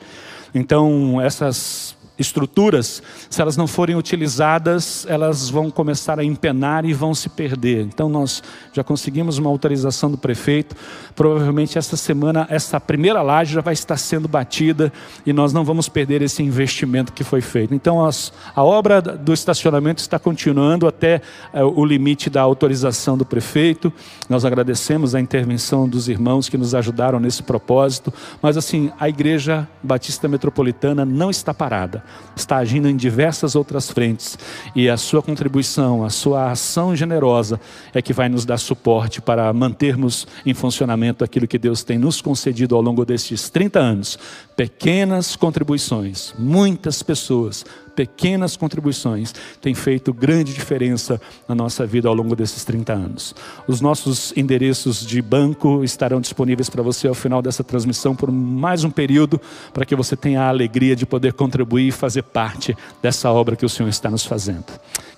Então, 0.52 1.20
essas 1.20 1.96
estruturas, 2.18 3.02
se 3.30 3.40
elas 3.40 3.56
não 3.56 3.66
forem 3.66 3.96
utilizadas, 3.96 5.06
elas 5.08 5.48
vão 5.48 5.70
começar 5.70 6.18
a 6.18 6.24
empenar 6.24 6.84
e 6.84 6.92
vão 6.92 7.14
se 7.14 7.28
perder. 7.28 7.86
Então 7.86 8.08
nós 8.08 8.42
já 8.72 8.84
conseguimos 8.84 9.38
uma 9.38 9.48
autorização 9.48 10.10
do 10.10 10.18
prefeito. 10.18 10.76
Provavelmente 11.14 11.78
essa 11.78 11.96
semana 11.96 12.46
essa 12.50 12.78
primeira 12.78 13.22
laje 13.22 13.54
já 13.54 13.60
vai 13.60 13.74
estar 13.74 13.96
sendo 13.96 14.28
batida 14.28 14.92
e 15.24 15.32
nós 15.32 15.52
não 15.52 15.64
vamos 15.64 15.88
perder 15.88 16.22
esse 16.22 16.42
investimento 16.42 17.12
que 17.12 17.24
foi 17.24 17.40
feito. 17.40 17.74
Então 17.74 18.04
as, 18.04 18.32
a 18.54 18.62
obra 18.62 19.00
do 19.00 19.32
estacionamento 19.32 20.00
está 20.00 20.18
continuando 20.18 20.86
até 20.86 21.20
é, 21.52 21.64
o 21.64 21.84
limite 21.84 22.28
da 22.28 22.42
autorização 22.42 23.16
do 23.16 23.24
prefeito. 23.24 23.92
Nós 24.28 24.44
agradecemos 24.44 25.14
a 25.14 25.20
intervenção 25.20 25.88
dos 25.88 26.08
irmãos 26.08 26.48
que 26.48 26.58
nos 26.58 26.74
ajudaram 26.74 27.18
nesse 27.18 27.42
propósito, 27.42 28.12
mas 28.40 28.56
assim, 28.56 28.92
a 28.98 29.08
igreja 29.08 29.68
Batista 29.82 30.28
Metropolitana 30.28 31.04
não 31.04 31.30
está 31.30 31.54
parada 31.54 32.01
está 32.34 32.56
agindo 32.56 32.88
em 32.88 32.96
diversas 32.96 33.54
outras 33.54 33.90
frentes 33.90 34.38
e 34.74 34.88
a 34.88 34.96
sua 34.96 35.22
contribuição, 35.22 36.04
a 36.04 36.10
sua 36.10 36.50
ação 36.50 36.94
generosa 36.96 37.60
é 37.92 38.00
que 38.00 38.12
vai 38.12 38.28
nos 38.28 38.44
dar 38.44 38.58
suporte 38.58 39.20
para 39.20 39.52
mantermos 39.52 40.26
em 40.44 40.54
funcionamento 40.54 41.22
aquilo 41.24 41.46
que 41.46 41.58
Deus 41.58 41.82
tem 41.82 41.98
nos 41.98 42.20
concedido 42.20 42.74
ao 42.74 42.82
longo 42.82 43.04
destes 43.04 43.48
30 43.50 43.78
anos. 43.78 44.18
Pequenas 44.56 45.34
contribuições, 45.34 46.34
muitas 46.38 47.02
pessoas 47.02 47.64
pequenas 47.94 48.56
contribuições 48.56 49.34
têm 49.60 49.74
feito 49.74 50.12
grande 50.12 50.52
diferença 50.52 51.20
na 51.48 51.54
nossa 51.54 51.86
vida 51.86 52.08
ao 52.08 52.14
longo 52.14 52.34
desses 52.34 52.64
30 52.64 52.92
anos. 52.92 53.34
Os 53.66 53.80
nossos 53.80 54.32
endereços 54.36 55.06
de 55.06 55.20
banco 55.22 55.84
estarão 55.84 56.20
disponíveis 56.20 56.68
para 56.68 56.82
você 56.82 57.08
ao 57.08 57.14
final 57.14 57.40
dessa 57.42 57.62
transmissão 57.62 58.14
por 58.14 58.30
mais 58.30 58.84
um 58.84 58.90
período, 58.90 59.40
para 59.72 59.84
que 59.84 59.96
você 59.96 60.16
tenha 60.16 60.42
a 60.42 60.48
alegria 60.48 60.96
de 60.96 61.06
poder 61.06 61.32
contribuir 61.32 61.88
e 61.88 61.92
fazer 61.92 62.22
parte 62.22 62.76
dessa 63.02 63.30
obra 63.30 63.56
que 63.56 63.66
o 63.66 63.68
Senhor 63.68 63.88
está 63.88 64.10
nos 64.10 64.24
fazendo. 64.24 64.66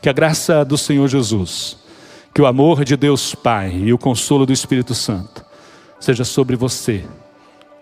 Que 0.01 0.09
a 0.09 0.12
graça 0.12 0.64
do 0.64 0.76
Senhor 0.76 1.09
Jesus, 1.09 1.76
que 2.32 2.43
o 2.43 2.47
amor 2.47 2.85
de 2.85 2.97
Deus 2.97 3.35
Pai 3.35 3.72
e 3.72 3.93
o 3.93 3.99
consolo 3.99 4.47
do 4.47 4.53
Espírito 4.53 4.95
Santo 4.95 5.45
seja 6.01 6.24
sobre 6.24 6.57
você, 6.57 7.05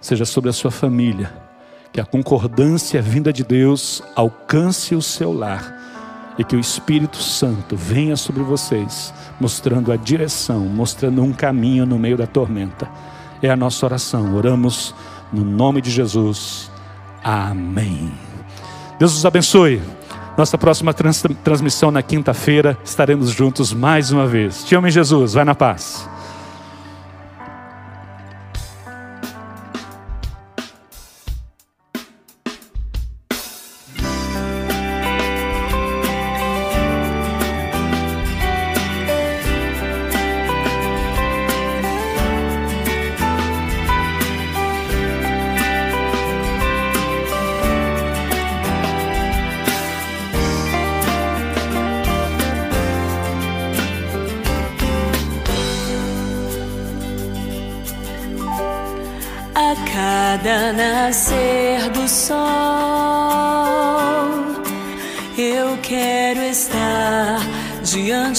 seja 0.03 0.27
sobre 0.27 0.51
a 0.51 0.53
sua 0.53 0.71
família 0.71 1.43
que 1.93 2.01
a 2.01 2.05
concordância 2.05 3.03
vinda 3.03 3.33
de 3.33 3.45
Deus 3.45 4.03
alcance 4.17 4.95
o 4.95 5.03
seu 5.03 5.33
lar 5.33 5.81
e 6.39 6.45
que 6.45 6.57
o 6.57 6.61
Espírito 6.61 7.19
Santo 7.19 7.77
venha 7.77 8.17
sobre 8.17 8.43
vocês, 8.43 9.13
mostrando 9.39 9.93
a 9.93 9.97
direção, 9.97 10.61
mostrando 10.61 11.23
um 11.23 11.33
caminho 11.33 11.85
no 11.85 11.99
meio 11.99 12.17
da 12.17 12.27
tormenta. 12.27 12.89
É 13.43 13.51
a 13.51 13.57
nossa 13.57 13.85
oração. 13.85 14.35
Oramos 14.35 14.95
no 15.31 15.45
nome 15.45 15.83
de 15.83 15.91
Jesus. 15.91 16.71
Amém. 17.23 18.11
Deus 18.99 19.15
os 19.15 19.27
abençoe. 19.27 19.83
Nossa 20.39 20.57
próxima 20.57 20.95
trans 20.95 21.23
transmissão 21.45 21.91
na 21.91 22.03
quinta-feira 22.03 22.79
estaremos 22.83 23.31
juntos 23.31 23.75
mais 23.75 24.11
uma 24.11 24.27
vez. 24.27 24.65
Te 24.65 24.75
amo 24.75 24.89
Jesus. 24.89 25.35
Vai 25.35 25.45
na 25.45 25.55
paz. 25.55 26.09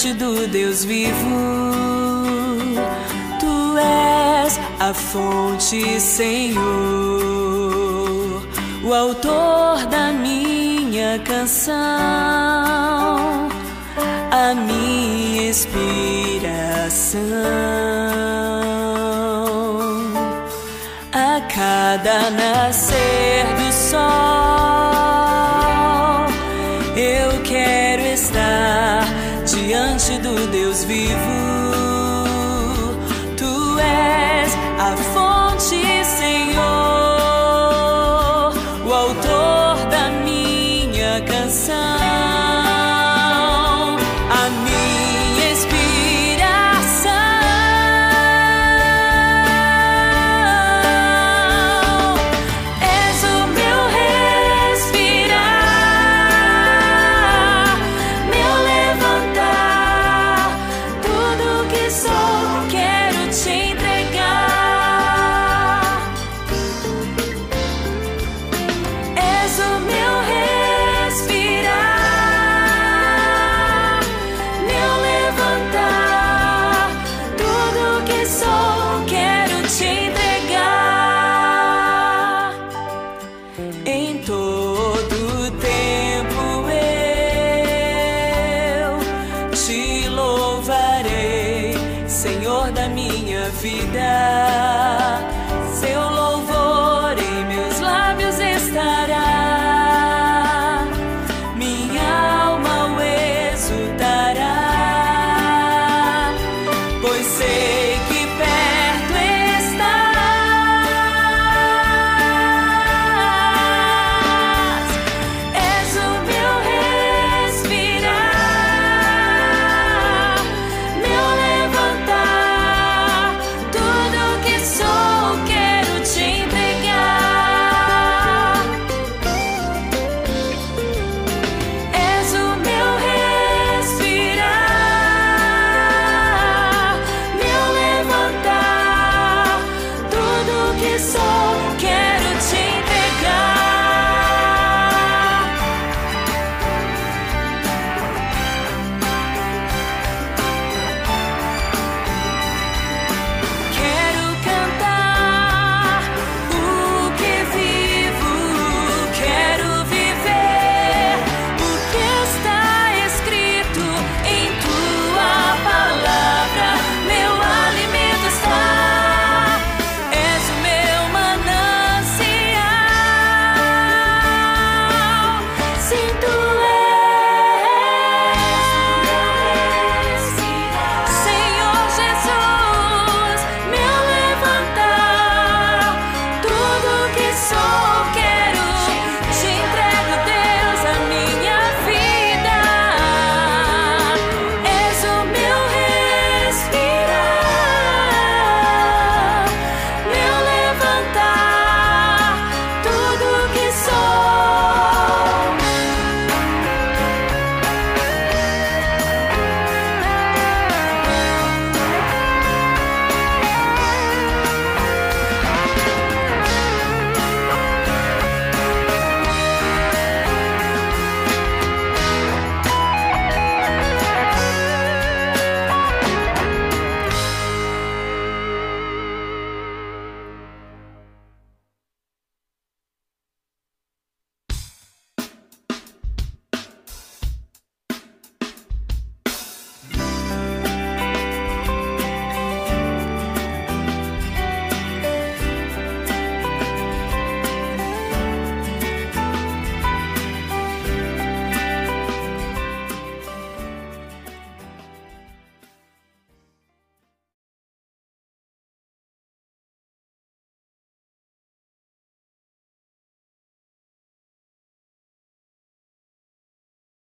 Diante 0.04 0.14
do 0.14 0.48
Deus 0.48 0.84
vivo. 0.84 1.14
Tu 3.40 3.78
és 3.78 4.60
a 4.80 4.94
fonte, 4.94 6.00
Senhor, 6.00 6.62
o 8.84 8.94
autor 8.94 9.86
da 9.88 10.12
minha 10.12 11.20
canção, 11.20 11.74
a 14.32 14.54
minha 14.54 15.50
inspiração. 15.50 17.22
A 21.14 21.42
cada 21.54 22.30
nascer 22.32 22.83